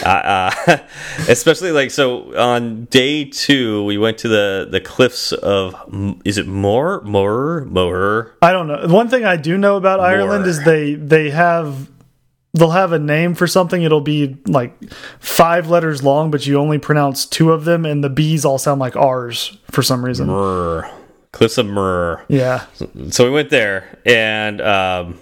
[0.03, 0.77] I, uh,
[1.27, 5.75] especially like so on day two, we went to the the cliffs of
[6.25, 8.35] is it Moher Moher Moher?
[8.41, 8.87] I don't know.
[8.87, 11.89] One thing I do know about Ireland is they they have
[12.53, 13.83] they'll have a name for something.
[13.83, 14.75] It'll be like
[15.19, 18.79] five letters long, but you only pronounce two of them, and the B's all sound
[18.79, 20.27] like R's for some reason.
[20.27, 20.89] Murr.
[21.31, 22.25] Cliffs of Murr.
[22.27, 22.65] Yeah.
[23.11, 25.19] So we went there and um,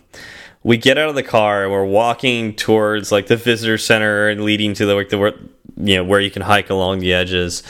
[0.68, 4.44] we get out of the car and we're walking towards like the visitor center and
[4.44, 5.34] leading to the like the where
[5.78, 7.64] you know where you can hike along the edges.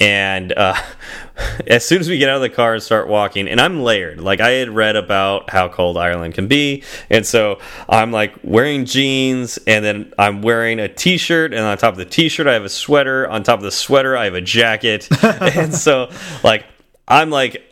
[0.00, 0.74] And uh,
[1.68, 4.20] as soon as we get out of the car and start walking, and I'm layered,
[4.20, 8.84] like I had read about how cold Ireland can be, and so I'm like wearing
[8.84, 12.64] jeans, and then I'm wearing a t-shirt, and on top of the t-shirt I have
[12.64, 13.28] a sweater.
[13.28, 16.10] On top of the sweater I have a jacket, and so
[16.42, 16.64] like
[17.06, 17.62] I'm like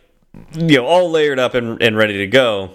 [0.53, 2.71] you know all layered up and, and ready to go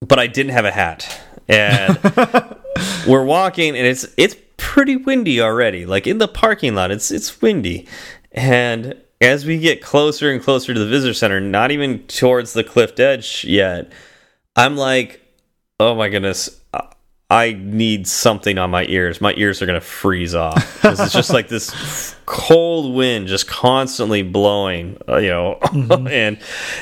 [0.00, 1.20] but i didn't have a hat.
[1.48, 1.98] And
[3.06, 5.86] we're walking and it's it's pretty windy already.
[5.86, 7.86] Like in the parking lot it's it's windy.
[8.32, 12.64] And as we get closer and closer to the visitor center not even towards the
[12.64, 13.90] cliff edge yet
[14.54, 15.22] i'm like
[15.80, 16.60] oh my goodness
[17.28, 19.20] I- need something on my ears.
[19.20, 23.48] My ears are going to freeze off because it's just like this cold wind just
[23.48, 25.54] constantly blowing, uh, you know.
[26.08, 26.38] and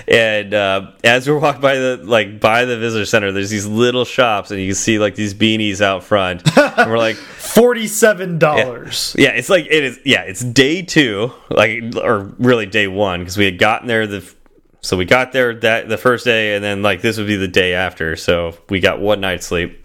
[0.07, 4.05] and uh, as we're walking by the like by the visitor center, there's these little
[4.05, 6.43] shops, and you can see like these beanies out front.
[6.59, 7.17] and we're like,
[7.55, 9.15] Forty-seven dollars.
[9.19, 9.99] yeah, it's like it is.
[10.05, 14.35] Yeah, it's day two, like or really day one because we had gotten there the.
[14.83, 17.49] So we got there that the first day, and then like this would be the
[17.49, 18.17] day after.
[18.17, 19.81] So we got one night's sleep.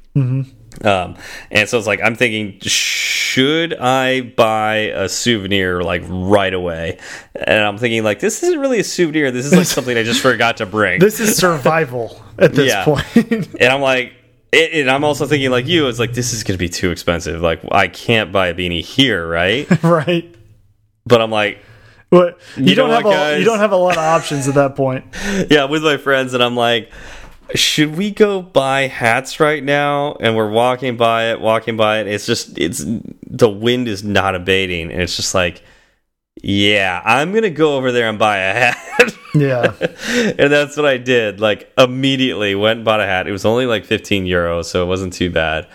[0.83, 1.15] Um,
[1.51, 6.99] and so it's like I'm thinking, should I buy a souvenir like right away?
[7.35, 9.31] And I'm thinking like this isn't really a souvenir.
[9.31, 10.99] This is like something I just forgot to bring.
[11.09, 12.85] This is survival at this Yeah.
[12.85, 13.05] point.
[13.59, 14.13] and I'm like,
[14.51, 15.87] it, and I'm also thinking like you.
[15.87, 17.41] It's like this is gonna be too expensive.
[17.41, 19.67] Like I can't buy a beanie here, right?
[19.83, 20.33] right.
[21.05, 21.59] but I'm like,
[22.09, 24.55] But you, You don't have what, a, you don't have a lot of options at
[24.55, 25.05] that point.
[25.49, 26.91] yeah, with my friends, and I'm like,
[27.55, 30.13] should we go buy hats right now?
[30.19, 32.07] And we're walking by it, walking by it.
[32.07, 32.83] It's just, it's
[33.27, 35.63] the wind is not abating, and it's just like,
[36.41, 38.77] yeah, I'm gonna go over there and buy a hat.
[39.35, 39.75] Yeah.
[39.79, 41.39] and that's what I did.
[41.39, 43.27] Like immediately went and bought a hat.
[43.27, 45.67] It was only like 15 euros, so it wasn't too bad.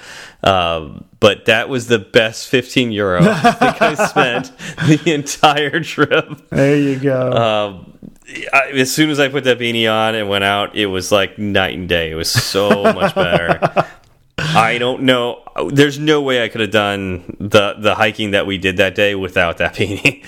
[0.42, 4.52] Um, but that was the best 15 euro I think I spent
[4.88, 6.48] the entire trip.
[6.50, 7.30] There you go.
[7.32, 8.13] Um,
[8.52, 11.38] I, as soon as I put that beanie on and went out, it was like
[11.38, 12.10] night and day.
[12.10, 13.86] It was so much better.
[14.38, 15.42] I don't know.
[15.70, 19.14] There's no way I could have done the the hiking that we did that day
[19.14, 20.24] without that beanie.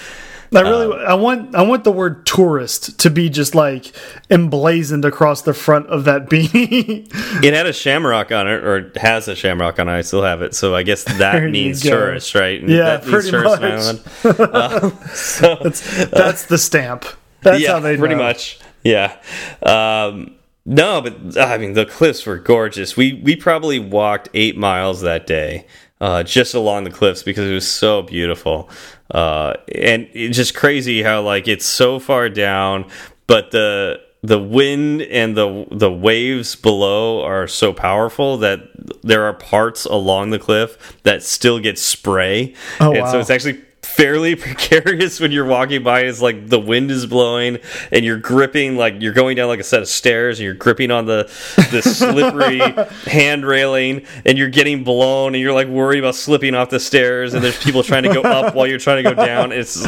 [0.54, 3.92] I really, um, I want, I want the word tourist to be just like
[4.30, 7.08] emblazoned across the front of that beanie.
[7.44, 9.92] It had a shamrock on it, or has a shamrock on it.
[9.92, 12.60] I still have it, so I guess that means tourist, right?
[12.60, 14.38] And Yeah, pretty tourist much.
[14.38, 17.06] Uh, so That's, that's the stamp.
[17.46, 18.22] That's yeah, how they pretty know.
[18.22, 18.58] much.
[18.84, 19.16] yeah.
[19.62, 22.96] Um, no, but I mean the cliffs were gorgeous.
[22.96, 25.66] We we probably walked eight miles that day,
[26.00, 28.68] uh, just along the cliffs because it was so beautiful.
[29.10, 32.90] Uh, and it's just crazy how like it's so far down,
[33.28, 38.60] but the the wind and the the waves below are so powerful that
[39.02, 42.54] there are parts along the cliff that still get spray.
[42.80, 43.12] Oh, and wow.
[43.12, 43.62] so it's actually
[43.96, 47.58] fairly precarious when you're walking by it's like the wind is blowing
[47.90, 50.90] and you're gripping like you're going down like a set of stairs and you're gripping
[50.90, 51.24] on the
[51.70, 52.58] the slippery
[53.10, 57.32] hand railing and you're getting blown and you're like worried about slipping off the stairs
[57.34, 59.86] and there's people trying to go up while you're trying to go down it's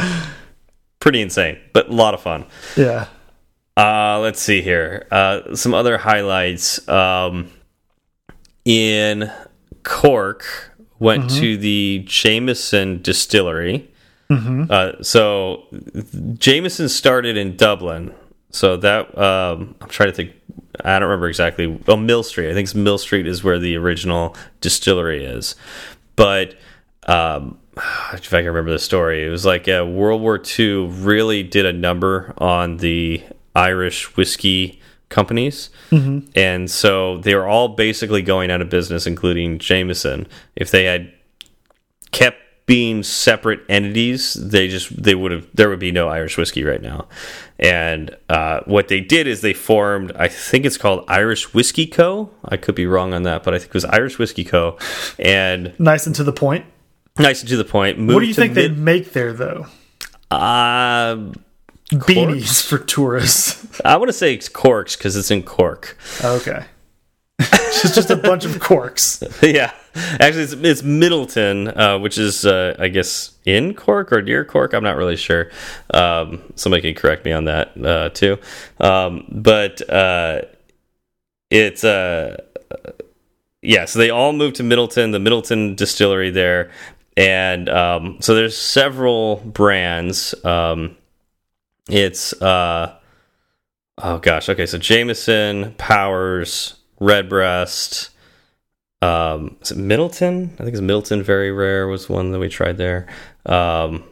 [1.00, 2.44] pretty insane but a lot of fun
[2.76, 3.06] Yeah.
[3.76, 5.06] uh, let's see here.
[5.10, 6.86] Uh, some other highlights.
[6.88, 7.50] Um,
[8.64, 9.30] in
[9.84, 13.90] Cork, went to the Jameson distillery.
[14.70, 15.64] Uh, so
[16.38, 18.14] Jameson started in Dublin.
[18.50, 20.32] So that um, I'm trying to think.
[20.84, 21.80] I don't remember exactly.
[21.88, 22.50] Oh, Mill Street.
[22.50, 25.56] I think it's Mill Street is where the original distillery is.
[26.16, 26.54] But
[27.06, 27.58] um,
[28.12, 31.66] if I can remember the story, it was like uh, World War II really did
[31.66, 33.22] a number on the
[33.54, 35.70] Irish whiskey companies,
[36.34, 40.26] and so they were all basically going out of business, including Jameson.
[40.54, 41.12] If they had
[42.12, 42.38] kept
[42.68, 46.80] being separate entities, they just they would have there would be no Irish whiskey right
[46.80, 47.08] now.
[47.58, 52.30] And uh, what they did is they formed, I think it's called Irish Whiskey Co.
[52.44, 54.78] I could be wrong on that, but I think it was Irish Whiskey Co.
[55.18, 56.66] And Nice and to the point.
[57.18, 57.98] nice and to the point.
[57.98, 59.66] What do you think they make there, though?
[60.30, 61.16] Uh,
[61.90, 63.80] Beanies for tourists.
[63.84, 65.96] I want to say it's Corks because it's in Cork.
[66.22, 66.64] Okay.
[67.68, 69.22] It's just a bunch of corks.
[69.42, 74.44] yeah, actually, it's, it's Midleton, uh, which is, uh, I guess, in Cork or near
[74.44, 74.72] Cork.
[74.74, 75.50] I'm not really sure.
[75.92, 78.38] Um, somebody can correct me on that uh, too.
[78.80, 80.42] Um, but uh,
[81.50, 82.42] it's uh,
[83.62, 83.84] yeah.
[83.84, 86.70] So they all moved to Midleton, the Middleton distillery there,
[87.16, 90.34] and um, so there's several brands.
[90.44, 90.96] Um,
[91.88, 92.96] it's uh,
[93.98, 94.66] oh gosh, okay.
[94.66, 98.10] So Jameson, Powers, Redbreast.
[99.00, 100.52] Um, is it Midleton?
[100.54, 101.22] I think it's Midleton.
[101.22, 103.06] Very rare was one that we tried there.
[103.46, 104.04] Um,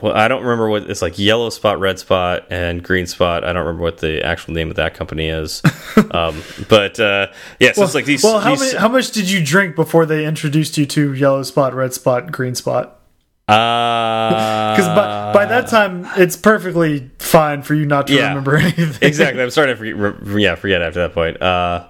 [0.00, 1.18] well, I don't remember what it's like.
[1.18, 3.44] Yellow spot, red spot, and green spot.
[3.44, 5.62] I don't remember what the actual name of that company is.
[6.10, 7.28] um, but uh,
[7.60, 8.24] yeah, so it's like these.
[8.24, 11.42] well, how, these many, how much did you drink before they introduced you to yellow
[11.42, 13.01] spot, red spot, green spot?
[13.48, 18.28] Uh, Because by, by that time, it's perfectly fine for you not to Yeah.
[18.28, 18.96] remember anything.
[19.02, 19.42] exactly.
[19.42, 19.96] I'm starting to forget,
[20.26, 21.40] re- yeah, forget after that point.
[21.42, 21.86] Uh,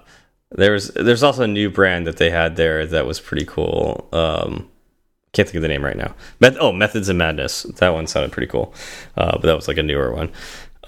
[0.54, 4.08] there was there's also a new brand that they had there that was pretty cool.
[4.12, 4.68] Um,
[5.32, 6.14] can't think of the name right now.
[6.60, 7.62] Oh, Methods of Madness.
[7.78, 8.74] That one sounded pretty cool,
[9.16, 10.30] uh, but that was like a newer one.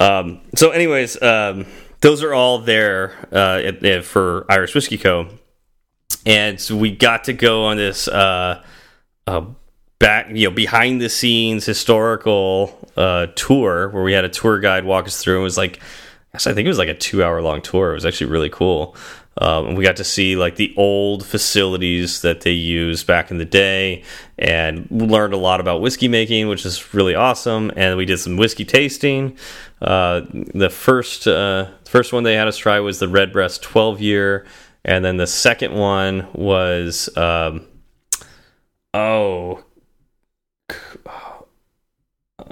[0.01, 1.65] Um, so, anyways, um,
[2.03, 5.29] those are all there uh, at, at- for Irish Whiskey Co.
[6.27, 8.63] And so we got to go on this uh,
[9.27, 9.45] uh,
[10.05, 14.85] back, you know, behind the scenes historical uh, tour where we had a tour guide
[14.85, 15.41] walk us through.
[15.41, 15.81] It was like,
[16.35, 17.93] I think it was like a two hour long tour.
[17.93, 18.95] It was actually really cool.
[19.39, 23.39] Um, and we got to see like the old facilities that they used back in
[23.39, 24.05] the day
[24.39, 27.73] and learned a lot about whiskey making, which is really awesome.
[27.75, 29.39] And we did some whiskey tasting.
[29.81, 30.21] Uh,
[30.55, 34.45] the first uh, first one they had us try was the Redbreast 12 year.
[34.85, 37.67] And then the second one was, um,
[38.93, 39.65] oh,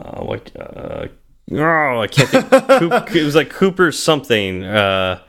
[0.02, 0.50] uh, what?
[0.56, 1.08] Uh,
[1.52, 2.50] oh, I can't think.
[2.50, 4.64] Coop, it was like Cooper something.
[4.64, 5.20] Uh,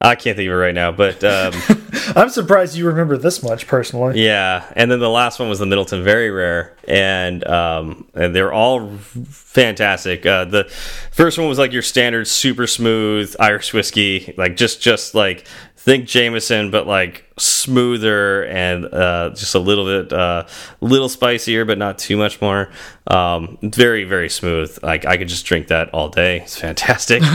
[0.00, 1.52] I can't think of it right now, but um,
[2.16, 4.24] I'm surprised you remember this much personally.
[4.24, 4.70] yeah.
[4.76, 8.96] And then the last one was the Midleton Very Rare, and um, and they're all
[9.26, 10.24] fantastic.
[10.24, 10.64] Uh, the
[11.10, 15.46] first one was like your standard super smooth Irish whiskey, like just just like
[15.88, 20.46] think Jameson, but like smoother and uh, just a little bit uh,
[20.80, 22.70] little spicier, but not too much more.
[23.06, 24.78] Um, very very smooth.
[24.82, 26.40] Like I could just drink that all day.
[26.40, 27.22] It's fantastic.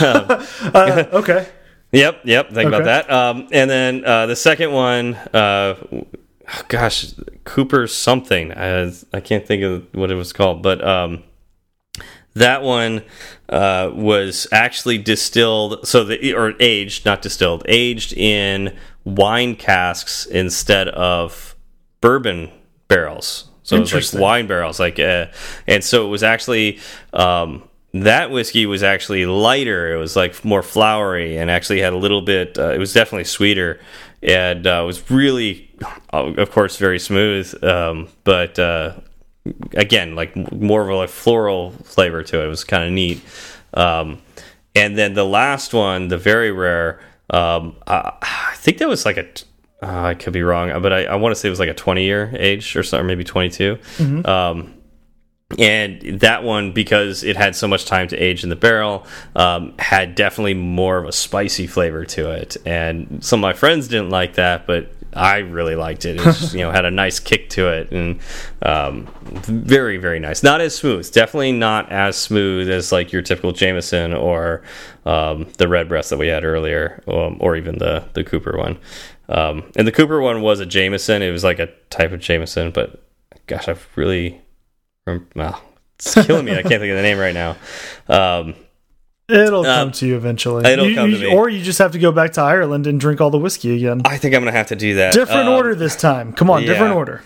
[0.00, 1.46] Uh, okay.
[1.92, 2.50] Yep, yep.
[2.50, 3.10] Think about that.
[3.10, 6.06] Um, and then uh, the second one, uh, oh,
[6.66, 7.14] gosh,
[7.44, 8.52] Cooper something.
[8.52, 11.22] I, I can't think of what it was called, but um,
[12.34, 13.02] that one
[13.48, 20.88] uh, was actually distilled, so the or aged, not distilled, aged in wine casks instead
[20.88, 21.54] of
[22.00, 22.50] bourbon
[22.88, 23.50] barrels.
[23.62, 25.26] So it was like wine barrels, like, uh,
[25.66, 26.80] and so it was actually
[27.14, 27.62] um,
[27.94, 29.94] that whiskey was actually lighter.
[29.94, 32.58] It was like more flowery, and actually had a little bit.
[32.58, 33.80] Uh, it was definitely sweeter,
[34.22, 35.70] and uh, was really,
[36.10, 37.64] of course, very smooth.
[37.64, 38.94] Um, but uh,
[39.74, 42.44] again, like more of a like floral flavor to it.
[42.46, 43.22] It was kind of neat.
[43.74, 44.22] Um,
[44.74, 47.00] and then the last one, the very rare,
[47.30, 49.26] um, I, I think that was like a.
[49.82, 51.74] Uh, I could be wrong, but I, I want to say it was like a
[51.74, 53.78] 20 year age or something, maybe 22.
[53.98, 54.28] Mm -hmm.
[54.28, 54.74] um,
[55.58, 59.06] and that one because it had so much time to age in the barrel
[59.36, 63.88] um, had definitely more of a spicy flavor to it and some of my friends
[63.88, 66.20] didn't like that but I really liked it.
[66.20, 68.20] It you know had a nice kick to it and
[68.62, 70.42] um, very very nice.
[70.42, 74.62] Not as smooth, definitely not as smooth as like your typical Jameson or
[75.06, 78.78] um, the Redbreast that we had earlier, um, or even the the Cooper one.
[79.28, 81.22] Um, and the Cooper one was a Jameson.
[81.22, 83.02] It was like a type of Jameson, but
[83.46, 84.40] gosh, I've really
[85.34, 85.62] well,
[85.96, 86.52] it's killing me.
[86.52, 87.56] I can't think of the name right now.
[88.08, 88.54] Um,
[89.28, 90.70] It'll um, come to you eventually.
[90.70, 91.34] It'll you, come you, to me.
[91.34, 94.02] Or you just have to go back to Ireland and drink all the whiskey again.
[94.04, 95.14] I think I'm going to have to do that.
[95.14, 96.32] Different um, order this time.
[96.32, 96.68] Come on, yeah.
[96.68, 97.22] different order.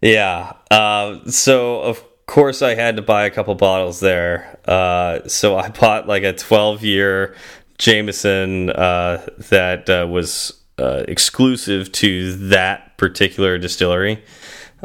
[0.00, 0.54] Yeah.
[0.70, 4.58] Uh, so, of course, I had to buy a couple bottles there.
[4.64, 7.36] Uh, so, I bought like a 12 year
[7.76, 14.22] Jameson uh, that uh, was uh, exclusive to that particular distillery.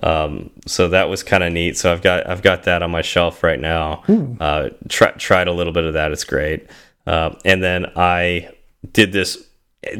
[0.03, 1.77] Um, so that was kind of neat.
[1.77, 4.03] So I've got I've got that on my shelf right now.
[4.39, 6.11] Uh, try, tried a little bit of that.
[6.11, 6.67] It's great.
[7.05, 8.49] Uh, and then I
[8.91, 9.47] did this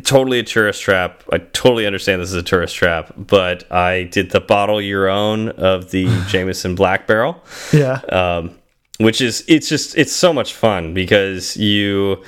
[0.03, 1.23] totally a tourist trap.
[1.31, 5.49] I totally understand this is a tourist trap, but I did the bottle your own
[5.49, 7.41] of the Jameson Black Barrel.
[7.71, 8.01] Yeah.
[8.09, 8.57] Um,
[8.99, 12.23] which is it's just it's so much fun because you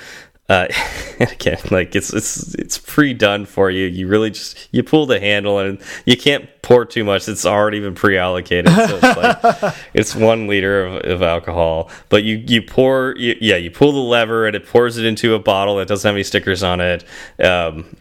[0.50, 0.68] uh,
[1.20, 3.86] again, like it's it's it's pre-done for you.
[3.86, 7.30] You really just you pull the handle and you can't pour too much.
[7.30, 8.74] It's already been pre-allocated.
[8.74, 13.58] So it's like it's one liter of, of alcohol, but you you pour you, yeah
[13.58, 16.24] you pull the lever and it pours it into a bottle that doesn't have any
[16.24, 17.06] stickers on it.
[17.40, 17.96] Um,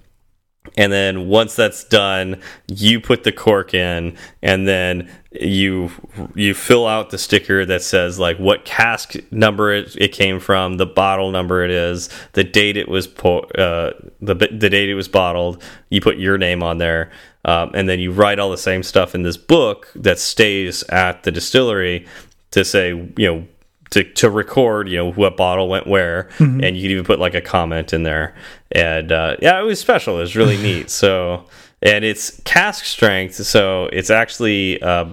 [0.77, 5.91] and then once that's done you put the cork in and then you
[6.35, 10.79] you fill out the sticker that says like what cask number it, it came from
[10.79, 15.09] the bottle number it is the date it was uh, the the date it was
[15.09, 17.11] bottled you put your name on there
[17.45, 21.23] um, and then you write all the same stuff in this book that stays at
[21.25, 22.07] the distillery
[22.51, 23.47] to say you know
[23.91, 26.67] to to record, you know, what bottle went where, mm -hmm.
[26.67, 28.35] and you can even put like a comment in there.
[28.73, 30.17] And uh, yeah, it was special.
[30.17, 30.91] It was really neat.
[30.91, 31.45] So,
[31.83, 35.07] and it's cask strength, so it's actually uh,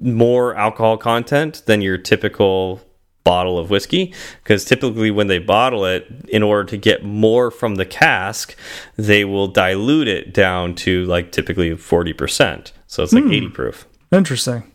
[0.00, 2.80] more alcohol content than your typical
[3.24, 4.12] bottle of whiskey
[4.42, 8.56] because typically when they bottle it in order to get more from the cask
[8.96, 13.32] they will dilute it down to like typically 40% so it's like mm.
[13.32, 14.72] 80 proof interesting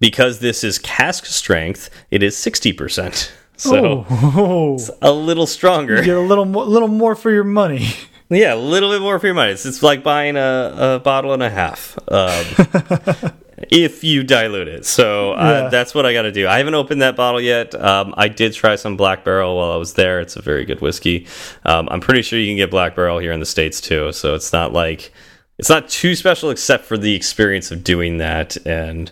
[0.00, 3.30] because this is cask strength, it is 60%.
[3.60, 4.72] So oh.
[4.78, 5.96] it's a little stronger.
[5.96, 7.88] You get a little more, little more for your money.
[8.30, 9.52] Yeah, a little bit more for your money.
[9.52, 11.98] It's, it's like buying a, a bottle and a half.
[12.08, 13.32] Um,
[13.70, 14.86] if you dilute it.
[14.86, 15.68] So uh, yeah.
[15.68, 16.46] that's what I got to do.
[16.46, 17.74] I haven't opened that bottle yet.
[17.74, 20.20] Um, I did try some Black Barrel while I was there.
[20.20, 21.26] It's a very good whiskey.
[21.64, 24.12] Um, I'm pretty sure you can get Black Barrel here in the States too.
[24.12, 25.12] So it's not like,
[25.58, 28.56] it's not too special except for the experience of doing that.
[28.66, 29.10] And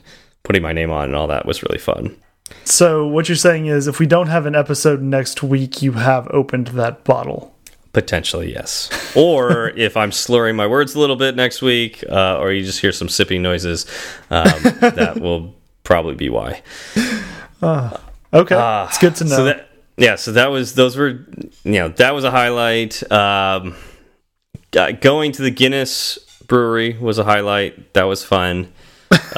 [0.49, 2.17] putting my name on and all that was really fun.
[2.65, 6.27] So what you're saying is if we don't have an episode next week, you have
[6.31, 7.55] opened that bottle.
[7.93, 8.91] Potentially, yes.
[9.17, 12.81] or if I'm slurring my words a little bit next week, uh, or you just
[12.81, 13.87] hear some sipping noises,
[14.31, 14.45] um,
[14.81, 15.55] that will
[15.85, 16.63] probably be why.
[17.63, 17.97] Uh,
[18.33, 19.37] okay, uh, it's good to know.
[19.37, 21.27] So that, yeah, so that was those were
[21.65, 23.11] you know that was a highlight.
[23.11, 23.75] Um,
[24.71, 27.95] going to the Guinness Brewery was a highlight.
[27.95, 28.73] That was fun.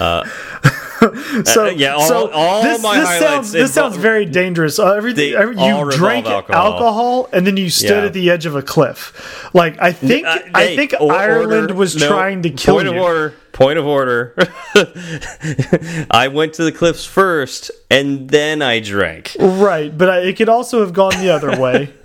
[1.44, 4.78] So uh, yeah, all, so all this, my this sounds this sounds very dangerous.
[4.78, 6.72] Uh, everything every, you drank alcohol.
[6.72, 7.28] alcohol.
[7.32, 8.04] and then you stood yeah.
[8.04, 9.50] at the edge of a cliff.
[9.54, 12.92] Like I think uh, I think or, Ireland was no, trying to kill point you.
[12.92, 13.34] Point of order.
[13.52, 14.34] Point of order.
[16.10, 19.36] I went to the cliffs first, and then I drank.
[19.38, 21.94] Right, but I, it could also have gone the other way.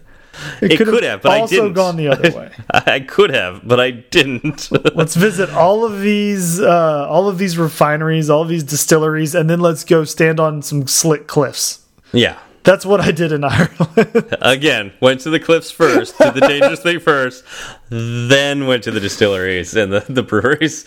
[0.62, 1.60] It, it could, have, have, but I didn't.
[1.60, 2.52] Also gone the other way.
[2.72, 4.72] I could have, but I didn't.
[4.96, 9.50] let's visit all of these, uh, all of these refineries, all of these distilleries, and
[9.50, 11.86] then let's go stand on some slick cliffs.
[12.12, 14.36] Yeah, that's what I did in Ireland.
[14.42, 17.44] Again, went to the cliffs first, did the dangerous thing first,
[17.90, 20.86] then went to the distilleries and the, the breweries.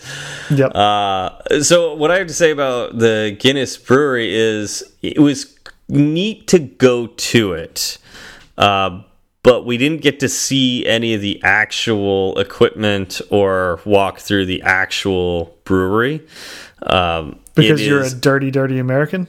[0.51, 0.75] Yep.
[0.75, 5.57] Uh, so, what I have to say about the Guinness Brewery is it was
[5.87, 7.97] neat to go to it.
[8.57, 9.03] Uh,
[9.49, 14.61] but we didn't get to see any of the actual equipment or walk through the
[14.61, 16.23] actual brewery.
[16.83, 19.27] Um, because you're is, a dirty, dirty American?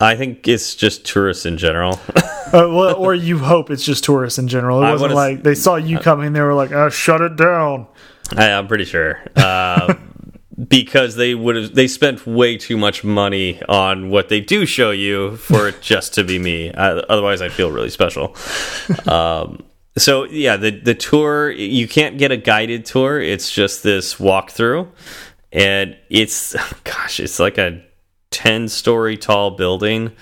[0.00, 2.00] I think it's just tourists in general.
[2.16, 4.82] uh, well, or you hope it's just tourists in general.
[4.82, 7.86] It wasn't like they saw you coming, they were like, oh, "Shut it down."
[8.36, 9.22] I, am pretty sure.
[9.36, 9.94] Uh,
[10.68, 14.90] because they would have they spent way too much money on what they do show
[14.90, 16.72] you for it just to be me.
[16.72, 18.36] I, otherwise, I feel really special.
[19.06, 19.64] Um,
[19.96, 23.20] so yeah, the the tour you can't get a guided tour.
[23.20, 24.88] It's just this walkthrough,
[25.52, 27.82] and it's gosh, it's like a
[28.30, 30.12] ten story tall building.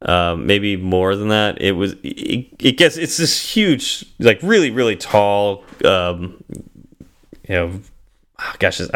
[0.00, 1.60] Um, maybe more than that.
[1.60, 1.94] It was.
[2.02, 2.96] It, it gets.
[2.96, 5.64] It's this huge, like really, really tall.
[5.84, 6.42] Um,
[7.48, 7.80] you know,
[8.38, 8.90] oh, gosh, it's,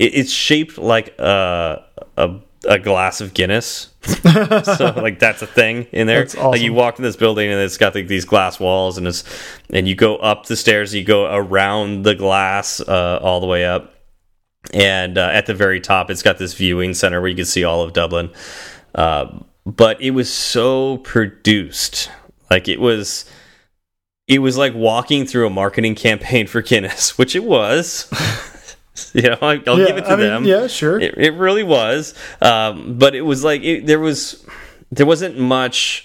[0.00, 1.84] I, it's shaped like a
[2.16, 3.92] a, a glass of Guinness.
[4.02, 6.24] so like that's a thing in there.
[6.24, 6.50] Awesome.
[6.50, 9.24] Like you walk in this building and it's got like, these glass walls and it's
[9.70, 10.94] and you go up the stairs.
[10.94, 13.94] You go around the glass uh, all the way up,
[14.72, 17.64] and uh, at the very top, it's got this viewing center where you can see
[17.64, 18.30] all of Dublin.
[18.94, 22.10] Uh, but it was so produced,
[22.50, 23.24] like it was
[24.26, 28.08] it was like walking through a marketing campaign for Guinness, which it was.
[29.14, 30.42] you know, I'll yeah, give it to I them.
[30.44, 31.00] Mean, yeah, sure.
[31.00, 34.44] It, it really was, um, but it was like it, there was
[34.90, 36.04] there wasn't much.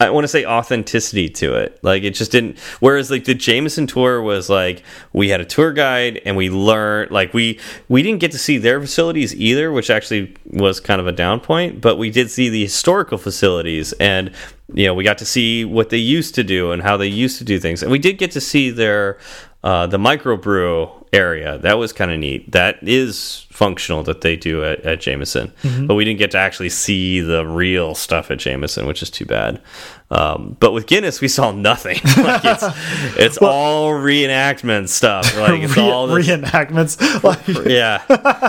[0.00, 1.78] I want to say authenticity to it.
[1.82, 2.58] Like it just didn't.
[2.80, 4.82] Whereas like the Jameson tour was like
[5.12, 8.58] we had a tour guide and we learned like we we didn't get to see
[8.58, 11.80] their facilities either, which actually was kind of a down point.
[11.80, 14.32] But we did see the historical facilities and
[14.74, 17.38] you know we got to see what they used to do and how they used
[17.38, 19.18] to do things, and we did get to see their
[19.64, 21.56] uh, the microbrew area.
[21.58, 22.52] That was kind of neat.
[22.52, 25.86] That is functional that they do at, at Jameson, mm -hmm.
[25.86, 29.24] but we didn't get to actually see the real stuff at Jameson, which is too
[29.24, 29.60] bad.
[30.10, 31.98] Um, but with Guinness, we saw nothing.
[32.16, 32.64] like it's
[33.16, 35.24] it's well, all reenactment stuff.
[35.44, 36.94] Like it's re all this, reenactments.
[37.28, 38.02] Like, yeah,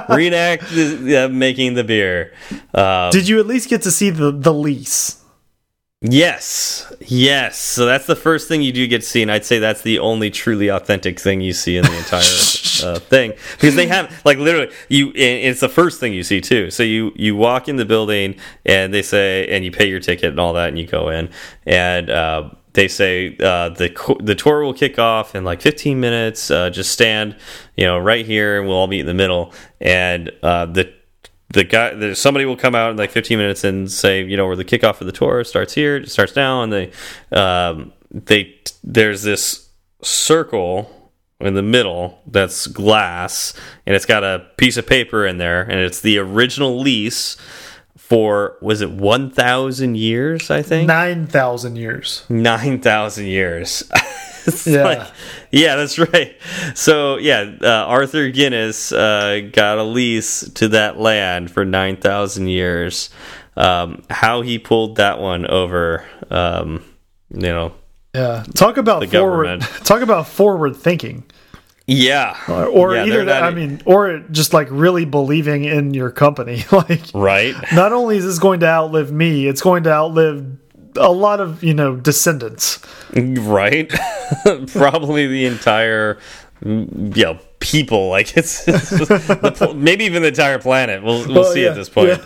[0.10, 2.32] reenact the, making the beer.
[2.74, 5.25] Um, Did you at least get to see the the lease?
[6.07, 7.57] Yes, yes.
[7.57, 9.98] So that's the first thing you do get to see, and I'd say that's the
[9.99, 12.22] only truly authentic thing you see in the entire
[12.84, 15.11] uh, thing because they have like literally you.
[15.15, 16.69] It's the first thing you see too.
[16.69, 20.30] So you you walk in the building and they say, and you pay your ticket
[20.30, 21.30] and all that, and you go in,
[21.65, 26.52] and uh, they say uh, the the tour will kick off in like 15 minutes.
[26.52, 27.36] Uh, just stand,
[27.77, 29.53] you know, right here, and we'll all meet in the middle.
[29.82, 30.94] And uh, the
[31.56, 34.57] the guy somebody will come out in like 15 minutes and say you know where
[34.57, 36.91] the kickoff of the tour starts here it starts now and they
[37.32, 38.53] um, they
[38.84, 39.69] there's this
[40.02, 43.53] circle in the middle that's glass
[43.86, 47.38] and it's got a piece of paper in there and it's the original lease
[47.98, 50.88] for was it 1000 years i think?
[50.88, 52.23] 9000 years.
[52.30, 53.84] 9000 years
[54.66, 54.84] yeah.
[54.84, 55.08] Like,
[55.52, 56.36] yeah, that's right.
[56.74, 62.48] So yeah, uh, Arthur Guinness uh, got a lease to that land for nine thousand
[62.48, 63.10] years.
[63.58, 66.84] Um, how he pulled that one over, um,
[67.30, 67.74] you know.
[68.14, 69.46] Yeah, talk about forward.
[69.46, 69.64] Government.
[69.86, 71.26] Talk about forward thinking.
[71.88, 76.10] Yeah, or, or yeah, either that, I mean, or just like really believing in your
[76.12, 76.64] company.
[76.72, 77.54] like, right?
[77.74, 80.58] Not only is this going to outlive me, it's going to outlive
[80.98, 82.80] a lot of you know descendants.
[83.14, 83.90] Right?
[84.68, 86.20] Probably the entire
[86.62, 91.04] mm, you know people like it's, it's the, maybe even the entire planet.
[91.04, 91.70] We'll, we'll see yeah.
[91.70, 92.10] at this point.
[92.10, 92.24] yeah.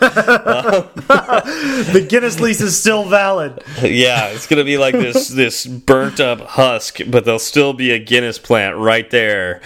[1.92, 3.62] the guinness lease is still valid.
[3.80, 7.98] Yeah it's gonna be like this this burnt up husk but there'll still be a
[7.98, 9.62] guinness plant right there.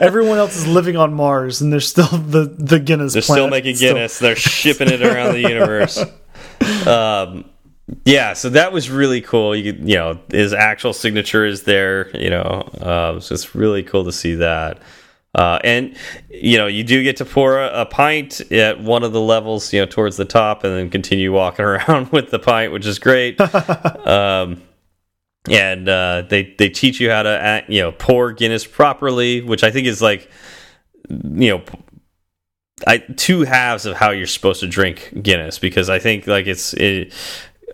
[0.00, 3.76] Everyone else is living on mars and there's still the the guinness they're still making
[3.76, 4.28] guinness still.
[4.28, 6.04] they're shipping it around the universe
[6.86, 7.44] um,
[8.04, 9.54] yeah, so that was really cool.
[9.54, 12.14] You you know his actual signature is there.
[12.16, 14.78] You know, um, so it's really cool to see that.
[15.32, 15.96] Uh, and
[16.28, 19.72] you know you do get to pour a, a, pint at one of the levels,
[19.72, 22.98] you know, towards the top, and then continue walking around with the pint, which is
[22.98, 23.40] great.
[24.06, 24.60] um,
[25.48, 29.70] and uh, they they teach you how to you know pour Guinness properly, which I
[29.70, 30.28] think is like
[31.08, 31.62] you know
[32.86, 36.74] I two halves of how you're supposed to drink Guinness because I think like it's
[36.74, 37.12] it,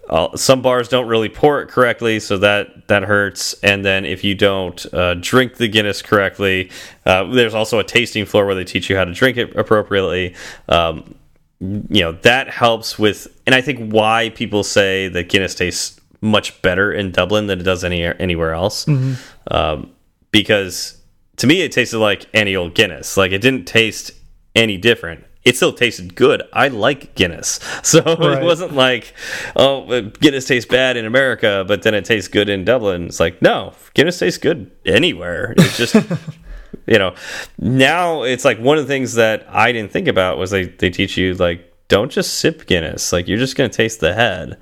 [0.09, 3.55] uh, some bars don't really pour it correctly, so that that hurts.
[3.63, 6.71] And then if you don't uh, drink the Guinness correctly,
[7.05, 10.35] uh, there's also a tasting floor where they teach you how to drink it appropriately.
[10.69, 11.17] Um,
[11.61, 16.61] you know that helps with, and I think why people say that Guinness tastes much
[16.63, 19.57] better in Dublin than it does any anywhere else, mm -hmm.
[19.57, 19.91] um,
[20.31, 20.97] because
[21.37, 23.17] to me it tasted like any old Guinness.
[23.17, 24.13] Like it didn't taste
[24.57, 25.25] any different.
[25.45, 26.43] It still tasted good.
[26.53, 27.61] I like Guinness.
[27.85, 28.43] So right.
[28.43, 29.15] it wasn't like,
[29.55, 33.07] oh, Guinness tastes bad in America, but then it tastes good in Dublin.
[33.07, 35.55] It's like, no, Guinness tastes good anywhere.
[35.57, 35.95] It's just,
[36.87, 37.15] you know,
[37.59, 40.91] now it's like one of the things that I didn't think about was they, they
[40.91, 43.13] teach you like don't just sip Guinness.
[43.13, 44.59] Like you're just gonna taste the head.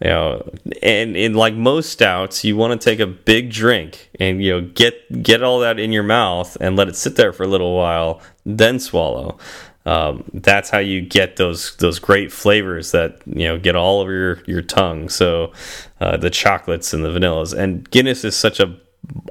[0.00, 0.50] You know,
[0.82, 4.60] and in like most stouts, you want to take a big drink and you know
[4.74, 7.74] get get all that in your mouth and let it sit there for a little
[7.74, 9.38] while, then swallow.
[9.86, 14.12] Um, that's how you get those those great flavors that you know get all over
[14.12, 15.08] your your tongue.
[15.08, 15.52] So
[16.00, 18.76] uh, the chocolates and the vanillas and Guinness is such a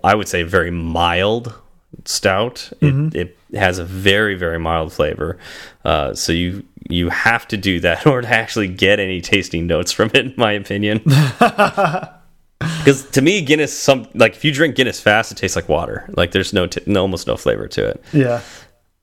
[0.04, 1.54] I would say very mild
[2.06, 2.72] stout.
[2.82, 3.16] Mm -hmm.
[3.16, 5.38] it, it, has a very very mild flavor.
[5.84, 9.68] Uh, so you you have to do that in order to actually get any tasting
[9.68, 11.02] notes from it, in my opinion.
[12.60, 16.10] Because to me, Guinness, some like if you drink Guinness fast, it tastes like water.
[16.16, 18.04] Like there's no, no almost no flavor to it.
[18.14, 18.42] Yeah.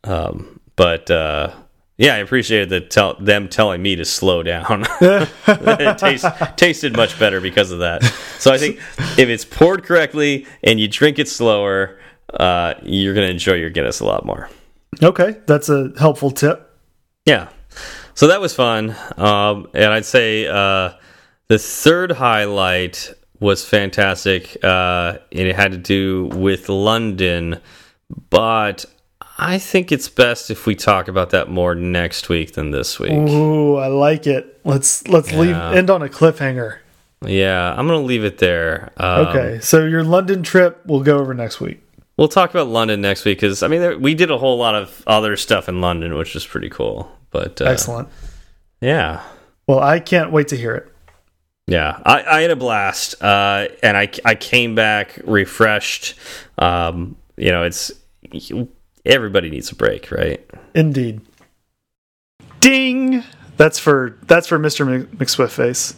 [0.04, 1.52] Um, but uh,
[1.98, 4.86] yeah, I appreciated the tell them telling me to slow down.
[5.00, 6.24] it taste,
[6.56, 8.02] tasted much better because of that.
[8.38, 8.78] So I think
[9.18, 12.00] if it's poured correctly and you drink it slower,
[12.32, 14.48] uh, you're going to enjoy your Guinness a lot more.
[15.02, 16.76] Okay, that's a helpful tip.
[17.26, 17.48] Yeah.
[18.14, 18.94] So that was fun.
[19.16, 20.92] Um, and I'd say uh,
[21.48, 24.56] the third highlight was fantastic.
[24.62, 27.60] Uh, and it had to do with London.
[28.30, 28.84] But
[29.38, 33.12] I think it's best if we talk about that more next week than this week.
[33.12, 34.60] Ooh, I like it.
[34.64, 35.40] Let's let's yeah.
[35.40, 36.78] leave end on a cliffhanger.
[37.24, 38.92] Yeah, I'm gonna leave it there.
[38.96, 41.80] Um, okay, so your London trip we'll go over next week.
[42.16, 44.74] We'll talk about London next week because I mean there, we did a whole lot
[44.74, 47.10] of other stuff in London, which is pretty cool.
[47.32, 48.08] But uh, excellent.
[48.80, 49.22] Yeah.
[49.66, 50.88] Well, I can't wait to hear it.
[51.66, 56.14] Yeah, I, I had a blast, uh, and I I came back refreshed.
[56.58, 57.92] Um, you know, it's
[59.06, 60.44] everybody needs a break, right?
[60.74, 61.20] Indeed.
[62.60, 63.22] Ding.
[63.56, 65.06] That's for that's for Mr.
[65.06, 65.94] McSwift face.